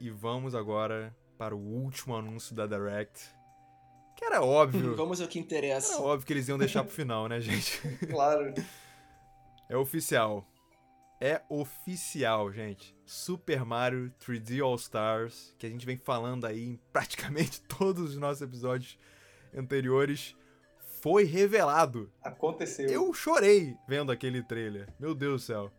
E 0.00 0.10
vamos 0.10 0.54
agora 0.54 1.16
para 1.38 1.54
o 1.54 1.58
último 1.58 2.14
anúncio 2.16 2.54
da 2.54 2.66
Direct. 2.66 3.32
Que 4.16 4.24
era 4.24 4.42
óbvio. 4.42 4.94
Vamos 4.96 5.20
ao 5.20 5.28
que 5.28 5.38
interessa. 5.38 5.94
Era 5.94 6.02
óbvio 6.02 6.26
que 6.26 6.32
eles 6.32 6.48
iam 6.48 6.58
deixar 6.58 6.84
pro 6.84 6.92
final, 6.92 7.28
né, 7.28 7.40
gente? 7.42 7.80
Claro. 8.08 8.54
É 9.68 9.76
oficial. 9.76 10.46
É 11.20 11.42
oficial, 11.48 12.52
gente. 12.52 12.94
Super 13.06 13.64
Mario 13.64 14.12
3D 14.20 14.62
All 14.62 14.74
Stars, 14.76 15.54
que 15.58 15.66
a 15.66 15.70
gente 15.70 15.86
vem 15.86 15.96
falando 15.96 16.44
aí 16.44 16.64
em 16.64 16.80
praticamente 16.92 17.60
todos 17.62 18.10
os 18.10 18.18
nossos 18.18 18.42
episódios 18.42 18.98
anteriores, 19.54 20.36
foi 21.04 21.24
revelado. 21.24 22.10
Aconteceu. 22.22 22.88
Eu 22.88 23.12
chorei 23.12 23.76
vendo 23.86 24.10
aquele 24.10 24.42
trailer. 24.42 24.88
Meu 24.98 25.14
Deus 25.14 25.42
do 25.42 25.44
céu. 25.44 25.70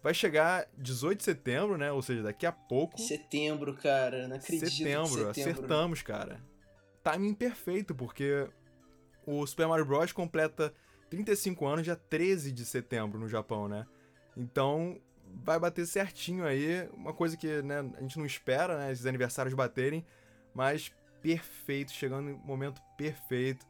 Vai 0.00 0.14
chegar 0.14 0.68
18 0.78 1.18
de 1.18 1.24
setembro, 1.24 1.76
né? 1.76 1.90
Ou 1.90 2.00
seja, 2.00 2.22
daqui 2.22 2.46
a 2.46 2.52
pouco. 2.52 2.96
Setembro, 2.96 3.74
cara. 3.74 4.28
Não 4.28 4.36
acredito. 4.36 4.70
Setembro, 4.70 5.08
setembro. 5.08 5.30
acertamos, 5.30 6.00
cara. 6.00 6.40
Timing 7.02 7.34
perfeito, 7.34 7.92
porque 7.92 8.48
o 9.26 9.44
Super 9.48 9.66
Mario 9.66 9.84
Bros. 9.84 10.12
completa 10.12 10.72
35 11.10 11.66
anos 11.66 11.82
dia 11.82 11.96
13 11.96 12.52
de 12.52 12.64
setembro 12.64 13.18
no 13.18 13.28
Japão, 13.28 13.66
né? 13.66 13.84
Então 14.36 14.96
vai 15.44 15.58
bater 15.58 15.84
certinho 15.88 16.44
aí, 16.44 16.88
uma 16.92 17.12
coisa 17.12 17.36
que 17.36 17.62
né, 17.62 17.80
a 17.98 18.00
gente 18.00 18.16
não 18.16 18.24
espera, 18.24 18.78
né? 18.78 18.92
Esses 18.92 19.06
aniversários 19.06 19.54
baterem, 19.54 20.06
mas 20.54 20.92
perfeito, 21.20 21.90
chegando 21.90 22.30
no 22.30 22.38
momento 22.38 22.80
perfeito. 22.96 23.66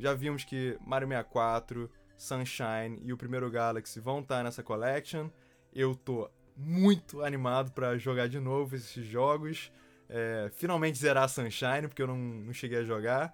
Já 0.00 0.14
vimos 0.14 0.44
que 0.44 0.78
Mario 0.80 1.06
64, 1.06 1.90
Sunshine 2.16 2.98
e 3.02 3.12
o 3.12 3.18
primeiro 3.18 3.50
Galaxy 3.50 4.00
vão 4.00 4.20
estar 4.20 4.42
nessa 4.42 4.62
collection. 4.62 5.28
Eu 5.74 5.94
tô 5.94 6.30
muito 6.56 7.22
animado 7.22 7.70
pra 7.72 7.98
jogar 7.98 8.26
de 8.26 8.40
novo 8.40 8.74
esses 8.76 9.06
jogos. 9.06 9.70
É, 10.08 10.50
finalmente 10.54 10.98
zerar 10.98 11.28
Sunshine, 11.28 11.86
porque 11.86 12.00
eu 12.00 12.06
não, 12.06 12.16
não 12.16 12.52
cheguei 12.54 12.78
a 12.78 12.82
jogar. 12.82 13.30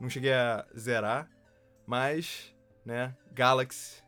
Não 0.00 0.10
cheguei 0.10 0.32
a 0.32 0.66
zerar. 0.76 1.30
Mas, 1.86 2.52
né, 2.84 3.14
Galaxy 3.32 4.02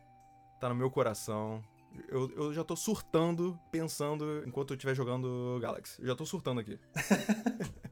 tá 0.59 0.67
no 0.67 0.75
meu 0.75 0.91
coração. 0.91 1.63
Eu, 2.09 2.29
eu 2.35 2.53
já 2.53 2.63
tô 2.65 2.75
surtando, 2.75 3.57
pensando 3.71 4.43
enquanto 4.45 4.71
eu 4.71 4.75
estiver 4.75 4.95
jogando 4.95 5.57
Galaxy. 5.61 6.01
Eu 6.01 6.07
já 6.07 6.15
tô 6.15 6.25
surtando 6.25 6.59
aqui. 6.59 6.77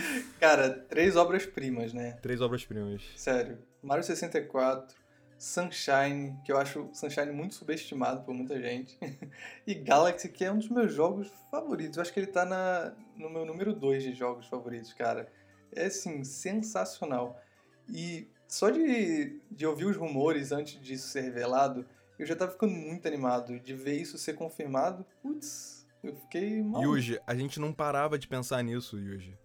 Cara, 0.40 0.70
três 0.70 1.16
obras-primas, 1.16 1.92
né? 1.92 2.12
Três 2.22 2.40
obras-primas. 2.40 3.02
Sério. 3.16 3.58
Mario 3.82 4.04
64, 4.04 4.96
Sunshine, 5.38 6.36
que 6.44 6.50
eu 6.50 6.58
acho 6.58 6.88
Sunshine 6.92 7.32
muito 7.32 7.54
subestimado 7.54 8.22
por 8.24 8.34
muita 8.34 8.60
gente, 8.60 8.98
e 9.66 9.74
Galaxy, 9.74 10.28
que 10.28 10.44
é 10.44 10.50
um 10.50 10.58
dos 10.58 10.68
meus 10.68 10.92
jogos 10.92 11.30
favoritos. 11.50 11.96
Eu 11.96 12.02
acho 12.02 12.12
que 12.12 12.20
ele 12.20 12.26
tá 12.26 12.44
na, 12.44 12.92
no 13.16 13.28
meu 13.28 13.44
número 13.44 13.74
2 13.74 14.02
de 14.02 14.14
jogos 14.14 14.46
favoritos, 14.46 14.92
cara. 14.92 15.30
É, 15.74 15.86
assim, 15.86 16.24
sensacional. 16.24 17.40
E 17.88 18.28
só 18.48 18.70
de, 18.70 19.40
de 19.50 19.66
ouvir 19.66 19.84
os 19.84 19.96
rumores 19.96 20.52
antes 20.52 20.80
disso 20.80 21.08
ser 21.08 21.20
revelado, 21.22 21.84
eu 22.18 22.24
já 22.24 22.34
tava 22.34 22.52
ficando 22.52 22.72
muito 22.72 23.06
animado. 23.06 23.60
De 23.60 23.74
ver 23.74 24.00
isso 24.00 24.16
ser 24.16 24.34
confirmado, 24.34 25.04
putz, 25.22 25.86
eu 26.02 26.14
fiquei 26.14 26.62
mal. 26.62 26.82
Yuji, 26.82 27.20
a 27.26 27.34
gente 27.34 27.60
não 27.60 27.72
parava 27.72 28.18
de 28.18 28.26
pensar 28.26 28.62
nisso, 28.62 28.98
Yuji. 28.98 29.36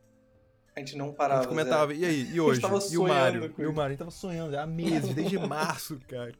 A 0.81 0.85
gente 0.85 0.97
não 0.97 1.09
A 1.09 1.13
parava. 1.13 1.41
gente 1.43 1.49
comentava, 1.49 1.93
e 1.93 2.03
aí, 2.03 2.31
e 2.33 2.39
hoje? 2.41 2.59
tava 2.59 2.79
E 2.91 2.97
o 2.97 3.03
Mario? 3.03 3.39
sonhando 3.41 3.53
com 3.53 3.61
E 3.61 3.65
o. 3.67 3.73
Mario? 3.73 3.85
A 3.85 3.89
gente 3.89 3.99
tava 3.99 4.11
sonhando 4.11 4.57
há 4.57 4.65
meses, 4.65 5.13
desde 5.13 5.37
março, 5.39 5.99
cara. 6.07 6.33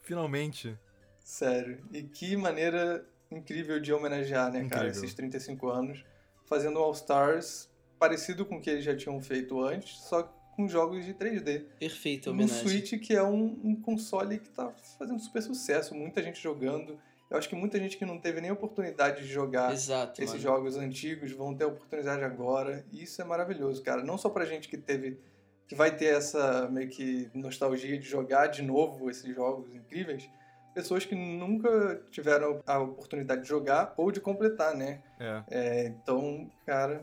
Finalmente. 0.00 0.76
Sério. 1.22 1.78
E 1.92 2.02
que 2.02 2.36
maneira 2.36 3.06
incrível 3.30 3.80
de 3.80 3.92
homenagear, 3.92 4.50
né, 4.52 4.60
cara, 4.68 4.86
Incrível. 4.88 5.04
esses 5.04 5.14
35 5.14 5.68
anos, 5.68 6.04
fazendo 6.46 6.78
um 6.78 6.82
All 6.82 6.92
Stars 6.92 7.68
parecido 7.98 8.44
com 8.44 8.56
o 8.56 8.60
que 8.60 8.68
eles 8.70 8.84
já 8.84 8.96
tinham 8.96 9.20
feito 9.20 9.62
antes, 9.62 9.98
só 10.00 10.22
com 10.56 10.68
jogos 10.68 11.04
de 11.04 11.14
3D. 11.14 11.64
Perfeita 11.78 12.28
No 12.30 12.34
homenagem. 12.34 12.68
Switch, 12.68 12.98
que 13.00 13.14
é 13.14 13.22
um, 13.22 13.58
um 13.62 13.76
console 13.80 14.38
que 14.38 14.48
tá 14.50 14.70
fazendo 14.98 15.18
super 15.20 15.42
sucesso, 15.42 15.94
muita 15.94 16.22
gente 16.22 16.42
jogando. 16.42 16.98
Eu 17.32 17.38
acho 17.38 17.48
que 17.48 17.56
muita 17.56 17.78
gente 17.78 17.96
que 17.96 18.04
não 18.04 18.18
teve 18.18 18.42
nem 18.42 18.50
oportunidade 18.50 19.22
de 19.22 19.26
jogar 19.32 19.72
Exato, 19.72 20.20
esses 20.20 20.34
mano. 20.34 20.42
jogos 20.42 20.76
antigos 20.76 21.32
vão 21.32 21.54
ter 21.54 21.64
a 21.64 21.68
oportunidade 21.68 22.22
agora. 22.22 22.84
E 22.92 23.04
isso 23.04 23.22
é 23.22 23.24
maravilhoso, 23.24 23.82
cara. 23.82 24.04
Não 24.04 24.18
só 24.18 24.28
pra 24.28 24.44
gente 24.44 24.68
que 24.68 24.76
teve. 24.76 25.18
que 25.66 25.74
vai 25.74 25.96
ter 25.96 26.14
essa 26.14 26.68
meio 26.68 26.90
que 26.90 27.30
nostalgia 27.32 27.98
de 27.98 28.06
jogar 28.06 28.48
de 28.48 28.60
novo 28.60 29.08
esses 29.08 29.34
jogos 29.34 29.74
incríveis. 29.74 30.28
Pessoas 30.74 31.06
que 31.06 31.14
nunca 31.14 32.02
tiveram 32.10 32.60
a 32.66 32.78
oportunidade 32.80 33.40
de 33.40 33.48
jogar 33.48 33.94
ou 33.96 34.12
de 34.12 34.20
completar, 34.20 34.76
né? 34.76 35.02
É. 35.18 35.44
É, 35.50 35.86
então, 35.86 36.50
cara, 36.66 37.02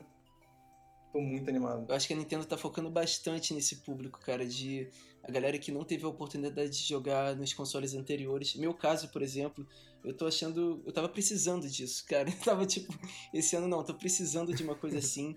tô 1.12 1.20
muito 1.20 1.50
animado. 1.50 1.86
Eu 1.90 1.96
acho 1.96 2.08
que 2.08 2.14
a 2.14 2.18
Nintendo 2.18 2.46
tá 2.46 2.56
focando 2.56 2.92
bastante 2.92 3.52
nesse 3.52 3.78
público, 3.78 4.20
cara, 4.20 4.46
de 4.46 4.88
a 5.24 5.32
galera 5.32 5.58
que 5.58 5.72
não 5.72 5.84
teve 5.84 6.06
a 6.06 6.08
oportunidade 6.08 6.70
de 6.70 6.88
jogar 6.88 7.36
nos 7.36 7.52
consoles 7.54 7.96
anteriores. 7.96 8.56
Meu 8.56 8.76
caso, 8.76 9.10
por 9.10 9.24
exemplo, 9.24 9.68
eu 10.04 10.14
tô 10.16 10.26
achando. 10.26 10.82
Eu 10.86 10.92
tava 10.92 11.10
precisando 11.10 11.68
disso, 11.70 12.06
cara. 12.06 12.30
Eu 12.30 12.38
tava 12.40 12.66
tipo, 12.66 12.94
esse 13.34 13.56
ano 13.56 13.68
não, 13.68 13.84
tô 13.84 13.94
precisando 13.94 14.54
de 14.54 14.64
uma 14.64 14.76
coisa 14.76 14.98
assim. 15.00 15.36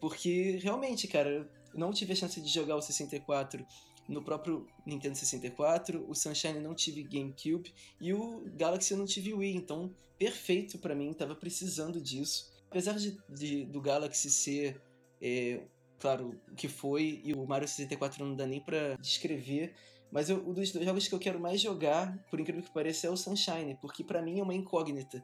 Porque 0.00 0.58
realmente, 0.62 1.08
cara, 1.08 1.30
eu 1.30 1.48
não 1.78 1.92
tive 1.92 2.12
a 2.12 2.16
chance 2.16 2.40
de 2.40 2.48
jogar 2.48 2.76
o 2.76 2.82
64 2.82 3.64
no 4.08 4.22
próprio 4.22 4.66
Nintendo 4.84 5.16
64, 5.16 6.04
o 6.08 6.14
Sunshine 6.14 6.60
não 6.60 6.74
tive 6.74 7.02
GameCube 7.04 7.72
e 7.98 8.12
o 8.12 8.44
Galaxy 8.54 8.92
eu 8.92 8.98
não 8.98 9.06
tive 9.06 9.32
Wii, 9.32 9.56
então 9.56 9.94
perfeito 10.18 10.78
pra 10.78 10.94
mim, 10.94 11.12
tava 11.14 11.34
precisando 11.34 12.00
disso. 12.00 12.52
Apesar 12.68 12.94
de, 12.98 13.16
de- 13.30 13.64
do 13.64 13.80
Galaxy 13.80 14.30
ser 14.30 14.80
é, 15.22 15.62
claro, 15.98 16.38
o 16.52 16.54
que 16.54 16.68
foi, 16.68 17.22
e 17.24 17.32
o 17.32 17.46
Mario 17.46 17.66
64 17.66 18.22
não 18.24 18.36
dá 18.36 18.46
nem 18.46 18.60
pra 18.60 18.94
descrever. 18.96 19.74
Mas 20.14 20.30
eu, 20.30 20.36
um 20.48 20.52
dos 20.52 20.70
dois 20.70 20.84
jogos 20.84 21.08
que 21.08 21.14
eu 21.16 21.18
quero 21.18 21.40
mais 21.40 21.60
jogar, 21.60 22.16
por 22.30 22.38
incrível 22.38 22.62
que 22.62 22.70
pareça, 22.70 23.08
é 23.08 23.10
o 23.10 23.16
Sunshine, 23.16 23.76
porque 23.80 24.04
pra 24.04 24.22
mim 24.22 24.38
é 24.38 24.44
uma 24.44 24.54
incógnita. 24.54 25.20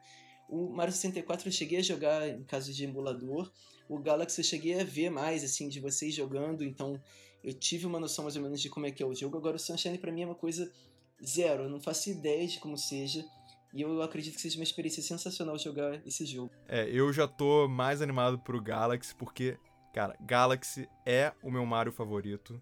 O 0.48 0.68
Mario 0.68 0.92
64 0.92 1.46
eu 1.46 1.52
cheguei 1.52 1.78
a 1.78 1.82
jogar 1.82 2.28
em 2.28 2.42
caso 2.42 2.72
de 2.72 2.82
emulador, 2.82 3.48
o 3.88 4.00
Galaxy 4.00 4.40
eu 4.40 4.44
cheguei 4.44 4.80
a 4.80 4.82
ver 4.82 5.08
mais, 5.08 5.44
assim, 5.44 5.68
de 5.68 5.78
vocês 5.78 6.12
jogando, 6.12 6.64
então 6.64 7.00
eu 7.44 7.54
tive 7.54 7.86
uma 7.86 8.00
noção 8.00 8.24
mais 8.24 8.34
ou 8.34 8.42
menos 8.42 8.60
de 8.60 8.68
como 8.68 8.84
é 8.84 8.90
que 8.90 9.00
é 9.00 9.06
o 9.06 9.14
jogo. 9.14 9.38
Agora 9.38 9.54
o 9.54 9.60
Sunshine 9.60 9.96
pra 9.96 10.10
mim 10.10 10.22
é 10.22 10.26
uma 10.26 10.34
coisa 10.34 10.68
zero, 11.24 11.62
eu 11.64 11.70
não 11.70 11.80
faço 11.80 12.10
ideia 12.10 12.44
de 12.48 12.58
como 12.58 12.76
seja. 12.76 13.24
E 13.72 13.82
eu 13.82 14.02
acredito 14.02 14.34
que 14.34 14.40
seja 14.40 14.58
uma 14.58 14.64
experiência 14.64 15.04
sensacional 15.04 15.56
jogar 15.56 16.04
esse 16.04 16.26
jogo. 16.26 16.50
É, 16.66 16.90
eu 16.90 17.12
já 17.12 17.28
tô 17.28 17.68
mais 17.68 18.02
animado 18.02 18.40
pro 18.40 18.60
Galaxy, 18.60 19.14
porque, 19.14 19.56
cara, 19.94 20.16
Galaxy 20.20 20.88
é 21.06 21.32
o 21.44 21.48
meu 21.48 21.64
Mario 21.64 21.92
favorito. 21.92 22.60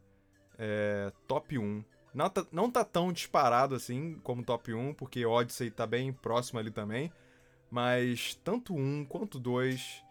É, 0.58 1.10
top 1.26 1.56
1. 1.56 1.82
Não 2.14 2.30
tá, 2.30 2.46
não 2.50 2.70
tá 2.70 2.84
tão 2.84 3.12
disparado 3.12 3.74
assim 3.74 4.18
como 4.22 4.42
top 4.42 4.72
1, 4.72 4.94
porque 4.94 5.24
Odyssey 5.24 5.70
tá 5.70 5.86
bem 5.86 6.12
próximo 6.12 6.58
ali 6.58 6.70
também. 6.70 7.12
Mas 7.70 8.34
tanto 8.42 8.74
um 8.74 9.04
quanto 9.04 9.38
dois, 9.38 10.02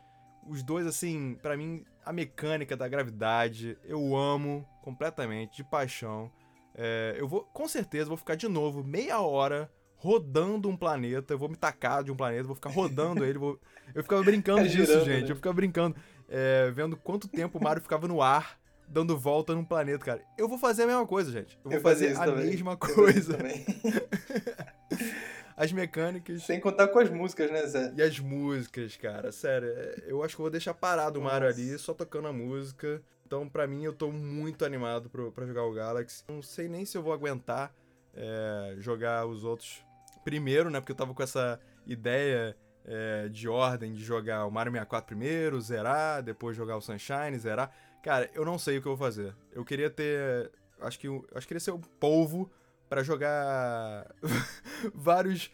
os 0.48 0.62
dois, 0.62 0.86
assim, 0.86 1.38
para 1.42 1.58
mim, 1.58 1.84
a 2.06 2.14
mecânica 2.14 2.78
da 2.78 2.88
gravidade, 2.88 3.78
eu 3.84 4.16
amo 4.16 4.68
completamente, 4.82 5.58
de 5.58 5.64
paixão. 5.64 6.32
É, 6.76 7.16
eu 7.18 7.28
vou, 7.28 7.44
com 7.52 7.68
certeza, 7.68 8.08
vou 8.08 8.18
ficar 8.18 8.36
de 8.36 8.48
novo 8.48 8.84
meia 8.84 9.20
hora 9.20 9.70
rodando 9.98 10.70
um 10.70 10.78
planeta. 10.78 11.34
Eu 11.34 11.40
vou 11.40 11.50
me 11.50 11.56
tacar 11.56 12.04
de 12.04 12.12
um 12.12 12.16
planeta, 12.16 12.44
vou 12.44 12.56
ficar 12.56 12.70
rodando 12.70 13.26
ele. 13.26 13.40
Vou... 13.40 13.60
Eu 13.94 14.04
ficava 14.04 14.24
brincando 14.24 14.62
é 14.62 14.68
disso, 14.70 15.04
gente. 15.04 15.26
Né? 15.26 15.32
Eu 15.32 15.36
ficava 15.36 15.54
brincando, 15.54 15.96
é, 16.30 16.70
vendo 16.72 16.96
quanto 16.96 17.28
tempo 17.28 17.58
o 17.58 17.64
Mario 17.64 17.82
ficava 17.82 18.08
no 18.08 18.22
ar, 18.22 18.60
dando 18.88 19.18
volta 19.18 19.54
num 19.54 19.66
planeta, 19.66 20.04
cara. 20.04 20.22
Eu 20.38 20.48
vou 20.48 20.58
fazer 20.58 20.84
a 20.84 20.88
mesma 20.88 21.06
coisa, 21.06 21.32
gente. 21.32 21.58
Eu 21.64 21.70
vou 21.70 21.74
eu 21.74 21.82
fazer 21.82 22.16
a 22.16 22.26
também. 22.26 22.46
mesma 22.46 22.78
coisa. 22.78 23.38
as 25.58 25.72
mecânicas. 25.72 26.44
Sem 26.44 26.60
contar 26.60 26.88
com 26.88 27.00
as 27.00 27.10
músicas, 27.10 27.52
né, 27.52 27.66
Zé? 27.66 27.94
E 27.96 28.02
as 28.02 28.20
músicas, 28.20 28.96
cara. 28.96 29.32
Sério, 29.32 29.70
é, 29.70 30.04
eu 30.08 30.24
acho 30.24 30.36
que 30.36 30.42
eu 30.42 30.44
vou 30.44 30.52
deixar 30.52 30.74
parado 30.74 31.20
o 31.20 31.24
Mario 31.24 31.48
ali, 31.48 31.78
só 31.78 31.94
tocando 31.94 32.28
a 32.28 32.34
música. 32.34 33.02
Então, 33.26 33.50
para 33.50 33.68
mim, 33.68 33.84
eu 33.84 33.92
tô 33.92 34.12
muito 34.12 34.64
animado 34.64 35.10
pro, 35.10 35.32
pra 35.32 35.46
jogar 35.46 35.64
o 35.64 35.74
Galaxy. 35.74 36.24
Não 36.30 36.42
sei 36.42 36.70
nem 36.70 36.86
se 36.86 36.98
eu 36.98 37.04
vou 37.04 37.12
aguentar 37.12 37.74
é, 38.16 38.76
jogar 38.78 39.26
os 39.26 39.44
outros 39.44 39.84
primeiro, 40.24 40.70
né? 40.70 40.80
Porque 40.80 40.92
eu 40.92 40.96
tava 40.96 41.14
com 41.14 41.24
essa 41.24 41.60
ideia 41.86 42.56
é, 42.86 43.28
de 43.28 43.50
ordem 43.50 43.94
de 43.94 44.04
jogar 44.04 44.46
o 44.46 44.52
Mario 44.52 44.72
64 44.72 45.08
primeiro, 45.08 45.60
zerar, 45.60 46.24
depois 46.24 46.56
jogar 46.56 46.78
o 46.78 46.82
Sunshine, 46.82 47.38
zerar. 47.38 47.72
Cara, 48.04 48.30
eu 48.34 48.46
não 48.46 48.58
sei 48.58 48.78
o 48.78 48.82
que 48.82 48.88
eu 48.88 48.96
vou 48.96 49.06
fazer. 49.06 49.36
Eu 49.52 49.66
queria 49.66 49.90
ter. 49.90 50.52
Acho 50.82 51.00
que, 51.00 51.08
acho 51.08 51.42
que 51.42 51.48
queria 51.48 51.60
ser 51.60 51.72
o 51.72 51.80
polvo 51.80 52.50
para 52.90 53.04
jogar 53.04 54.10
vários. 54.94 55.52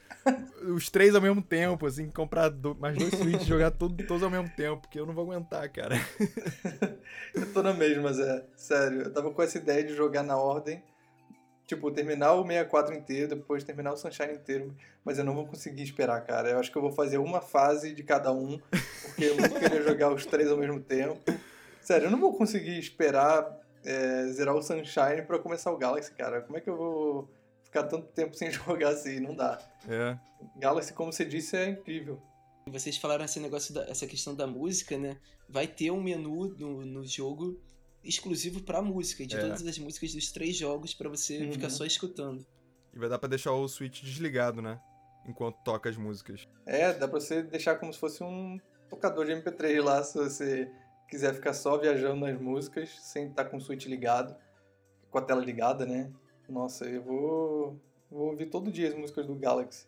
os 0.75 0.89
três 0.89 1.15
ao 1.15 1.21
mesmo 1.21 1.41
tempo, 1.41 1.85
assim, 1.85 2.09
comprar 2.09 2.49
do, 2.49 2.75
mais 2.75 2.97
dois 2.97 3.13
Switch 3.13 3.41
e 3.41 3.45
jogar 3.45 3.71
todo, 3.71 3.95
todos 4.05 4.23
ao 4.23 4.29
mesmo 4.29 4.49
tempo, 4.55 4.81
porque 4.81 4.99
eu 4.99 5.05
não 5.05 5.13
vou 5.13 5.25
aguentar, 5.25 5.67
cara. 5.69 5.95
eu 7.33 7.51
tô 7.53 7.63
na 7.63 7.73
mesma, 7.73 8.13
Zé. 8.13 8.45
Sério, 8.55 9.03
eu 9.03 9.13
tava 9.13 9.31
com 9.31 9.41
essa 9.41 9.57
ideia 9.57 9.83
de 9.83 9.95
jogar 9.95 10.23
na 10.23 10.37
ordem. 10.37 10.83
Tipo, 11.65 11.89
terminar 11.91 12.33
o 12.33 12.45
64 12.45 12.93
inteiro, 12.93 13.29
depois 13.29 13.63
terminar 13.63 13.93
o 13.93 13.97
Sunshine 13.97 14.33
inteiro, 14.33 14.75
mas 15.03 15.17
eu 15.17 15.23
não 15.23 15.33
vou 15.33 15.47
conseguir 15.47 15.81
esperar, 15.81 16.19
cara. 16.21 16.49
Eu 16.49 16.59
acho 16.59 16.69
que 16.69 16.77
eu 16.77 16.81
vou 16.81 16.91
fazer 16.91 17.17
uma 17.17 17.39
fase 17.39 17.93
de 17.93 18.03
cada 18.03 18.33
um, 18.33 18.59
porque 19.01 19.23
eu 19.23 19.37
vou 19.37 19.59
querer 19.59 19.81
jogar 19.81 20.13
os 20.13 20.25
três 20.25 20.51
ao 20.51 20.57
mesmo 20.57 20.81
tempo. 20.81 21.19
Sério, 21.83 22.07
eu 22.07 22.11
não 22.11 22.19
vou 22.19 22.33
conseguir 22.33 22.79
esperar 22.79 23.59
é, 23.83 24.27
zerar 24.27 24.55
o 24.55 24.61
Sunshine 24.61 25.23
para 25.27 25.37
começar 25.39 25.71
o 25.71 25.77
Galaxy, 25.77 26.13
cara. 26.13 26.41
Como 26.41 26.57
é 26.57 26.61
que 26.61 26.69
eu 26.69 26.77
vou 26.77 27.29
ficar 27.63 27.83
tanto 27.83 28.07
tempo 28.07 28.35
sem 28.35 28.49
jogar 28.51 28.89
assim? 28.89 29.19
Não 29.19 29.35
dá. 29.35 29.59
É. 29.87 30.17
Galaxy, 30.57 30.93
como 30.93 31.11
você 31.11 31.25
disse, 31.25 31.57
é 31.57 31.69
incrível. 31.69 32.21
Vocês 32.67 32.97
falaram 32.97 33.25
esse 33.25 33.39
negócio, 33.39 33.73
da, 33.73 33.83
essa 33.89 34.07
questão 34.07 34.33
da 34.33 34.47
música, 34.47 34.97
né? 34.97 35.17
Vai 35.49 35.67
ter 35.67 35.91
um 35.91 36.01
menu 36.01 36.55
no, 36.57 36.85
no 36.85 37.05
jogo 37.05 37.61
exclusivo 38.03 38.61
pra 38.61 38.81
música, 38.81 39.25
de 39.25 39.35
é. 39.35 39.39
todas 39.39 39.65
as 39.65 39.77
músicas 39.77 40.13
dos 40.13 40.31
três 40.31 40.55
jogos, 40.55 40.93
para 40.93 41.09
você 41.09 41.39
uhum. 41.39 41.51
ficar 41.51 41.69
só 41.69 41.85
escutando. 41.85 42.45
E 42.93 42.99
vai 42.99 43.09
dar 43.09 43.19
pra 43.19 43.29
deixar 43.29 43.51
o 43.51 43.67
Switch 43.67 44.01
desligado, 44.01 44.61
né? 44.61 44.79
Enquanto 45.25 45.57
toca 45.63 45.89
as 45.89 45.97
músicas. 45.97 46.47
É, 46.65 46.93
dá 46.93 47.07
pra 47.07 47.19
você 47.19 47.41
deixar 47.43 47.75
como 47.75 47.91
se 47.91 47.99
fosse 47.99 48.23
um 48.23 48.59
tocador 48.89 49.25
de 49.25 49.31
MP3 49.31 49.81
lá, 49.81 50.03
se 50.03 50.17
você 50.17 50.69
quiser 51.13 51.35
ficar 51.35 51.53
só 51.53 51.77
viajando 51.77 52.25
nas 52.25 52.41
músicas, 52.41 52.89
sem 52.99 53.27
estar 53.27 53.45
com 53.45 53.57
o 53.57 53.61
switch 53.61 53.85
ligado, 53.85 54.35
com 55.11 55.19
a 55.19 55.21
tela 55.21 55.45
ligada, 55.45 55.85
né? 55.85 56.11
Nossa, 56.49 56.85
eu 56.85 57.03
vou, 57.03 57.79
vou 58.09 58.31
ouvir 58.31 58.47
todo 58.47 58.71
dia 58.71 58.87
as 58.87 58.95
músicas 58.95 59.27
do 59.27 59.35
Galaxy. 59.35 59.87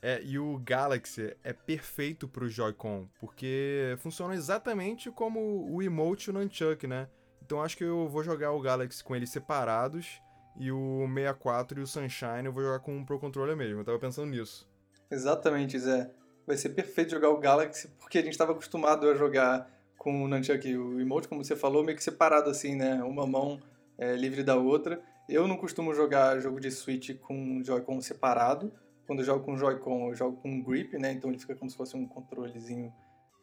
É, 0.00 0.22
e 0.22 0.38
o 0.38 0.56
Galaxy 0.58 1.36
é 1.42 1.52
perfeito 1.52 2.28
pro 2.28 2.48
Joy-Con, 2.48 3.08
porque 3.18 3.96
funciona 3.98 4.34
exatamente 4.34 5.10
como 5.10 5.68
o 5.68 5.82
emote 5.82 6.30
no 6.30 6.38
Nunchuck, 6.38 6.86
né? 6.86 7.08
Então 7.44 7.60
acho 7.60 7.76
que 7.76 7.82
eu 7.82 8.08
vou 8.08 8.22
jogar 8.22 8.52
o 8.52 8.60
Galaxy 8.60 9.02
com 9.02 9.16
eles 9.16 9.30
separados 9.30 10.22
e 10.56 10.70
o 10.70 11.08
64 11.12 11.80
e 11.80 11.82
o 11.82 11.86
Sunshine 11.88 12.44
eu 12.44 12.52
vou 12.52 12.62
jogar 12.62 12.78
com 12.78 13.00
o 13.00 13.04
Pro 13.04 13.18
Controller 13.18 13.56
mesmo. 13.56 13.80
Eu 13.80 13.84
tava 13.84 13.98
pensando 13.98 14.30
nisso. 14.30 14.68
Exatamente, 15.10 15.76
Zé. 15.76 16.08
Vai 16.46 16.56
ser 16.56 16.68
perfeito 16.68 17.10
jogar 17.10 17.30
o 17.30 17.38
Galaxy, 17.38 17.88
porque 17.98 18.18
a 18.18 18.22
gente 18.22 18.32
estava 18.32 18.52
acostumado 18.52 19.08
a 19.08 19.14
jogar 19.14 19.81
com 20.02 20.24
o 20.24 20.26
Nunchuck, 20.26 20.76
o 20.76 21.00
emote, 21.00 21.28
como 21.28 21.44
você 21.44 21.54
falou, 21.54 21.84
meio 21.84 21.96
que 21.96 22.02
separado 22.02 22.50
assim, 22.50 22.74
né? 22.74 23.00
Uma 23.04 23.24
mão 23.24 23.60
é, 23.96 24.16
livre 24.16 24.42
da 24.42 24.56
outra. 24.56 25.00
Eu 25.28 25.46
não 25.46 25.56
costumo 25.56 25.94
jogar 25.94 26.40
jogo 26.40 26.58
de 26.58 26.72
Switch 26.72 27.16
com 27.20 27.62
Joy-Con 27.62 28.00
separado. 28.00 28.72
Quando 29.06 29.20
eu 29.20 29.24
jogo 29.24 29.44
com 29.44 29.56
Joy-Con, 29.56 30.08
eu 30.08 30.14
jogo 30.16 30.38
com 30.38 30.60
grip, 30.60 30.98
né? 30.98 31.12
Então 31.12 31.30
ele 31.30 31.38
fica 31.38 31.54
como 31.54 31.70
se 31.70 31.76
fosse 31.76 31.96
um 31.96 32.04
controlezinho 32.04 32.92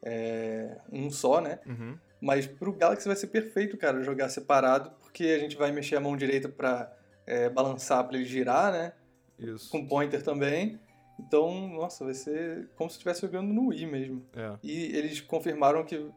é, 0.04 0.76
um 0.92 1.10
só, 1.10 1.40
né? 1.40 1.60
Uhum. 1.66 1.96
Mas 2.20 2.46
pro 2.46 2.74
Galaxy 2.74 3.06
vai 3.06 3.16
ser 3.16 3.28
perfeito, 3.28 3.78
cara, 3.78 4.02
jogar 4.02 4.28
separado, 4.28 4.90
porque 5.00 5.24
a 5.24 5.38
gente 5.38 5.56
vai 5.56 5.72
mexer 5.72 5.96
a 5.96 6.00
mão 6.00 6.14
direita 6.14 6.46
para 6.46 6.94
é, 7.26 7.48
balançar 7.48 8.06
para 8.06 8.18
ele 8.18 8.26
girar, 8.26 8.70
né? 8.70 8.92
Isso. 9.38 9.70
Com 9.70 9.86
pointer 9.86 10.22
também. 10.22 10.78
Então, 11.18 11.68
nossa, 11.68 12.04
vai 12.04 12.12
ser 12.12 12.68
como 12.76 12.90
se 12.90 12.96
estivesse 12.96 13.22
jogando 13.22 13.50
no 13.50 13.68
Wii 13.68 13.86
mesmo. 13.86 14.26
É. 14.36 14.58
E 14.62 14.94
eles 14.94 15.22
confirmaram 15.22 15.82
que 15.84 16.10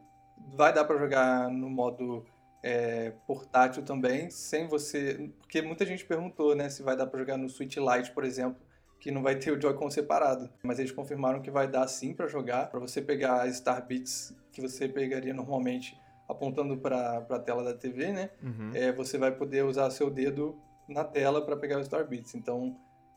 vai 0.56 0.72
dar 0.72 0.84
para 0.84 0.98
jogar 0.98 1.50
no 1.50 1.68
modo 1.68 2.24
é, 2.62 3.12
portátil 3.26 3.82
também, 3.82 4.30
sem 4.30 4.66
você. 4.66 5.30
Porque 5.38 5.60
muita 5.60 5.84
gente 5.84 6.04
perguntou, 6.04 6.54
né, 6.54 6.68
se 6.68 6.82
vai 6.82 6.96
dar 6.96 7.06
para 7.06 7.20
jogar 7.20 7.36
no 7.36 7.48
Switch 7.48 7.76
Lite, 7.76 8.10
por 8.12 8.24
exemplo, 8.24 8.60
que 8.98 9.10
não 9.10 9.22
vai 9.22 9.36
ter 9.36 9.50
o 9.50 9.60
Joy-Con 9.60 9.90
separado. 9.90 10.48
Mas 10.62 10.78
eles 10.78 10.90
confirmaram 10.90 11.42
que 11.42 11.50
vai 11.50 11.68
dar 11.68 11.86
sim 11.88 12.14
para 12.14 12.26
jogar, 12.26 12.70
para 12.70 12.80
você 12.80 13.02
pegar 13.02 13.42
as 13.42 13.56
Star 13.56 13.86
Beats 13.86 14.34
que 14.50 14.60
você 14.60 14.88
pegaria 14.88 15.34
normalmente 15.34 16.00
apontando 16.28 16.76
para 16.78 17.18
a 17.28 17.38
tela 17.38 17.62
da 17.62 17.74
TV, 17.74 18.12
né? 18.12 18.30
Uhum. 18.42 18.70
É, 18.72 18.92
você 18.92 19.18
vai 19.18 19.32
poder 19.32 19.64
usar 19.64 19.90
seu 19.90 20.08
dedo 20.08 20.58
na 20.88 21.04
tela 21.04 21.44
para 21.44 21.56
pegar 21.56 21.78
os 21.78 21.86
Star 21.86 22.06
Beats. 22.06 22.34
Então, 22.34 22.76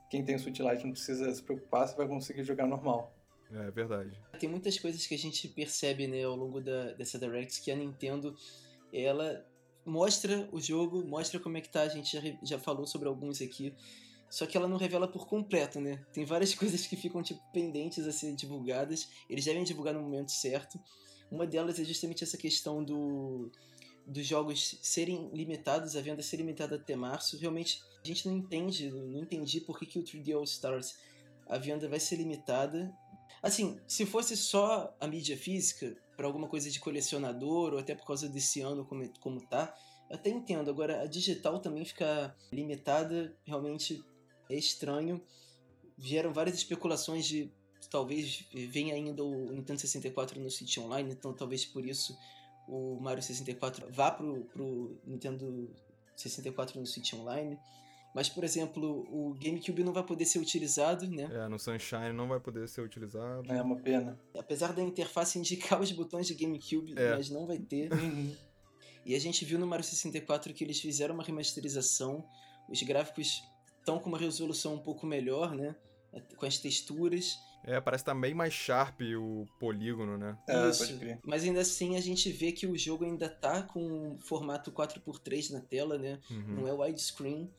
quem 0.10 0.26
tem 0.26 0.36
o 0.36 0.40
Switch 0.40 0.60
Lite 0.60 0.84
não 0.84 0.92
precisa 0.92 1.34
se 1.34 1.42
preocupar, 1.42 1.88
você 1.88 1.96
vai 1.96 2.08
conseguir 2.08 2.44
jogar 2.44 2.68
normal. 2.68 3.14
É 3.52 3.72
verdade. 3.72 4.12
Tem 4.40 4.50
muitas 4.50 4.78
coisas 4.78 5.06
que 5.06 5.16
a 5.16 5.18
gente 5.18 5.48
percebe 5.48 6.08
né, 6.08 6.24
ao 6.24 6.36
longo 6.36 6.60
da, 6.60 6.94
dessa 6.94 7.18
Direct 7.18 7.62
que 7.62 7.72
a 7.72 7.76
Nintendo 7.76 8.36
ela 8.92 9.46
mostra 9.86 10.50
o 10.52 10.60
jogo, 10.60 11.06
mostra 11.06 11.40
como 11.40 11.58
é 11.58 11.62
que 11.62 11.70
tá, 11.70 11.84
a 11.84 11.90
gente 11.90 12.12
já, 12.12 12.38
já 12.44 12.60
falou 12.60 12.86
sobre 12.86 13.08
alguns 13.08 13.42
aqui, 13.42 13.74
só 14.30 14.46
que 14.46 14.58
ela 14.58 14.68
não 14.68 14.78
revela 14.78 15.08
por 15.08 15.28
completo, 15.28 15.80
né? 15.80 16.06
Tem 16.12 16.26
várias 16.26 16.54
coisas 16.56 16.86
que 16.86 16.96
ficam 16.96 17.24
tipo 17.24 17.42
pendentes 17.54 18.06
a 18.06 18.12
ser 18.12 18.36
divulgadas, 18.36 19.10
eles 19.30 19.46
devem 19.46 19.64
divulgar 19.64 19.94
no 19.94 20.02
momento 20.02 20.32
certo. 20.32 20.80
Uma 21.32 21.48
delas 21.48 21.80
é 21.80 21.84
justamente 21.84 22.24
essa 22.24 22.38
questão 22.38 22.84
do 22.84 23.50
dos 24.06 24.26
jogos 24.26 24.80
serem 24.82 25.30
limitados, 25.34 25.98
a 25.98 26.02
venda 26.02 26.24
ser 26.24 26.38
limitada 26.38 26.78
até 26.78 26.96
março. 26.96 27.38
Realmente 27.38 27.82
a 28.02 28.08
gente 28.08 28.26
não 28.26 28.38
entende, 28.38 28.90
não 28.90 29.20
entendi 29.20 29.60
por 29.60 29.78
que, 29.78 29.86
que 29.86 30.00
o 30.00 30.04
3D 30.04 30.34
All 30.34 30.46
Stars 30.46 30.96
a 31.46 31.58
venda 31.58 31.90
vai 31.90 32.00
ser 32.00 32.16
limitada 32.16 32.94
Assim, 33.48 33.80
se 33.88 34.06
fosse 34.06 34.36
só 34.36 34.94
a 35.00 35.08
mídia 35.08 35.38
física, 35.38 35.96
para 36.18 36.28
alguma 36.28 36.50
coisa 36.50 36.70
de 36.70 36.80
colecionador, 36.82 37.74
ou 37.74 37.80
até 37.80 37.96
por 37.96 38.06
causa 38.06 38.28
desse 38.28 38.60
ano 38.60 38.84
como, 38.84 39.08
como 39.20 39.40
tá, 39.48 39.74
eu 40.10 40.18
até 40.18 40.30
entendo. 40.30 40.70
Agora, 40.70 41.02
a 41.02 41.06
digital 41.06 41.60
também 41.60 41.86
ficar 41.86 42.36
limitada, 42.52 43.34
realmente 43.46 44.04
é 44.50 44.56
estranho. 44.56 45.22
Vieram 45.98 46.34
várias 46.34 46.58
especulações 46.58 47.26
de 47.26 47.50
talvez 47.90 48.46
venha 48.52 48.96
ainda 48.96 49.24
o 49.24 49.50
Nintendo 49.52 49.80
64 49.80 50.42
no 50.42 50.52
Switch 50.52 50.78
Online, 50.78 51.14
então 51.14 51.34
talvez 51.34 51.66
por 51.66 51.86
isso 51.86 52.18
o 52.68 53.00
Mario 53.00 53.24
64 53.24 53.88
vá 53.94 54.12
pro, 54.12 54.44
pro 54.46 55.00
Nintendo 55.06 55.74
64 56.18 56.80
no 56.80 56.86
Switch 56.86 57.14
Online. 57.14 57.58
Mas, 58.18 58.28
por 58.28 58.44
exemplo, 58.44 59.06
o 59.12 59.36
GameCube 59.36 59.84
não 59.84 59.94
vai 59.94 60.02
poder 60.02 60.26
ser 60.26 60.40
utilizado, 60.40 61.08
né? 61.08 61.30
É, 61.32 61.48
no 61.48 61.60
Sunshine 61.60 62.12
não 62.12 62.28
vai 62.28 62.40
poder 62.40 62.68
ser 62.68 62.82
utilizado. 62.82 63.44
É 63.48 63.62
uma 63.62 63.76
pena. 63.76 64.20
Apesar 64.36 64.74
da 64.74 64.82
interface 64.82 65.38
indicar 65.38 65.80
os 65.80 65.92
botões 65.92 66.26
de 66.26 66.34
GameCube, 66.34 66.96
é. 66.98 67.16
mas 67.16 67.30
não 67.30 67.46
vai 67.46 67.60
ter. 67.60 67.92
E 69.06 69.14
a 69.14 69.20
gente 69.20 69.46
viu 69.46 69.60
no 69.60 69.68
Mario 69.68 69.86
64 69.86 70.52
que 70.52 70.64
eles 70.64 70.80
fizeram 70.80 71.14
uma 71.14 71.24
remasterização. 71.24 72.26
Os 72.68 72.82
gráficos 72.82 73.44
estão 73.78 74.00
com 74.00 74.10
uma 74.10 74.18
resolução 74.18 74.74
um 74.74 74.80
pouco 74.80 75.06
melhor, 75.06 75.54
né? 75.54 75.76
Com 76.38 76.48
as 76.48 76.58
texturas. 76.58 77.38
É, 77.64 77.80
parece 77.80 78.04
que 78.04 78.10
tá 78.10 78.16
bem 78.16 78.34
mais 78.34 78.52
sharp 78.52 79.00
o 79.16 79.46
polígono, 79.60 80.18
né? 80.18 80.36
É, 80.50 80.70
Isso. 80.70 81.00
Mas 81.24 81.44
ainda 81.44 81.62
assim 81.62 81.96
a 81.96 82.02
gente 82.02 82.32
vê 82.32 82.52
que 82.52 82.66
o 82.66 82.76
jogo 82.76 83.06
ainda 83.06 83.30
tá 83.30 83.62
com 83.62 84.18
formato 84.22 84.72
4x3 84.72 85.52
na 85.52 85.62
tela, 85.62 86.00
né? 86.00 86.20
Uhum. 86.32 86.62
Não 86.62 86.68
é 86.68 86.74
widescreen. 86.74 87.54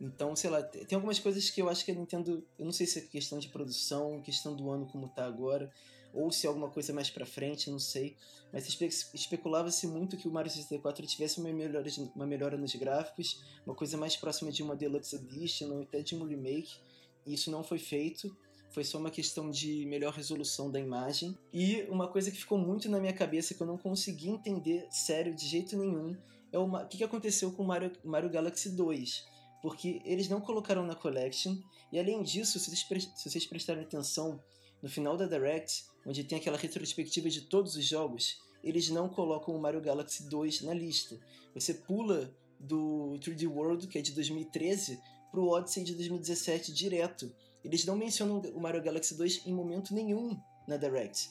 Então, 0.00 0.34
sei 0.34 0.48
lá, 0.48 0.62
tem 0.62 0.96
algumas 0.96 1.18
coisas 1.18 1.50
que 1.50 1.60
eu 1.60 1.68
acho 1.68 1.84
que 1.84 1.90
a 1.90 1.94
Nintendo. 1.94 2.42
Eu 2.58 2.64
não 2.64 2.72
sei 2.72 2.86
se 2.86 2.98
é 2.98 3.02
questão 3.02 3.38
de 3.38 3.48
produção, 3.48 4.22
questão 4.22 4.56
do 4.56 4.70
ano 4.70 4.86
como 4.86 5.08
tá 5.08 5.26
agora, 5.26 5.70
ou 6.14 6.32
se 6.32 6.46
é 6.46 6.48
alguma 6.48 6.70
coisa 6.70 6.90
mais 6.92 7.10
pra 7.10 7.26
frente, 7.26 7.70
não 7.70 7.78
sei. 7.78 8.16
Mas 8.50 8.66
espe 8.66 8.86
especulava-se 8.86 9.86
muito 9.86 10.16
que 10.16 10.26
o 10.26 10.32
Mario 10.32 10.50
64 10.50 11.06
tivesse 11.06 11.38
uma 11.38 11.52
melhora, 11.52 11.86
uma 12.16 12.26
melhora 12.26 12.56
nos 12.56 12.74
gráficos, 12.74 13.44
uma 13.66 13.74
coisa 13.74 13.98
mais 13.98 14.16
próxima 14.16 14.50
de 14.50 14.62
uma 14.62 14.74
Deluxe 14.74 15.16
Edition 15.16 15.70
ou 15.70 15.82
até 15.82 16.00
de 16.00 16.16
um 16.16 16.24
remake. 16.24 16.80
E 17.26 17.34
isso 17.34 17.50
não 17.50 17.62
foi 17.62 17.78
feito. 17.78 18.34
Foi 18.70 18.84
só 18.84 18.98
uma 18.98 19.10
questão 19.10 19.50
de 19.50 19.84
melhor 19.84 20.14
resolução 20.14 20.70
da 20.70 20.80
imagem. 20.80 21.36
E 21.52 21.82
uma 21.90 22.08
coisa 22.08 22.30
que 22.30 22.38
ficou 22.38 22.56
muito 22.56 22.88
na 22.88 22.98
minha 22.98 23.12
cabeça 23.12 23.52
que 23.52 23.60
eu 23.60 23.66
não 23.66 23.76
consegui 23.76 24.30
entender 24.30 24.86
sério 24.90 25.34
de 25.34 25.46
jeito 25.46 25.76
nenhum 25.76 26.16
é 26.52 26.58
o 26.58 26.86
que, 26.88 26.98
que 26.98 27.04
aconteceu 27.04 27.52
com 27.52 27.62
o 27.62 27.66
Mario, 27.66 27.92
Mario 28.02 28.30
Galaxy 28.30 28.70
2 28.70 29.39
porque 29.62 30.00
eles 30.04 30.28
não 30.28 30.40
colocaram 30.40 30.84
na 30.86 30.94
Collection, 30.94 31.56
e 31.92 31.98
além 31.98 32.22
disso, 32.22 32.58
se 32.58 32.70
vocês, 32.70 33.10
se 33.16 33.30
vocês 33.30 33.46
prestarem 33.46 33.82
atenção, 33.82 34.40
no 34.82 34.88
final 34.88 35.16
da 35.16 35.26
Direct, 35.26 35.84
onde 36.06 36.24
tem 36.24 36.38
aquela 36.38 36.56
retrospectiva 36.56 37.28
de 37.28 37.42
todos 37.42 37.76
os 37.76 37.84
jogos, 37.84 38.40
eles 38.62 38.88
não 38.88 39.08
colocam 39.08 39.54
o 39.54 39.60
Mario 39.60 39.80
Galaxy 39.80 40.28
2 40.28 40.62
na 40.62 40.74
lista. 40.74 41.18
Você 41.54 41.74
pula 41.74 42.34
do 42.58 43.18
3D 43.20 43.48
World, 43.48 43.86
que 43.88 43.98
é 43.98 44.02
de 44.02 44.12
2013, 44.12 45.00
pro 45.30 45.48
Odyssey 45.48 45.84
de 45.84 45.94
2017 45.94 46.72
direto. 46.72 47.32
Eles 47.64 47.84
não 47.84 47.96
mencionam 47.96 48.40
o 48.54 48.60
Mario 48.60 48.82
Galaxy 48.82 49.14
2 49.14 49.46
em 49.46 49.52
momento 49.52 49.94
nenhum 49.94 50.36
na 50.66 50.76
Direct. 50.76 51.30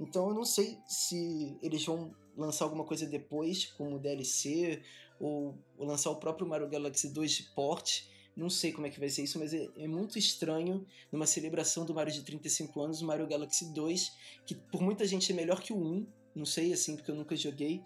Então 0.00 0.28
eu 0.28 0.34
não 0.34 0.44
sei 0.44 0.78
se 0.86 1.58
eles 1.60 1.84
vão 1.84 2.14
lançar 2.36 2.64
alguma 2.64 2.84
coisa 2.84 3.06
depois, 3.06 3.66
como 3.66 3.98
DLC, 3.98 4.80
ou, 5.18 5.58
ou 5.76 5.86
lançar 5.86 6.10
o 6.10 6.16
próprio 6.16 6.46
Mario 6.46 6.68
Galaxy 6.68 7.08
2 7.08 7.30
de 7.30 7.42
port. 7.54 8.04
Não 8.36 8.48
sei 8.48 8.72
como 8.72 8.86
é 8.86 8.90
que 8.90 9.00
vai 9.00 9.08
ser 9.08 9.22
isso, 9.22 9.38
mas 9.38 9.52
é, 9.52 9.68
é, 9.76 9.88
muito 9.88 10.18
estranho 10.18 10.86
numa 11.10 11.26
celebração 11.26 11.84
do 11.84 11.92
Mario 11.92 12.12
de 12.12 12.22
35 12.22 12.80
anos, 12.80 13.02
o 13.02 13.06
Mario 13.06 13.26
Galaxy 13.26 13.72
2, 13.72 14.12
que 14.46 14.54
por 14.54 14.80
muita 14.80 15.04
gente 15.06 15.32
é 15.32 15.34
melhor 15.34 15.60
que 15.60 15.72
o 15.72 15.76
1, 15.76 16.06
não 16.36 16.46
sei 16.46 16.72
assim, 16.72 16.94
porque 16.94 17.10
eu 17.10 17.16
nunca 17.16 17.34
joguei, 17.34 17.82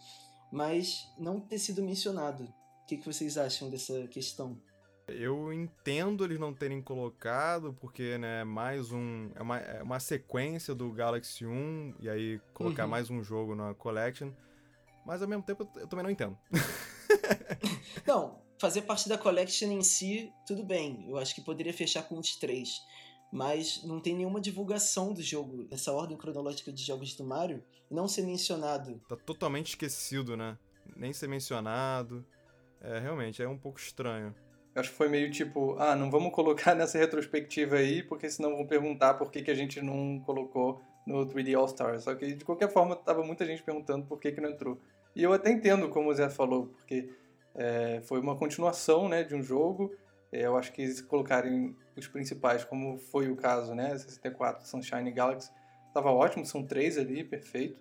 mas 0.52 1.08
não 1.18 1.40
ter 1.40 1.58
sido 1.58 1.82
mencionado. 1.82 2.44
O 2.82 2.86
que, 2.86 2.98
que 2.98 3.06
vocês 3.06 3.38
acham 3.38 3.70
dessa 3.70 4.06
questão? 4.08 4.60
Eu 5.08 5.52
entendo 5.52 6.24
eles 6.24 6.38
não 6.38 6.52
terem 6.52 6.80
colocado, 6.82 7.74
porque, 7.80 8.18
né, 8.18 8.44
mais 8.44 8.92
um. 8.92 9.30
É 9.34 9.42
uma, 9.42 9.58
é 9.58 9.82
uma 9.82 9.98
sequência 9.98 10.74
do 10.74 10.92
Galaxy 10.92 11.46
1, 11.46 11.94
e 11.98 12.08
aí 12.08 12.40
colocar 12.52 12.84
uhum. 12.84 12.90
mais 12.90 13.10
um 13.10 13.22
jogo 13.22 13.54
na 13.54 13.74
Collection. 13.74 14.30
Mas 15.04 15.20
ao 15.22 15.28
mesmo 15.28 15.42
tempo 15.42 15.68
eu 15.76 15.86
também 15.88 16.04
não 16.04 16.10
entendo. 16.10 16.38
não, 18.06 18.42
fazer 18.58 18.82
parte 18.82 19.08
da 19.08 19.18
Collection 19.18 19.70
em 19.70 19.82
si, 19.82 20.32
tudo 20.46 20.64
bem. 20.64 21.04
Eu 21.08 21.16
acho 21.18 21.34
que 21.34 21.40
poderia 21.40 21.72
fechar 21.72 22.02
com 22.04 22.18
os 22.18 22.36
três. 22.36 22.80
Mas 23.32 23.82
não 23.82 23.98
tem 23.98 24.14
nenhuma 24.14 24.40
divulgação 24.40 25.12
do 25.12 25.22
jogo, 25.22 25.66
essa 25.70 25.90
ordem 25.90 26.18
cronológica 26.18 26.70
de 26.70 26.84
jogos 26.84 27.14
do 27.14 27.24
Mario, 27.24 27.64
não 27.90 28.06
ser 28.06 28.22
mencionado. 28.22 29.00
Tá 29.08 29.16
totalmente 29.16 29.68
esquecido, 29.68 30.36
né? 30.36 30.58
Nem 30.94 31.14
ser 31.14 31.28
mencionado. 31.28 32.24
É, 32.80 32.98
realmente, 32.98 33.42
é 33.42 33.48
um 33.48 33.56
pouco 33.56 33.78
estranho. 33.78 34.34
Acho 34.74 34.90
que 34.90 34.96
foi 34.96 35.08
meio 35.08 35.30
tipo, 35.30 35.76
ah, 35.78 35.94
não 35.94 36.10
vamos 36.10 36.32
colocar 36.32 36.74
nessa 36.76 36.98
retrospectiva 36.98 37.76
aí, 37.76 38.02
porque 38.02 38.28
senão 38.28 38.56
vão 38.56 38.66
perguntar 38.66 39.14
por 39.14 39.30
que, 39.30 39.42
que 39.42 39.50
a 39.50 39.54
gente 39.54 39.80
não 39.80 40.20
colocou 40.20 40.82
no 41.06 41.26
3D 41.26 41.58
All 41.58 41.66
Stars. 41.66 42.04
Só 42.04 42.14
que, 42.14 42.34
de 42.34 42.44
qualquer 42.44 42.70
forma, 42.70 42.96
tava 42.96 43.22
muita 43.22 43.44
gente 43.44 43.62
perguntando 43.62 44.06
por 44.06 44.20
que, 44.20 44.32
que 44.32 44.40
não 44.40 44.50
entrou. 44.50 44.78
E 45.14 45.22
eu 45.22 45.32
até 45.32 45.50
entendo 45.50 45.88
como 45.88 46.10
o 46.10 46.14
Zé 46.14 46.28
falou, 46.30 46.68
porque 46.68 47.10
é, 47.55 48.00
foi 48.05 48.20
uma 48.20 48.36
continuação 48.36 49.09
né, 49.09 49.22
de 49.22 49.34
um 49.34 49.42
jogo. 49.42 49.94
É, 50.30 50.46
eu 50.46 50.57
acho 50.57 50.72
que 50.72 50.82
eles 50.82 51.00
colocarem 51.00 51.76
os 51.96 52.09
principais, 52.09 52.64
como 52.64 52.98
foi 52.98 53.30
o 53.30 53.36
caso, 53.36 53.74
né? 53.74 53.96
64, 53.96 54.66
Sunshine 54.66 55.11
Galaxy, 55.12 55.50
tava 55.92 56.11
ótimo, 56.11 56.46
são 56.46 56.64
três 56.64 56.96
ali, 56.96 57.22
perfeito. 57.22 57.80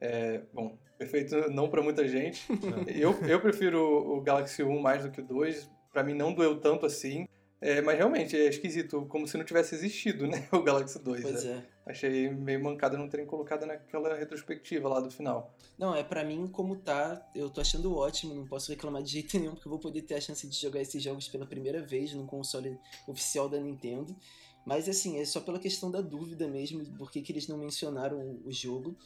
É, 0.00 0.40
bom, 0.52 0.78
perfeito 0.96 1.50
não 1.50 1.68
para 1.68 1.82
muita 1.82 2.08
gente. 2.08 2.46
eu, 2.88 3.12
eu 3.26 3.40
prefiro 3.40 3.78
o 3.80 4.20
Galaxy 4.22 4.62
1 4.62 4.80
mais 4.80 5.02
do 5.02 5.10
que 5.10 5.20
o 5.20 5.24
2, 5.24 5.70
para 5.92 6.02
mim 6.02 6.14
não 6.14 6.32
doeu 6.32 6.58
tanto 6.58 6.86
assim. 6.86 7.26
É, 7.60 7.82
mas 7.82 7.98
realmente 7.98 8.34
é 8.34 8.46
esquisito, 8.46 9.04
como 9.06 9.28
se 9.28 9.36
não 9.36 9.44
tivesse 9.44 9.74
existido, 9.74 10.26
né? 10.26 10.48
O 10.52 10.62
Galaxy 10.62 10.98
2. 10.98 11.22
Pois 11.22 11.44
né? 11.44 11.62
é. 11.66 11.69
Achei 11.90 12.30
meio 12.30 12.62
mancada 12.62 12.96
não 12.96 13.08
terem 13.08 13.26
colocado 13.26 13.66
naquela 13.66 14.14
retrospectiva 14.16 14.88
lá 14.88 15.00
do 15.00 15.10
final. 15.10 15.54
Não, 15.76 15.94
é 15.94 16.04
para 16.04 16.24
mim 16.24 16.46
como 16.46 16.76
tá, 16.76 17.28
eu 17.34 17.50
tô 17.50 17.60
achando 17.60 17.96
ótimo, 17.96 18.34
não 18.34 18.46
posso 18.46 18.70
reclamar 18.70 19.02
de 19.02 19.10
jeito 19.10 19.36
nenhum, 19.38 19.54
porque 19.54 19.66
eu 19.66 19.70
vou 19.70 19.80
poder 19.80 20.02
ter 20.02 20.14
a 20.14 20.20
chance 20.20 20.46
de 20.46 20.56
jogar 20.56 20.80
esses 20.80 21.02
jogos 21.02 21.28
pela 21.28 21.46
primeira 21.46 21.82
vez 21.82 22.12
num 22.14 22.26
console 22.26 22.78
oficial 23.08 23.48
da 23.48 23.58
Nintendo. 23.58 24.16
Mas 24.64 24.88
assim, 24.88 25.18
é 25.18 25.24
só 25.24 25.40
pela 25.40 25.58
questão 25.58 25.90
da 25.90 26.00
dúvida 26.00 26.46
mesmo, 26.46 26.84
porque 26.96 27.22
que 27.22 27.32
eles 27.32 27.48
não 27.48 27.58
mencionaram 27.58 28.40
o 28.44 28.52
jogo. 28.52 28.96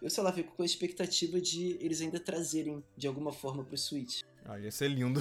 Eu, 0.00 0.10
sei 0.10 0.24
lá, 0.24 0.32
fico 0.32 0.56
com 0.56 0.62
a 0.62 0.66
expectativa 0.66 1.40
de 1.40 1.76
eles 1.80 2.00
ainda 2.00 2.18
trazerem 2.18 2.82
de 2.96 3.06
alguma 3.06 3.32
forma 3.32 3.62
pro 3.62 3.78
Switch. 3.78 4.22
Ah, 4.44 4.58
ia 4.58 4.70
ser 4.72 4.88
lindo. 4.88 5.20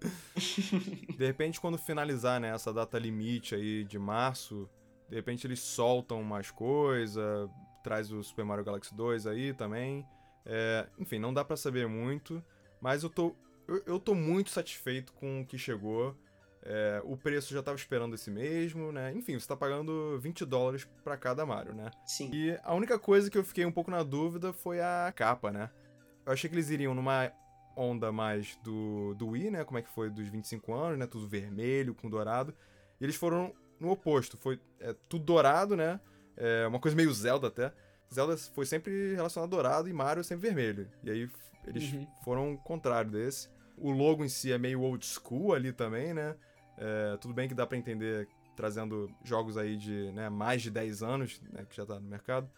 de 1.18 1.26
repente, 1.26 1.60
quando 1.60 1.76
finalizar 1.76 2.40
né, 2.40 2.54
essa 2.54 2.72
data 2.72 2.98
limite 2.98 3.54
aí 3.54 3.84
de 3.84 3.98
março, 3.98 4.68
de 5.08 5.16
repente 5.16 5.46
eles 5.46 5.60
soltam 5.60 6.22
mais 6.22 6.50
coisa, 6.50 7.48
traz 7.82 8.10
o 8.10 8.22
Super 8.22 8.44
Mario 8.44 8.64
Galaxy 8.64 8.94
2 8.94 9.26
aí 9.26 9.52
também. 9.52 10.06
É, 10.46 10.86
enfim, 10.98 11.18
não 11.18 11.32
dá 11.32 11.44
para 11.44 11.56
saber 11.56 11.86
muito, 11.86 12.42
mas 12.80 13.02
eu 13.02 13.10
tô, 13.10 13.34
eu, 13.66 13.82
eu, 13.86 14.00
tô 14.00 14.14
muito 14.14 14.50
satisfeito 14.50 15.12
com 15.12 15.40
o 15.40 15.46
que 15.46 15.58
chegou. 15.58 16.16
É, 16.66 17.02
o 17.04 17.14
preço 17.16 17.52
já 17.52 17.62
tava 17.62 17.76
esperando 17.76 18.14
esse 18.14 18.30
mesmo, 18.30 18.90
né? 18.90 19.12
Enfim, 19.14 19.38
você 19.38 19.46
tá 19.46 19.54
pagando 19.54 20.18
20 20.18 20.46
dólares 20.46 20.88
para 21.02 21.16
cada 21.16 21.44
Mario, 21.44 21.74
né? 21.74 21.90
Sim. 22.06 22.30
E 22.32 22.58
a 22.62 22.74
única 22.74 22.98
coisa 22.98 23.30
que 23.30 23.36
eu 23.36 23.44
fiquei 23.44 23.66
um 23.66 23.72
pouco 23.72 23.90
na 23.90 24.02
dúvida 24.02 24.52
foi 24.52 24.80
a 24.80 25.12
capa, 25.14 25.52
né? 25.52 25.70
Eu 26.24 26.32
achei 26.32 26.48
que 26.48 26.56
eles 26.56 26.70
iriam 26.70 26.94
numa 26.94 27.30
onda 27.76 28.10
mais 28.10 28.56
do, 28.62 29.14
do 29.14 29.28
Wii, 29.28 29.50
né? 29.50 29.64
Como 29.64 29.78
é 29.78 29.82
que 29.82 29.90
foi 29.90 30.08
dos 30.08 30.26
25 30.28 30.72
anos, 30.72 30.98
né? 30.98 31.06
Tudo 31.06 31.28
vermelho 31.28 31.94
com 31.94 32.08
dourado. 32.08 32.54
E 32.98 33.04
eles 33.04 33.16
foram 33.16 33.52
no 33.84 33.92
oposto. 33.92 34.36
Foi 34.36 34.58
é, 34.80 34.94
tudo 35.08 35.24
dourado, 35.24 35.76
né? 35.76 36.00
É, 36.36 36.66
uma 36.66 36.80
coisa 36.80 36.96
meio 36.96 37.12
Zelda 37.12 37.48
até. 37.48 37.72
Zelda 38.12 38.36
foi 38.36 38.66
sempre 38.66 39.14
relacionado 39.14 39.48
a 39.48 39.50
dourado 39.50 39.88
e 39.88 39.92
Mario 39.92 40.24
sempre 40.24 40.48
vermelho. 40.48 40.88
E 41.02 41.10
aí 41.10 41.30
eles 41.66 41.92
uhum. 41.92 42.06
foram 42.24 42.52
o 42.54 42.58
contrário 42.58 43.10
desse. 43.10 43.48
O 43.76 43.90
logo 43.90 44.24
em 44.24 44.28
si 44.28 44.52
é 44.52 44.58
meio 44.58 44.80
old 44.82 45.04
school 45.04 45.52
ali 45.52 45.72
também, 45.72 46.14
né? 46.14 46.36
É, 46.76 47.16
tudo 47.20 47.34
bem 47.34 47.48
que 47.48 47.54
dá 47.54 47.66
para 47.66 47.78
entender 47.78 48.28
trazendo 48.56 49.10
jogos 49.24 49.56
aí 49.56 49.76
de 49.76 50.12
né, 50.12 50.28
mais 50.28 50.62
de 50.62 50.70
10 50.70 51.02
anos, 51.02 51.40
né, 51.52 51.66
que 51.68 51.76
já 51.76 51.84
tá 51.84 51.98
no 51.98 52.08
mercado. 52.08 52.48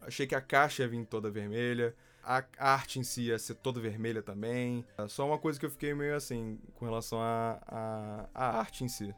Achei 0.00 0.26
que 0.26 0.34
a 0.34 0.40
caixa 0.40 0.82
ia 0.82 0.88
vir 0.88 1.06
toda 1.06 1.30
vermelha 1.30 1.94
a 2.26 2.44
arte 2.58 2.98
em 2.98 3.02
si 3.02 3.24
ia 3.24 3.38
ser 3.38 3.54
toda 3.54 3.80
vermelha 3.80 4.22
também. 4.22 4.84
É 4.96 5.06
só 5.08 5.26
uma 5.26 5.38
coisa 5.38 5.60
que 5.60 5.66
eu 5.66 5.70
fiquei 5.70 5.94
meio 5.94 6.16
assim 6.16 6.58
com 6.74 6.84
relação 6.84 7.20
à 7.20 7.58
a, 7.66 8.28
a, 8.34 8.46
a, 8.46 8.58
arte 8.58 8.84
em 8.84 8.88
si. 8.88 9.14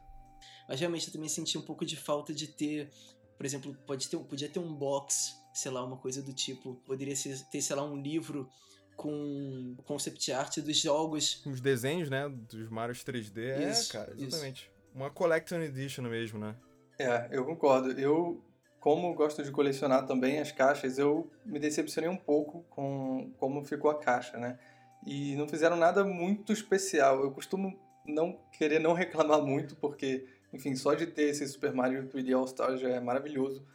Mas 0.67 0.79
realmente 0.79 1.07
eu 1.07 1.13
também 1.13 1.29
senti 1.29 1.57
um 1.57 1.61
pouco 1.61 1.85
de 1.85 1.95
falta 1.95 2.33
de 2.33 2.47
ter, 2.47 2.89
por 3.37 3.45
exemplo, 3.45 3.75
pode 3.85 4.09
ter, 4.09 4.17
podia 4.17 4.49
ter 4.49 4.59
um 4.59 4.73
box, 4.73 5.35
sei 5.53 5.71
lá, 5.71 5.83
uma 5.83 5.97
coisa 5.97 6.21
do 6.21 6.33
tipo. 6.33 6.75
Poderia 6.85 7.15
ser, 7.15 7.39
ter, 7.49 7.61
sei 7.61 7.75
lá, 7.75 7.83
um 7.83 8.01
livro 8.01 8.49
com 8.95 9.75
concept 9.85 10.31
art 10.31 10.57
dos 10.59 10.77
jogos. 10.77 11.41
Os 11.45 11.61
desenhos, 11.61 12.09
né? 12.09 12.27
Dos 12.29 12.69
Marios 12.69 13.03
3D. 13.03 13.37
É, 13.37 13.71
isso, 13.71 13.95
é, 13.95 13.99
cara, 13.99 14.15
exatamente. 14.17 14.63
Isso. 14.63 14.77
Uma 14.93 15.09
Collection 15.09 15.59
Edition 15.61 16.03
mesmo, 16.03 16.39
né? 16.39 16.55
É, 16.99 17.29
eu 17.31 17.45
concordo. 17.45 17.91
Eu 17.91 18.43
como 18.79 19.13
gosto 19.13 19.43
de 19.43 19.51
colecionar 19.51 20.05
também 20.05 20.39
as 20.39 20.51
caixas, 20.51 20.97
eu 20.97 21.29
me 21.45 21.59
decepcionei 21.59 22.09
um 22.09 22.15
pouco 22.15 22.63
com 22.69 23.31
como 23.37 23.63
ficou 23.65 23.91
a 23.91 23.99
caixa, 23.99 24.37
né? 24.37 24.57
E 25.05 25.35
não 25.35 25.47
fizeram 25.47 25.75
nada 25.75 26.03
muito 26.03 26.53
especial. 26.53 27.21
Eu 27.21 27.31
costumo 27.31 27.77
não 28.05 28.39
querer 28.51 28.79
não 28.79 28.93
reclamar 28.95 29.41
muito, 29.41 29.75
porque, 29.75 30.25
enfim, 30.53 30.75
só 30.75 30.93
de 30.93 31.07
ter 31.07 31.29
esse 31.29 31.47
Super 31.47 31.73
Mario 31.73 32.07
3D 32.07 32.35
All 32.35 32.47
Star 32.47 32.77
já 32.77 32.89
é 32.89 32.99
maravilhoso. 32.99 33.65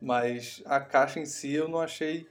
Mas 0.00 0.62
a 0.66 0.80
caixa 0.80 1.20
em 1.20 1.26
si 1.26 1.52
eu 1.52 1.68
não 1.68 1.80
achei 1.80 2.26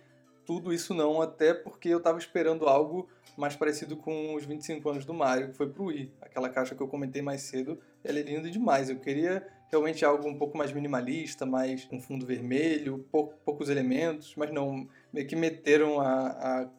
tudo 0.45 0.73
isso 0.73 0.93
não, 0.93 1.21
até 1.21 1.53
porque 1.53 1.89
eu 1.89 1.99
estava 1.99 2.17
esperando 2.17 2.67
algo 2.67 3.07
mais 3.37 3.55
parecido 3.55 3.95
com 3.95 4.35
os 4.35 4.43
25 4.43 4.89
anos 4.89 5.05
do 5.05 5.13
Mario, 5.13 5.49
que 5.49 5.53
foi 5.53 5.69
pro 5.69 5.85
Wii. 5.85 6.11
Aquela 6.21 6.49
caixa 6.49 6.75
que 6.75 6.81
eu 6.81 6.87
comentei 6.87 7.21
mais 7.21 7.41
cedo, 7.41 7.79
ela 8.03 8.19
é 8.19 8.21
linda 8.21 8.49
demais. 8.49 8.89
Eu 8.89 8.97
queria 8.97 9.47
realmente 9.71 10.03
algo 10.03 10.27
um 10.27 10.37
pouco 10.37 10.57
mais 10.57 10.73
minimalista, 10.73 11.45
mais 11.45 11.87
um 11.91 11.99
fundo 11.99 12.25
vermelho, 12.25 13.05
pou, 13.09 13.33
poucos 13.45 13.69
elementos, 13.69 14.33
mas 14.35 14.51
não, 14.51 14.87
meio 15.13 15.25
que 15.25 15.35
meteram 15.35 16.01
a, 16.01 16.27
a, 16.27 16.69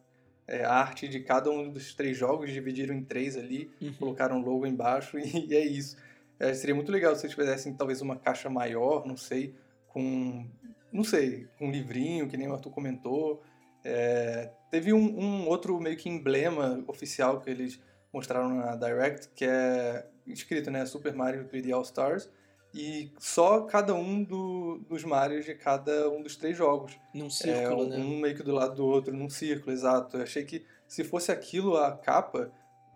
é, 0.47 0.65
a, 0.65 0.75
arte 0.75 1.09
de 1.09 1.21
cada 1.21 1.51
um 1.51 1.71
dos 1.71 1.95
três 1.95 2.17
jogos, 2.17 2.53
dividiram 2.53 2.95
em 2.95 3.03
três 3.03 3.37
ali, 3.37 3.71
uhum. 3.81 3.95
colocaram 3.95 4.43
logo 4.43 4.67
embaixo 4.67 5.19
e, 5.19 5.23
e 5.49 5.55
é 5.55 5.65
isso. 5.65 5.97
É, 6.43 6.53
seria 6.55 6.75
muito 6.75 6.91
legal 6.91 7.15
se 7.15 7.25
eles 7.25 7.37
fizessem 7.37 7.73
talvez 7.73 8.01
uma 8.01 8.17
caixa 8.17 8.51
maior, 8.51 9.07
não 9.07 9.17
sei, 9.17 9.55
com, 9.87 10.45
não 10.93 11.05
sei, 11.05 11.47
com 11.57 11.69
um 11.69 11.71
livrinho, 11.71 12.29
que 12.29 12.37
nem 12.37 12.49
o 12.49 12.53
Arthur 12.53 12.71
comentou. 12.71 13.41
É, 13.85 14.51
teve 14.69 14.93
um, 14.93 15.21
um 15.21 15.47
outro 15.49 15.79
meio 15.81 15.97
que 15.97 16.09
emblema 16.09 16.83
oficial 16.89 17.41
que 17.41 17.49
eles 17.49 17.81
mostraram 18.13 18.49
na 18.57 18.75
Direct, 18.75 19.29
que 19.37 19.45
é 19.45 20.05
escrito, 20.27 20.69
né? 20.69 20.85
Super 20.85 21.15
Mario 21.15 21.49
3D 21.49 21.73
All 21.73 21.83
Stars. 21.83 22.29
E 22.75 23.13
só 23.19 23.61
cada 23.61 23.95
um 23.95 24.25
do, 24.25 24.79
dos 24.89 25.05
Marios 25.05 25.45
de 25.45 25.55
cada 25.55 26.11
um 26.11 26.23
dos 26.23 26.37
três 26.37 26.57
jogos. 26.57 26.99
Num 27.15 27.27
É, 27.27 27.31
círculo, 27.31 27.85
um 27.85 27.89
né? 27.89 28.21
meio 28.23 28.35
que 28.35 28.43
do 28.43 28.53
lado 28.53 28.75
do 28.75 28.87
outro, 28.87 29.15
num 29.15 29.29
círculo, 29.29 29.73
exato. 29.73 30.17
Eu 30.17 30.23
achei 30.23 30.45
que 30.45 30.65
se 30.89 31.05
fosse 31.05 31.31
aquilo 31.31 31.77
a 31.77 31.97
capa, 31.97 32.51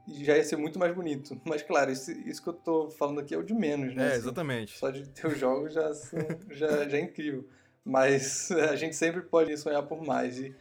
já 0.09 0.37
ia 0.37 0.45
ser 0.45 0.57
muito 0.57 0.79
mais 0.79 0.95
bonito. 0.95 1.41
Mas 1.45 1.63
claro, 1.63 1.91
isso, 1.91 2.11
isso 2.13 2.43
que 2.43 2.49
eu 2.49 2.53
tô 2.55 2.91
falando 2.91 3.21
aqui 3.21 3.35
é 3.35 3.39
o 3.39 3.43
de 3.43 3.55
menos, 3.55 3.95
né? 3.95 4.05
É, 4.05 4.07
assim. 4.09 4.17
exatamente. 4.19 4.79
Só 4.79 4.91
de 4.91 5.09
ter 5.09 5.27
os 5.27 5.39
jogos 5.39 5.75
já, 5.75 5.93
são- 5.95 6.19
já, 6.51 6.89
já 6.89 6.97
é 6.99 7.01
incrível. 7.01 7.47
Mas 7.85 8.51
a 8.71 8.77
gente 8.77 8.97
sempre 8.97 9.23
pode 9.23 9.57
sonhar 9.57 9.83
por 9.85 10.03
mais. 10.05 10.39
E, 10.39 10.55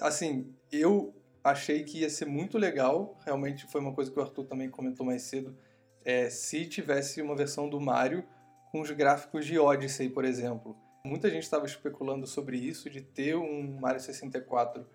assim, 0.00 0.52
eu 0.70 1.14
achei 1.42 1.84
que 1.84 2.00
ia 2.00 2.10
ser 2.10 2.26
muito 2.26 2.58
legal. 2.58 3.16
Realmente 3.24 3.66
foi 3.70 3.80
uma 3.80 3.92
coisa 3.92 4.10
que 4.10 4.18
o 4.18 4.22
Arthur 4.22 4.44
também 4.46 4.68
comentou 4.68 5.04
mais 5.06 5.22
cedo. 5.22 5.56
É, 6.04 6.30
se 6.30 6.66
tivesse 6.66 7.20
uma 7.20 7.34
versão 7.36 7.68
do 7.68 7.80
Mario 7.80 8.24
com 8.70 8.80
os 8.80 8.90
gráficos 8.90 9.44
de 9.46 9.58
Odyssey, 9.58 10.08
por 10.08 10.24
exemplo. 10.24 10.76
Muita 11.04 11.30
gente 11.30 11.44
estava 11.44 11.66
especulando 11.66 12.26
sobre 12.26 12.56
isso, 12.56 12.90
de 12.90 13.00
ter 13.00 13.36
um 13.36 13.78
Mario 13.80 14.00
64 14.00 14.86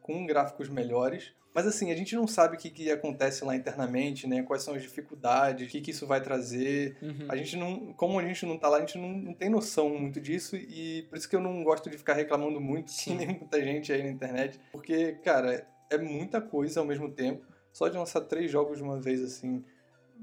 com 0.00 0.26
gráficos 0.26 0.68
melhores. 0.68 1.32
Mas 1.54 1.66
assim, 1.66 1.90
a 1.90 1.96
gente 1.96 2.14
não 2.14 2.26
sabe 2.26 2.56
o 2.56 2.58
que, 2.58 2.70
que 2.70 2.90
acontece 2.90 3.44
lá 3.44 3.56
internamente, 3.56 4.26
né? 4.26 4.42
Quais 4.42 4.62
são 4.62 4.74
as 4.74 4.82
dificuldades, 4.82 5.66
o 5.66 5.70
que, 5.70 5.80
que 5.80 5.90
isso 5.90 6.06
vai 6.06 6.20
trazer. 6.20 6.96
Uhum. 7.02 7.26
A 7.28 7.36
gente 7.36 7.56
não, 7.56 7.92
como 7.94 8.18
a 8.18 8.22
gente 8.22 8.46
não 8.46 8.56
tá 8.56 8.68
lá, 8.68 8.76
a 8.76 8.80
gente 8.80 8.98
não, 8.98 9.08
não 9.08 9.34
tem 9.34 9.48
noção 9.48 9.88
muito 9.90 10.20
disso 10.20 10.56
e 10.56 11.02
por 11.08 11.18
isso 11.18 11.28
que 11.28 11.34
eu 11.34 11.40
não 11.40 11.64
gosto 11.64 11.90
de 11.90 11.98
ficar 11.98 12.14
reclamando 12.14 12.60
muito, 12.60 12.90
Sim. 12.90 13.16
nem 13.16 13.26
muita 13.26 13.62
gente 13.62 13.92
aí 13.92 14.02
na 14.02 14.10
internet, 14.10 14.60
porque, 14.70 15.12
cara, 15.24 15.66
é 15.90 15.98
muita 15.98 16.40
coisa 16.40 16.80
ao 16.80 16.86
mesmo 16.86 17.10
tempo. 17.10 17.44
Só 17.72 17.88
de 17.88 17.96
lançar 17.96 18.22
três 18.22 18.50
jogos 18.50 18.78
de 18.78 18.82
uma 18.82 19.00
vez, 19.00 19.22
assim, 19.22 19.64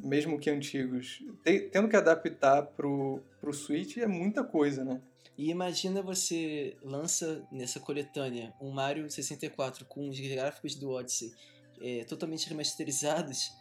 mesmo 0.04 0.40
que 0.40 0.50
antigos, 0.50 1.24
te- 1.44 1.70
tendo 1.72 1.88
que 1.90 1.96
adaptar 1.96 2.64
pro, 2.64 3.22
pro 3.42 3.54
Switch 3.54 3.98
é 3.98 4.08
muita 4.08 4.44
coisa, 4.44 4.84
né? 4.84 5.02
E 5.38 5.50
imagina 5.52 6.02
você 6.02 6.76
lança 6.82 7.46
nessa 7.52 7.80
coletânea 7.80 8.54
um 8.60 8.72
Mario 8.72 9.10
64 9.10 9.86
com 9.86 10.10
os 10.10 10.20
gráficos 10.20 10.74
do 10.76 10.90
Odyssey 10.92 11.32
é, 11.80 12.04
totalmente 12.06 12.50
remasterizados 12.50 13.52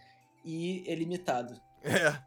e 0.45 0.83
é 0.87 0.95
limitado. 0.95 1.61
É. 1.83 2.19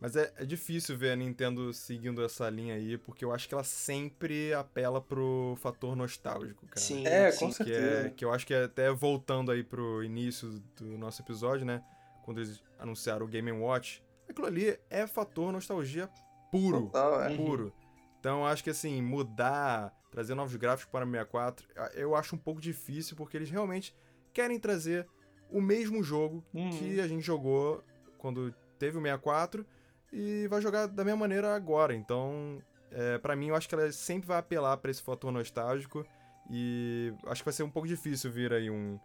Mas 0.00 0.16
é, 0.16 0.32
é 0.36 0.44
difícil 0.44 0.98
ver 0.98 1.12
a 1.12 1.16
Nintendo 1.16 1.72
seguindo 1.72 2.22
essa 2.22 2.48
linha 2.50 2.74
aí, 2.74 2.98
porque 2.98 3.24
eu 3.24 3.32
acho 3.32 3.48
que 3.48 3.54
ela 3.54 3.64
sempre 3.64 4.52
apela 4.52 5.00
pro 5.00 5.56
fator 5.60 5.96
nostálgico, 5.96 6.66
cara. 6.66 6.80
Sim, 6.80 7.06
É, 7.06 7.32
com 7.32 7.48
Que, 7.48 7.54
certeza. 7.54 8.06
é, 8.06 8.10
que 8.10 8.24
eu 8.24 8.32
acho 8.32 8.46
que 8.46 8.52
é 8.52 8.64
até 8.64 8.90
voltando 8.92 9.50
aí 9.50 9.64
pro 9.64 10.04
início 10.04 10.62
do 10.76 10.98
nosso 10.98 11.22
episódio, 11.22 11.64
né? 11.64 11.82
Quando 12.24 12.38
eles 12.38 12.62
anunciaram 12.78 13.26
o 13.26 13.28
Game 13.28 13.52
Watch, 13.52 14.02
aquilo 14.28 14.46
ali 14.46 14.78
é 14.90 15.06
fator 15.06 15.52
nostalgia 15.52 16.08
puro. 16.50 16.82
Total, 16.86 17.22
é. 17.22 17.28
Uhum. 17.30 17.36
puro. 17.36 17.72
Então 18.18 18.40
eu 18.40 18.46
acho 18.46 18.64
que 18.64 18.70
assim, 18.70 19.02
mudar, 19.02 19.92
trazer 20.10 20.34
novos 20.34 20.56
gráficos 20.56 20.90
para 20.90 21.06
o 21.06 21.10
64, 21.10 21.68
eu 21.94 22.16
acho 22.16 22.34
um 22.34 22.38
pouco 22.38 22.60
difícil, 22.60 23.16
porque 23.16 23.36
eles 23.36 23.50
realmente 23.50 23.94
querem 24.32 24.58
trazer 24.58 25.06
o 25.50 25.60
mesmo 25.60 26.02
jogo 26.02 26.42
Uhum. 26.54 26.70
que 26.70 27.00
a 27.00 27.06
gente 27.06 27.22
jogou 27.22 27.84
quando 28.18 28.52
teve 28.78 28.96
o 28.96 29.02
64 29.02 29.66
e 30.12 30.46
vai 30.48 30.60
jogar 30.62 30.86
da 30.86 31.04
mesma 31.04 31.20
maneira 31.20 31.54
agora. 31.54 31.94
Então, 31.94 32.62
é, 32.90 33.18
para 33.18 33.36
mim, 33.36 33.48
eu 33.48 33.54
acho 33.54 33.68
que 33.68 33.74
ela 33.74 33.92
sempre 33.92 34.26
vai 34.26 34.38
apelar 34.38 34.76
para 34.78 34.90
esse 34.90 35.02
fator 35.02 35.30
nostálgico 35.30 36.06
e 36.50 37.12
acho 37.26 37.42
que 37.42 37.46
vai 37.46 37.52
ser 37.52 37.62
um 37.62 37.70
pouco 37.70 37.86
difícil 37.86 38.30
vir 38.30 38.52
aí 38.52 38.70
um, 38.70 38.98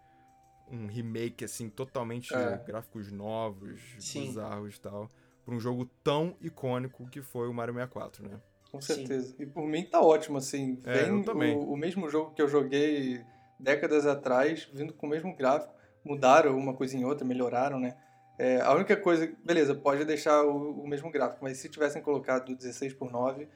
um 0.71 0.87
remake, 0.87 1.43
assim, 1.45 1.69
totalmente 1.69 2.33
É. 2.33 2.59
gráficos 2.65 3.11
novos, 3.11 3.81
Sim. 3.99 4.27
bizarros 4.27 4.75
e 4.75 4.81
tal, 4.81 5.09
para 5.45 5.53
um 5.55 5.59
jogo 5.59 5.89
tão 6.03 6.35
icônico 6.41 7.07
que 7.07 7.21
foi 7.21 7.47
o 7.47 7.53
Mario 7.53 7.73
64, 7.73 8.27
né? 8.27 8.39
Com 8.71 8.79
Sim. 8.79 8.93
certeza. 8.95 9.35
E 9.39 9.45
por 9.45 9.65
mim 9.65 9.83
tá 9.83 9.99
ótimo, 10.01 10.37
assim. 10.37 10.79
É, 10.85 11.03
Vem 11.05 11.17
eu 11.17 11.25
também. 11.25 11.55
O, 11.55 11.73
o 11.73 11.77
mesmo 11.77 12.09
jogo 12.09 12.31
que 12.31 12.41
eu 12.41 12.47
joguei 12.47 13.25
décadas 13.59 14.05
atrás, 14.05 14.69
vindo 14.73 14.93
com 14.93 15.07
o 15.07 15.09
mesmo 15.09 15.35
gráfico. 15.35 15.73
Mudaram 16.03 16.57
uma 16.57 16.73
coisinha 16.73 17.03
ou 17.05 17.09
outra, 17.09 17.25
melhoraram, 17.27 17.79
né? 17.79 17.97
É, 18.37 18.61
a 18.61 18.73
única 18.73 18.95
coisa, 18.95 19.29
beleza, 19.43 19.75
pode 19.75 20.05
deixar 20.05 20.43
o, 20.43 20.81
o 20.81 20.87
mesmo 20.87 21.11
gráfico, 21.11 21.43
mas 21.43 21.57
se 21.57 21.67
tivessem 21.67 22.01
colocado 22.01 22.55
16 22.55 22.93
por 22.93 23.11
9, 23.11 23.49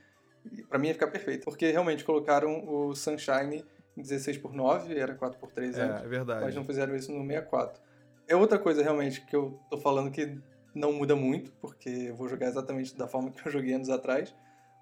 pra 0.68 0.78
mim 0.78 0.88
ia 0.88 0.94
ficar 0.94 1.08
perfeito. 1.08 1.46
Porque 1.46 1.72
realmente 1.72 2.04
colocaram 2.04 2.68
o 2.68 2.94
Sunshine 2.94 3.58
em 3.58 3.64
16 3.96 4.38
por 4.38 4.54
9, 4.54 4.98
era 4.98 5.14
4 5.16 5.40
por 5.40 5.52
3 5.52 5.78
É, 5.78 5.82
antes, 5.82 6.04
é 6.04 6.08
verdade. 6.08 6.44
mas 6.46 6.56
não 6.56 6.64
fizeram 6.64 6.96
isso 6.96 7.12
no 7.12 7.26
64. 7.26 7.82
É 8.28 8.36
outra 8.36 8.58
coisa 8.58 8.82
realmente 8.82 9.26
que 9.26 9.36
eu 9.36 9.60
tô 9.70 9.78
falando 9.78 10.10
que 10.10 10.38
não 10.74 10.92
muda 10.94 11.16
muito, 11.16 11.52
porque 11.62 11.90
eu 11.90 12.16
vou 12.16 12.28
jogar 12.28 12.48
exatamente 12.48 12.98
da 12.98 13.08
forma 13.08 13.32
que 13.32 13.46
eu 13.48 13.52
joguei 13.52 13.74
anos 13.74 13.90
atrás. 13.90 14.34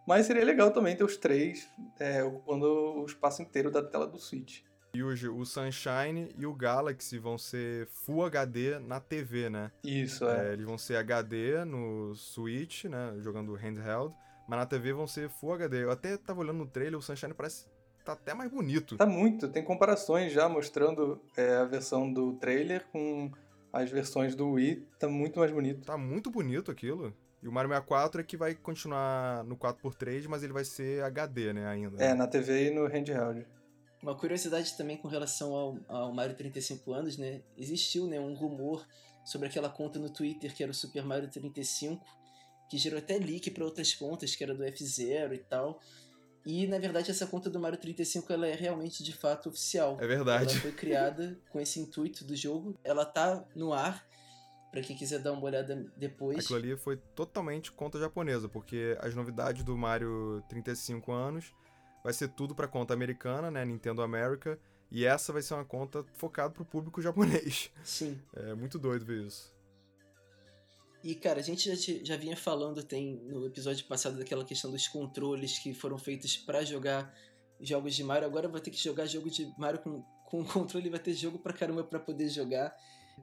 Mas 0.07 0.25
seria 0.25 0.43
legal 0.43 0.71
também 0.71 0.95
ter 0.95 1.03
os 1.03 1.17
três 1.17 1.69
é, 1.99 2.23
ocupando 2.23 2.65
o 2.65 3.05
espaço 3.05 3.41
inteiro 3.41 3.69
da 3.69 3.83
tela 3.83 4.07
do 4.07 4.17
Switch. 4.17 4.61
E 4.93 5.01
hoje 5.01 5.29
o 5.29 5.45
Sunshine 5.45 6.33
e 6.37 6.45
o 6.45 6.53
Galaxy 6.53 7.17
vão 7.17 7.37
ser 7.37 7.87
Full 7.87 8.25
HD 8.25 8.77
na 8.79 8.99
TV, 8.99 9.49
né? 9.49 9.71
Isso, 9.83 10.27
é. 10.27 10.49
É, 10.49 10.53
eles 10.53 10.65
vão 10.65 10.77
ser 10.77 10.97
HD 10.97 11.63
no 11.63 12.13
Switch, 12.15 12.85
né? 12.85 13.13
Jogando 13.19 13.53
handheld. 13.53 14.13
Mas 14.49 14.59
na 14.59 14.65
TV 14.65 14.91
vão 14.91 15.07
ser 15.07 15.29
Full 15.29 15.53
HD. 15.53 15.83
Eu 15.83 15.91
até 15.91 16.17
tava 16.17 16.41
olhando 16.41 16.57
no 16.57 16.67
trailer, 16.67 16.99
o 16.99 17.01
Sunshine 17.01 17.33
parece. 17.33 17.67
Tá 18.03 18.13
até 18.13 18.33
mais 18.33 18.51
bonito. 18.51 18.97
Tá 18.97 19.05
muito, 19.05 19.47
tem 19.47 19.63
comparações 19.63 20.31
já 20.31 20.47
mostrando 20.49 21.21
é, 21.35 21.55
a 21.55 21.65
versão 21.65 22.11
do 22.11 22.33
trailer 22.33 22.85
com 22.91 23.31
as 23.71 23.89
versões 23.89 24.35
do 24.35 24.51
Wii. 24.51 24.87
Tá 24.99 25.07
muito 25.07 25.39
mais 25.39 25.51
bonito. 25.51 25.85
Tá 25.85 25.97
muito 25.97 26.29
bonito 26.29 26.71
aquilo. 26.71 27.13
E 27.41 27.47
o 27.47 27.51
Mario 27.51 27.69
64 27.69 28.21
é 28.21 28.23
que 28.23 28.37
vai 28.37 28.53
continuar 28.53 29.43
no 29.45 29.57
4x3, 29.57 30.27
mas 30.27 30.43
ele 30.43 30.53
vai 30.53 30.63
ser 30.63 31.03
HD, 31.03 31.53
né, 31.53 31.67
ainda. 31.67 32.03
É, 32.03 32.13
na 32.13 32.27
TV 32.27 32.67
e 32.67 32.71
no 32.71 32.85
handheld. 32.85 33.47
Uma 34.01 34.15
curiosidade 34.15 34.75
também 34.77 34.97
com 34.97 35.07
relação 35.07 35.53
ao, 35.53 35.77
ao 35.87 36.13
Mario 36.13 36.35
35 36.35 36.93
anos, 36.93 37.17
né? 37.17 37.41
Existiu 37.57 38.07
né, 38.07 38.19
um 38.19 38.33
rumor 38.33 38.85
sobre 39.23 39.47
aquela 39.47 39.69
conta 39.69 39.99
no 39.99 40.09
Twitter 40.09 40.53
que 40.53 40.63
era 40.63 40.71
o 40.71 40.75
Super 40.75 41.03
Mario 41.03 41.29
35, 41.29 42.03
que 42.69 42.77
gerou 42.77 42.99
até 42.99 43.17
leak 43.17 43.51
para 43.51 43.63
outras 43.63 43.93
contas, 43.93 44.35
que 44.35 44.43
era 44.43 44.55
do 44.55 44.63
F0 44.63 45.33
e 45.33 45.37
tal. 45.39 45.79
E 46.45 46.65
na 46.67 46.79
verdade 46.79 47.11
essa 47.11 47.27
conta 47.27 47.49
do 47.49 47.59
Mario 47.59 47.79
35 47.79 48.31
ela 48.33 48.47
é 48.47 48.55
realmente 48.55 49.03
de 49.03 49.13
fato 49.13 49.49
oficial. 49.49 49.97
É 49.99 50.07
verdade. 50.07 50.53
Ela 50.53 50.61
foi 50.61 50.71
criada 50.71 51.39
com 51.49 51.59
esse 51.59 51.79
intuito 51.79 52.23
do 52.25 52.35
jogo. 52.35 52.75
Ela 52.83 53.05
tá 53.05 53.45
no 53.55 53.73
ar, 53.73 54.05
para 54.71 54.81
quem 54.81 54.95
quiser 54.95 55.19
dar 55.19 55.33
uma 55.33 55.43
olhada 55.43 55.85
depois. 55.97 56.39
Aquilo 56.39 56.59
ali 56.59 56.77
foi 56.77 56.97
totalmente 57.15 57.71
conta 57.71 57.99
japonesa, 57.99 58.47
porque 58.47 58.97
as 59.01 59.13
novidades 59.13 59.63
do 59.63 59.77
Mario 59.77 60.43
35 60.49 61.11
anos 61.11 61.53
vai 62.03 62.13
ser 62.13 62.29
tudo 62.29 62.55
pra 62.55 62.67
conta 62.67 62.93
americana, 62.93 63.51
né, 63.51 63.63
Nintendo 63.63 64.01
America, 64.01 64.57
e 64.89 65.05
essa 65.05 65.31
vai 65.31 65.41
ser 65.41 65.53
uma 65.53 65.65
conta 65.65 66.03
focada 66.13 66.49
pro 66.49 66.65
público 66.65 67.01
japonês. 67.01 67.71
Sim. 67.83 68.19
É 68.33 68.55
muito 68.55 68.79
doido 68.79 69.05
ver 69.05 69.21
isso. 69.25 69.53
E, 71.03 71.15
cara, 71.15 71.39
a 71.39 71.43
gente 71.43 71.73
já, 71.73 71.99
já 72.03 72.15
vinha 72.15 72.37
falando 72.37 72.83
tem 72.83 73.15
no 73.23 73.45
episódio 73.45 73.85
passado 73.85 74.17
daquela 74.17 74.45
questão 74.45 74.69
dos 74.69 74.87
controles 74.87 75.57
que 75.59 75.73
foram 75.73 75.97
feitos 75.97 76.37
pra 76.37 76.63
jogar 76.63 77.13
jogos 77.59 77.95
de 77.95 78.03
Mario. 78.03 78.27
Agora 78.27 78.47
vai 78.47 78.61
ter 78.61 78.71
que 78.71 78.81
jogar 78.81 79.05
jogo 79.05 79.29
de 79.29 79.51
Mario 79.57 79.79
com, 79.79 80.01
com 80.25 80.43
controle, 80.45 80.89
vai 80.89 80.99
ter 80.99 81.13
jogo 81.13 81.39
pra 81.39 81.53
caramba 81.53 81.83
pra 81.83 81.99
poder 81.99 82.29
jogar. 82.29 82.75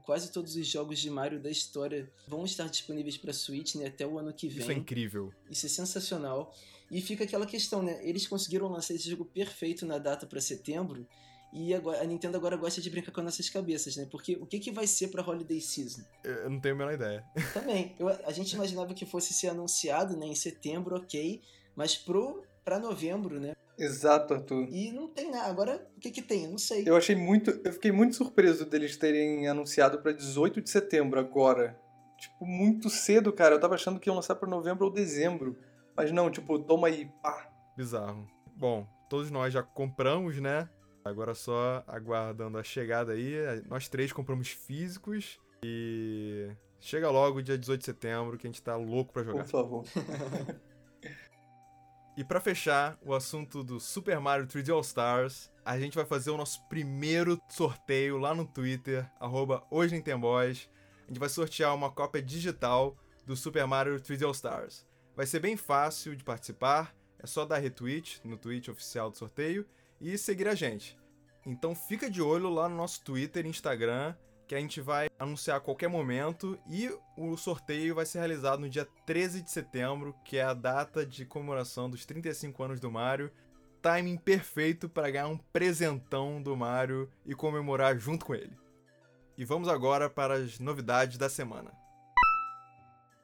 Quase 0.04 0.30
todos 0.30 0.54
os 0.54 0.66
jogos 0.66 0.98
de 0.98 1.10
Mario 1.10 1.40
da 1.40 1.50
história 1.50 2.10
vão 2.26 2.44
estar 2.44 2.68
disponíveis 2.68 3.16
pra 3.16 3.32
Switch, 3.32 3.74
né, 3.74 3.86
até 3.86 4.06
o 4.06 4.18
ano 4.18 4.32
que 4.32 4.48
vem. 4.48 4.58
Isso 4.58 4.70
é 4.70 4.74
incrível. 4.74 5.32
Isso 5.50 5.66
é 5.66 5.68
sensacional. 5.68 6.54
E 6.90 7.00
fica 7.00 7.24
aquela 7.24 7.46
questão, 7.46 7.82
né? 7.82 8.00
Eles 8.02 8.26
conseguiram 8.26 8.68
lançar 8.68 8.94
esse 8.94 9.08
jogo 9.10 9.24
perfeito 9.24 9.84
na 9.84 9.98
data 9.98 10.26
pra 10.26 10.40
setembro. 10.40 11.06
E 11.52 11.72
agora, 11.74 12.02
a 12.02 12.04
Nintendo 12.04 12.36
agora 12.36 12.56
gosta 12.56 12.80
de 12.80 12.90
brincar 12.90 13.10
com 13.10 13.22
nossas 13.22 13.48
cabeças, 13.48 13.96
né? 13.96 14.06
Porque 14.10 14.36
o 14.36 14.46
que, 14.46 14.58
que 14.58 14.70
vai 14.70 14.86
ser 14.86 15.08
pra 15.08 15.26
Holiday 15.26 15.60
Season? 15.60 16.02
Eu 16.22 16.50
não 16.50 16.60
tenho 16.60 16.74
a 16.74 16.78
menor 16.78 16.92
ideia. 16.92 17.24
Também. 17.54 17.94
Eu- 17.98 18.08
a 18.08 18.32
gente 18.32 18.52
imaginava 18.52 18.92
que 18.92 19.06
fosse 19.06 19.32
ser 19.32 19.48
anunciado 19.48 20.16
né, 20.16 20.26
em 20.26 20.34
setembro, 20.34 20.96
ok. 20.96 21.40
Mas 21.74 21.96
pro, 21.96 22.42
pra 22.64 22.78
novembro, 22.78 23.40
né? 23.40 23.54
Exato, 23.78 24.34
Arthur. 24.34 24.66
E 24.70 24.90
não 24.92 25.08
tem 25.08 25.30
nada. 25.30 25.48
Agora, 25.48 25.88
o 25.96 26.00
que 26.00 26.10
que 26.10 26.20
tem? 26.20 26.44
Eu 26.44 26.50
não 26.50 26.58
sei. 26.58 26.82
Eu 26.86 26.96
achei 26.96 27.14
muito. 27.14 27.50
Eu 27.64 27.72
fiquei 27.72 27.92
muito 27.92 28.16
surpreso 28.16 28.66
deles 28.66 28.96
terem 28.96 29.46
anunciado 29.48 30.02
pra 30.02 30.12
18 30.12 30.60
de 30.60 30.68
setembro 30.68 31.18
agora. 31.20 31.80
Tipo, 32.18 32.44
muito 32.44 32.90
cedo, 32.90 33.32
cara. 33.32 33.54
Eu 33.54 33.60
tava 33.60 33.76
achando 33.76 34.00
que 34.00 34.08
iam 34.10 34.16
lançar 34.16 34.34
pra 34.34 34.48
novembro 34.48 34.84
ou 34.84 34.92
dezembro. 34.92 35.56
Mas 35.96 36.10
não, 36.10 36.28
tipo, 36.30 36.58
toma 36.58 36.88
aí, 36.88 37.08
pá. 37.22 37.48
Bizarro. 37.76 38.26
Bom, 38.56 38.84
todos 39.08 39.30
nós 39.30 39.52
já 39.52 39.62
compramos, 39.62 40.38
né? 40.40 40.68
Agora 41.08 41.34
só 41.34 41.82
aguardando 41.86 42.58
a 42.58 42.62
chegada 42.62 43.12
aí. 43.12 43.34
Nós 43.68 43.88
três 43.88 44.12
compramos 44.12 44.48
físicos 44.48 45.40
e 45.62 46.50
chega 46.78 47.10
logo 47.10 47.42
dia 47.42 47.58
18 47.58 47.80
de 47.80 47.86
setembro 47.86 48.38
que 48.38 48.46
a 48.46 48.50
gente 48.50 48.62
tá 48.62 48.76
louco 48.76 49.12
pra 49.12 49.24
jogar. 49.24 49.44
Por 49.44 49.50
favor. 49.50 49.84
E 52.18 52.24
pra 52.24 52.40
fechar 52.40 52.98
o 53.00 53.14
assunto 53.14 53.62
do 53.62 53.78
Super 53.78 54.18
Mario 54.18 54.44
3D 54.48 54.74
All 54.74 54.80
Stars, 54.80 55.52
a 55.64 55.78
gente 55.78 55.94
vai 55.94 56.04
fazer 56.04 56.32
o 56.32 56.36
nosso 56.36 56.66
primeiro 56.68 57.40
sorteio 57.48 58.18
lá 58.18 58.34
no 58.34 58.44
Twitter, 58.44 59.08
arroba 59.20 59.64
hoje 59.70 59.94
A 59.94 59.98
gente 59.98 61.20
vai 61.20 61.28
sortear 61.28 61.72
uma 61.76 61.92
cópia 61.92 62.20
digital 62.20 62.96
do 63.24 63.36
Super 63.36 63.68
Mario 63.68 64.00
3D 64.00 64.24
All 64.24 64.32
Stars. 64.32 64.84
Vai 65.14 65.26
ser 65.26 65.38
bem 65.38 65.56
fácil 65.56 66.16
de 66.16 66.24
participar, 66.24 66.92
é 67.20 67.26
só 67.26 67.44
dar 67.44 67.58
retweet 67.58 68.20
no 68.24 68.36
tweet 68.36 68.68
oficial 68.68 69.12
do 69.12 69.16
sorteio 69.16 69.64
e 70.00 70.16
seguir 70.16 70.48
a 70.48 70.54
gente. 70.54 70.96
Então 71.46 71.74
fica 71.74 72.10
de 72.10 72.20
olho 72.20 72.48
lá 72.48 72.68
no 72.68 72.76
nosso 72.76 73.02
Twitter 73.02 73.46
e 73.46 73.48
Instagram, 73.48 74.14
que 74.46 74.54
a 74.54 74.60
gente 74.60 74.80
vai 74.80 75.08
anunciar 75.18 75.58
a 75.58 75.60
qualquer 75.60 75.88
momento 75.88 76.58
e 76.66 76.90
o 77.16 77.36
sorteio 77.36 77.94
vai 77.94 78.06
ser 78.06 78.18
realizado 78.18 78.60
no 78.60 78.68
dia 78.68 78.86
13 79.06 79.42
de 79.42 79.50
setembro, 79.50 80.14
que 80.24 80.38
é 80.38 80.42
a 80.42 80.54
data 80.54 81.04
de 81.04 81.26
comemoração 81.26 81.88
dos 81.88 82.04
35 82.06 82.62
anos 82.62 82.80
do 82.80 82.90
Mario. 82.90 83.30
Timing 83.80 84.16
perfeito 84.16 84.88
para 84.88 85.10
ganhar 85.10 85.28
um 85.28 85.38
presentão 85.38 86.42
do 86.42 86.56
Mario 86.56 87.10
e 87.24 87.34
comemorar 87.34 87.96
junto 87.96 88.26
com 88.26 88.34
ele. 88.34 88.56
E 89.36 89.44
vamos 89.44 89.68
agora 89.68 90.10
para 90.10 90.34
as 90.34 90.58
novidades 90.58 91.16
da 91.16 91.28
semana. 91.28 91.70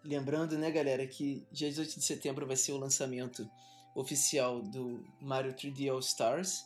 Lembrando, 0.05 0.57
né, 0.57 0.71
galera, 0.71 1.07
que 1.07 1.47
dia 1.51 1.69
18 1.69 1.99
de 1.99 2.05
setembro 2.05 2.47
vai 2.47 2.57
ser 2.57 2.73
o 2.73 2.77
lançamento 2.77 3.51
oficial 3.95 4.61
do 4.61 5.05
Mario 5.21 5.53
3D 5.53 5.91
All 5.91 6.01
Stars 6.01 6.65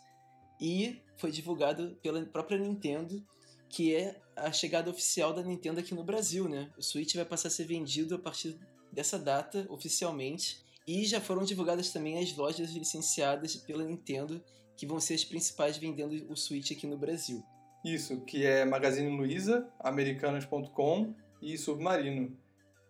e 0.61 1.01
foi 1.16 1.31
divulgado 1.31 1.97
pela 2.03 2.24
própria 2.24 2.59
Nintendo 2.59 3.24
que 3.68 3.95
é 3.95 4.18
a 4.35 4.51
chegada 4.51 4.91
oficial 4.91 5.33
da 5.33 5.43
Nintendo 5.43 5.81
aqui 5.81 5.95
no 5.95 6.03
Brasil, 6.03 6.49
né? 6.49 6.70
O 6.79 6.83
Switch 6.83 7.14
vai 7.14 7.24
passar 7.24 7.49
a 7.49 7.51
ser 7.51 7.64
vendido 7.64 8.14
a 8.14 8.18
partir 8.18 8.59
dessa 8.93 9.18
data 9.18 9.66
oficialmente 9.68 10.64
e 10.87 11.05
já 11.05 11.20
foram 11.20 11.45
divulgadas 11.45 11.93
também 11.93 12.18
as 12.18 12.35
lojas 12.35 12.70
licenciadas 12.70 13.57
pela 13.57 13.85
Nintendo 13.85 14.43
que 14.76 14.87
vão 14.87 15.01
ser 15.01 15.14
as 15.14 15.24
principais 15.24 15.76
vendendo 15.76 16.33
o 16.33 16.37
Switch 16.37 16.70
aqui 16.70 16.87
no 16.87 16.97
Brasil. 16.97 17.43
Isso, 17.85 18.20
que 18.22 18.47
é 18.47 18.64
Magazine 18.64 19.14
Luiza, 19.14 19.68
Americanas.com 19.81 21.14
e 21.43 21.59
Submarino. 21.59 22.37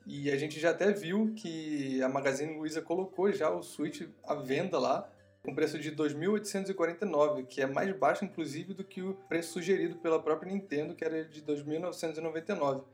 E 0.08 0.30
a 0.30 0.38
gente 0.38 0.58
já 0.58 0.70
até 0.70 0.90
viu 0.90 1.34
que 1.36 2.02
a 2.02 2.08
Magazine 2.08 2.56
Luiza 2.56 2.80
colocou 2.80 3.30
já 3.30 3.50
o 3.50 3.62
Switch 3.62 4.08
à 4.24 4.34
venda 4.34 4.78
lá, 4.78 5.06
com 5.44 5.54
preço 5.54 5.78
de 5.78 5.94
2.849, 5.94 7.46
que 7.46 7.60
é 7.60 7.66
mais 7.66 7.94
baixo 7.94 8.24
inclusive 8.24 8.72
do 8.72 8.82
que 8.82 9.02
o 9.02 9.12
preço 9.28 9.52
sugerido 9.52 9.96
pela 9.96 10.18
própria 10.18 10.50
Nintendo, 10.50 10.94
que 10.94 11.04
era 11.04 11.22
de 11.26 11.42
2.999. 11.42 12.84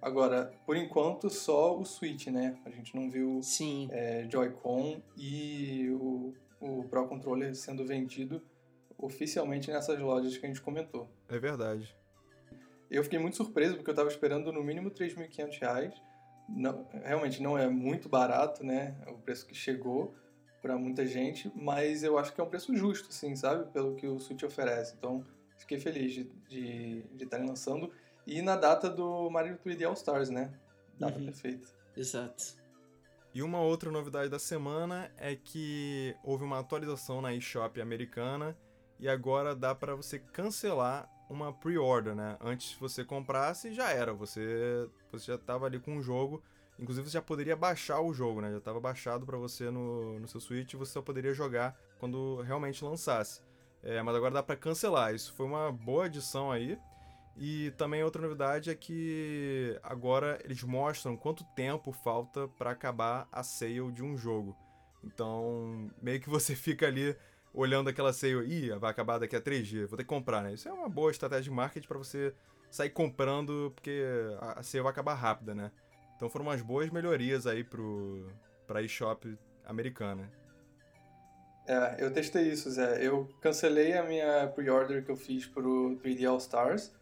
Agora, 0.00 0.52
por 0.64 0.76
enquanto, 0.76 1.28
só 1.28 1.76
o 1.76 1.84
Switch, 1.84 2.28
né? 2.28 2.56
A 2.64 2.70
gente 2.70 2.94
não 2.94 3.10
viu 3.10 3.40
é, 3.90 4.28
Joy-Con 4.30 5.02
e 5.16 5.90
o, 5.90 6.32
o 6.60 6.84
Pro 6.84 7.08
Controller 7.08 7.56
sendo 7.56 7.84
vendido 7.84 8.40
oficialmente 8.96 9.68
nessas 9.68 9.98
lojas 9.98 10.36
que 10.38 10.46
a 10.46 10.48
gente 10.48 10.60
comentou. 10.60 11.08
É 11.28 11.40
verdade. 11.40 11.92
Eu 12.88 13.02
fiquei 13.02 13.18
muito 13.18 13.36
surpreso 13.36 13.74
porque 13.74 13.90
eu 13.90 13.94
estava 13.94 14.08
esperando 14.08 14.52
no 14.52 14.62
mínimo 14.62 14.92
3.500 14.92 15.58
reais 15.60 16.11
não, 16.48 16.86
realmente 16.92 17.42
não 17.42 17.56
é 17.56 17.68
muito 17.68 18.08
barato, 18.08 18.64
né? 18.64 18.96
O 19.08 19.18
preço 19.18 19.46
que 19.46 19.54
chegou 19.54 20.14
para 20.60 20.76
muita 20.76 21.06
gente, 21.06 21.50
mas 21.56 22.04
eu 22.04 22.18
acho 22.18 22.32
que 22.32 22.40
é 22.40 22.44
um 22.44 22.48
preço 22.48 22.74
justo, 22.76 23.08
assim, 23.08 23.34
sabe? 23.34 23.70
Pelo 23.72 23.96
que 23.96 24.06
o 24.06 24.20
Switch 24.20 24.42
oferece. 24.44 24.94
Então, 24.96 25.24
fiquei 25.58 25.78
feliz 25.78 26.12
de 26.12 26.20
estarem 26.20 27.02
de, 27.08 27.16
de 27.16 27.26
tá 27.26 27.38
lançando. 27.38 27.90
E 28.26 28.40
na 28.40 28.56
data 28.56 28.88
do 28.88 29.28
Mario 29.30 29.58
3D 29.58 29.86
All 29.86 29.94
Stars, 29.94 30.30
né? 30.30 30.52
Data 30.98 31.18
uhum. 31.18 31.24
perfeita. 31.24 31.68
Exato. 31.96 32.62
E 33.34 33.42
uma 33.42 33.60
outra 33.60 33.90
novidade 33.90 34.28
da 34.28 34.38
semana 34.38 35.10
é 35.16 35.34
que 35.34 36.14
houve 36.22 36.44
uma 36.44 36.58
atualização 36.58 37.20
na 37.20 37.34
eShop 37.34 37.80
americana 37.80 38.56
e 39.00 39.08
agora 39.08 39.56
dá 39.56 39.74
para 39.74 39.96
você 39.96 40.18
cancelar 40.18 41.08
uma 41.32 41.52
pre-order, 41.52 42.14
né? 42.14 42.36
Antes 42.40 42.74
você 42.74 43.04
comprasse 43.04 43.72
já 43.72 43.90
era, 43.90 44.12
você 44.12 44.88
você 45.10 45.26
já 45.26 45.34
estava 45.34 45.66
ali 45.66 45.78
com 45.78 45.96
o 45.96 46.02
jogo, 46.02 46.42
inclusive 46.78 47.08
você 47.08 47.14
já 47.14 47.22
poderia 47.22 47.56
baixar 47.56 48.00
o 48.00 48.12
jogo, 48.12 48.40
né? 48.40 48.50
Já 48.50 48.58
estava 48.58 48.80
baixado 48.80 49.26
para 49.26 49.36
você 49.36 49.70
no, 49.70 50.18
no 50.18 50.28
seu 50.28 50.40
Switch 50.40 50.72
e 50.72 50.76
você 50.76 50.92
só 50.92 51.02
poderia 51.02 51.34
jogar 51.34 51.78
quando 51.98 52.40
realmente 52.42 52.84
lançasse. 52.84 53.40
É, 53.82 54.00
mas 54.02 54.14
agora 54.14 54.34
dá 54.34 54.42
para 54.42 54.56
cancelar. 54.56 55.14
Isso 55.14 55.32
foi 55.34 55.46
uma 55.46 55.72
boa 55.72 56.06
adição 56.06 56.52
aí. 56.52 56.78
E 57.36 57.70
também 57.72 58.04
outra 58.04 58.20
novidade 58.20 58.70
é 58.70 58.74
que 58.74 59.78
agora 59.82 60.38
eles 60.44 60.62
mostram 60.62 61.16
quanto 61.16 61.44
tempo 61.56 61.90
falta 61.90 62.46
para 62.46 62.70
acabar 62.70 63.26
a 63.32 63.42
sale 63.42 63.90
de 63.90 64.02
um 64.02 64.16
jogo. 64.16 64.56
Então, 65.02 65.90
meio 66.00 66.20
que 66.20 66.28
você 66.28 66.54
fica 66.56 66.86
ali 66.86 67.16
olhando 67.52 67.88
aquela 67.88 68.12
sale, 68.12 68.46
ih, 68.46 68.70
vai 68.78 68.90
acabar 68.90 69.18
daqui 69.18 69.36
a 69.36 69.40
três 69.40 69.66
dias, 69.66 69.88
vou 69.88 69.96
ter 69.96 70.04
que 70.04 70.08
comprar, 70.08 70.42
né? 70.42 70.54
Isso 70.54 70.68
é 70.68 70.72
uma 70.72 70.88
boa 70.88 71.10
estratégia 71.10 71.44
de 71.44 71.50
marketing 71.50 71.86
para 71.86 71.98
você 71.98 72.34
sair 72.70 72.90
comprando, 72.90 73.72
porque 73.74 74.02
a 74.40 74.62
sale 74.62 74.82
vai 74.82 74.92
acabar 74.92 75.14
rápida, 75.14 75.54
né? 75.54 75.70
Então 76.16 76.28
foram 76.30 76.46
umas 76.46 76.62
boas 76.62 76.88
melhorias 76.90 77.46
aí 77.46 77.64
pro, 77.64 78.30
pra 78.66 78.82
eShop 78.82 79.36
americana. 79.66 80.30
É, 81.66 81.96
eu 81.98 82.12
testei 82.12 82.48
isso, 82.48 82.70
Zé. 82.70 83.06
Eu 83.06 83.28
cancelei 83.40 83.92
a 83.92 84.02
minha 84.02 84.48
pre-order 84.48 85.04
que 85.04 85.10
eu 85.10 85.16
fiz 85.16 85.46
pro 85.46 85.96
3D 86.02 86.28
All 86.28 86.38
Stars, 86.38 86.92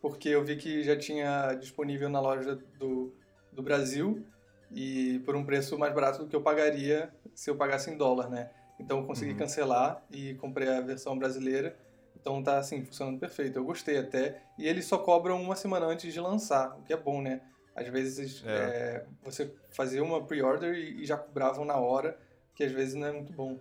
porque 0.00 0.28
eu 0.28 0.44
vi 0.44 0.56
que 0.56 0.82
já 0.84 0.96
tinha 0.96 1.54
disponível 1.54 2.08
na 2.08 2.20
loja 2.20 2.56
do, 2.78 3.12
do 3.52 3.62
Brasil 3.62 4.24
e 4.70 5.20
por 5.20 5.34
um 5.34 5.44
preço 5.44 5.78
mais 5.78 5.92
barato 5.94 6.22
do 6.22 6.28
que 6.28 6.36
eu 6.36 6.42
pagaria 6.42 7.12
se 7.34 7.50
eu 7.50 7.56
pagasse 7.56 7.90
em 7.90 7.96
dólar, 7.96 8.28
né? 8.28 8.50
Então 8.78 8.98
eu 8.98 9.06
consegui 9.06 9.32
uhum. 9.32 9.38
cancelar 9.38 10.04
e 10.10 10.34
comprei 10.34 10.68
a 10.68 10.80
versão 10.80 11.18
brasileira. 11.18 11.76
Então 12.20 12.42
tá 12.42 12.58
assim, 12.58 12.84
funcionando 12.84 13.18
perfeito. 13.18 13.58
Eu 13.58 13.64
gostei 13.64 13.98
até. 13.98 14.42
E 14.58 14.66
eles 14.66 14.86
só 14.86 14.98
cobram 14.98 15.40
uma 15.40 15.56
semana 15.56 15.86
antes 15.86 16.12
de 16.12 16.20
lançar, 16.20 16.76
o 16.78 16.82
que 16.82 16.92
é 16.92 16.96
bom, 16.96 17.20
né? 17.22 17.40
Às 17.74 17.88
vezes 17.88 18.42
é. 18.44 18.50
É, 18.50 19.06
você 19.22 19.54
fazia 19.70 20.02
uma 20.02 20.24
pre-order 20.24 20.74
e, 20.74 21.02
e, 21.02 21.06
já 21.06 21.16
cobravam 21.16 21.64
na 21.64 21.76
hora, 21.76 22.18
que 22.54 22.64
às 22.64 22.72
vezes 22.72 22.94
não 22.94 23.06
é 23.06 23.12
muito 23.12 23.32
bom. 23.32 23.60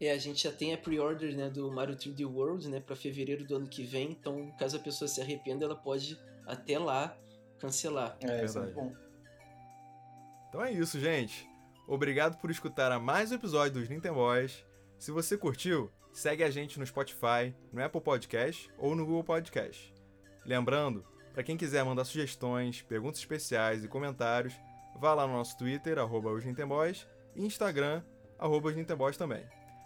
É, 0.00 0.12
a 0.12 0.18
gente 0.18 0.44
já 0.44 0.52
tem 0.52 0.72
a 0.72 0.78
pre-order 0.78 1.34
né, 1.34 1.50
do 1.50 1.70
Mario 1.72 1.96
3D 1.96 2.24
World 2.24 2.68
né, 2.68 2.80
para 2.80 2.94
fevereiro 2.94 3.44
do 3.44 3.56
ano 3.56 3.66
que 3.66 3.82
vem, 3.82 4.10
então 4.10 4.52
caso 4.58 4.76
a 4.76 4.80
pessoa 4.80 5.08
se 5.08 5.20
arrependa, 5.20 5.64
ela 5.64 5.74
pode 5.74 6.20
até 6.46 6.78
lá 6.78 7.16
cancelar. 7.58 8.16
É, 8.22 8.44
isso 8.44 8.58
é 8.58 8.66
bom. 8.66 8.92
Então 10.48 10.64
é 10.64 10.70
isso, 10.70 11.00
gente. 11.00 11.48
Obrigado 11.88 12.36
por 12.38 12.50
escutar 12.50 12.90
a 12.90 12.98
mais 12.98 13.30
um 13.30 13.36
episódio 13.36 13.74
dos 13.74 13.88
Nintendo 13.88 14.16
Boys. 14.16 14.64
Se 14.98 15.12
você 15.12 15.38
curtiu, 15.38 15.88
segue 16.12 16.42
a 16.42 16.50
gente 16.50 16.80
no 16.80 16.86
Spotify, 16.86 17.54
no 17.72 17.80
Apple 17.80 18.00
Podcast 18.00 18.68
ou 18.76 18.96
no 18.96 19.06
Google 19.06 19.22
Podcast. 19.22 19.94
Lembrando, 20.44 21.06
para 21.32 21.44
quem 21.44 21.56
quiser 21.56 21.84
mandar 21.84 22.04
sugestões, 22.04 22.82
perguntas 22.82 23.20
especiais 23.20 23.84
e 23.84 23.88
comentários, 23.88 24.52
vá 24.98 25.14
lá 25.14 25.28
no 25.28 25.34
nosso 25.34 25.56
Twitter, 25.56 25.96
arroba 25.96 26.30
os 26.30 26.44
Boys, 26.44 27.06
e 27.36 27.46
Instagram, 27.46 28.02
arroba 28.36 28.68
os 28.68 28.96
Boys 28.96 29.16
também. 29.16 29.44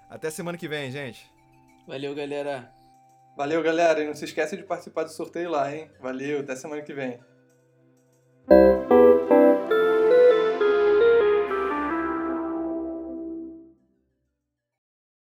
Até 0.09 0.31
semana 0.31 0.57
que 0.57 0.69
vem, 0.69 0.91
gente! 0.91 1.31
Valeu, 1.87 2.15
galera! 2.15 2.73
Valeu, 3.37 3.63
galera! 3.63 4.03
E 4.03 4.07
não 4.07 4.15
se 4.15 4.25
esqueça 4.25 4.57
de 4.57 4.63
participar 4.63 5.05
do 5.05 5.11
sorteio 5.11 5.51
lá, 5.51 5.75
hein? 5.75 5.91
Valeu, 6.01 6.41
até 6.41 6.57
semana 6.57 6.81
que 6.81 6.95
vem! 6.95 7.21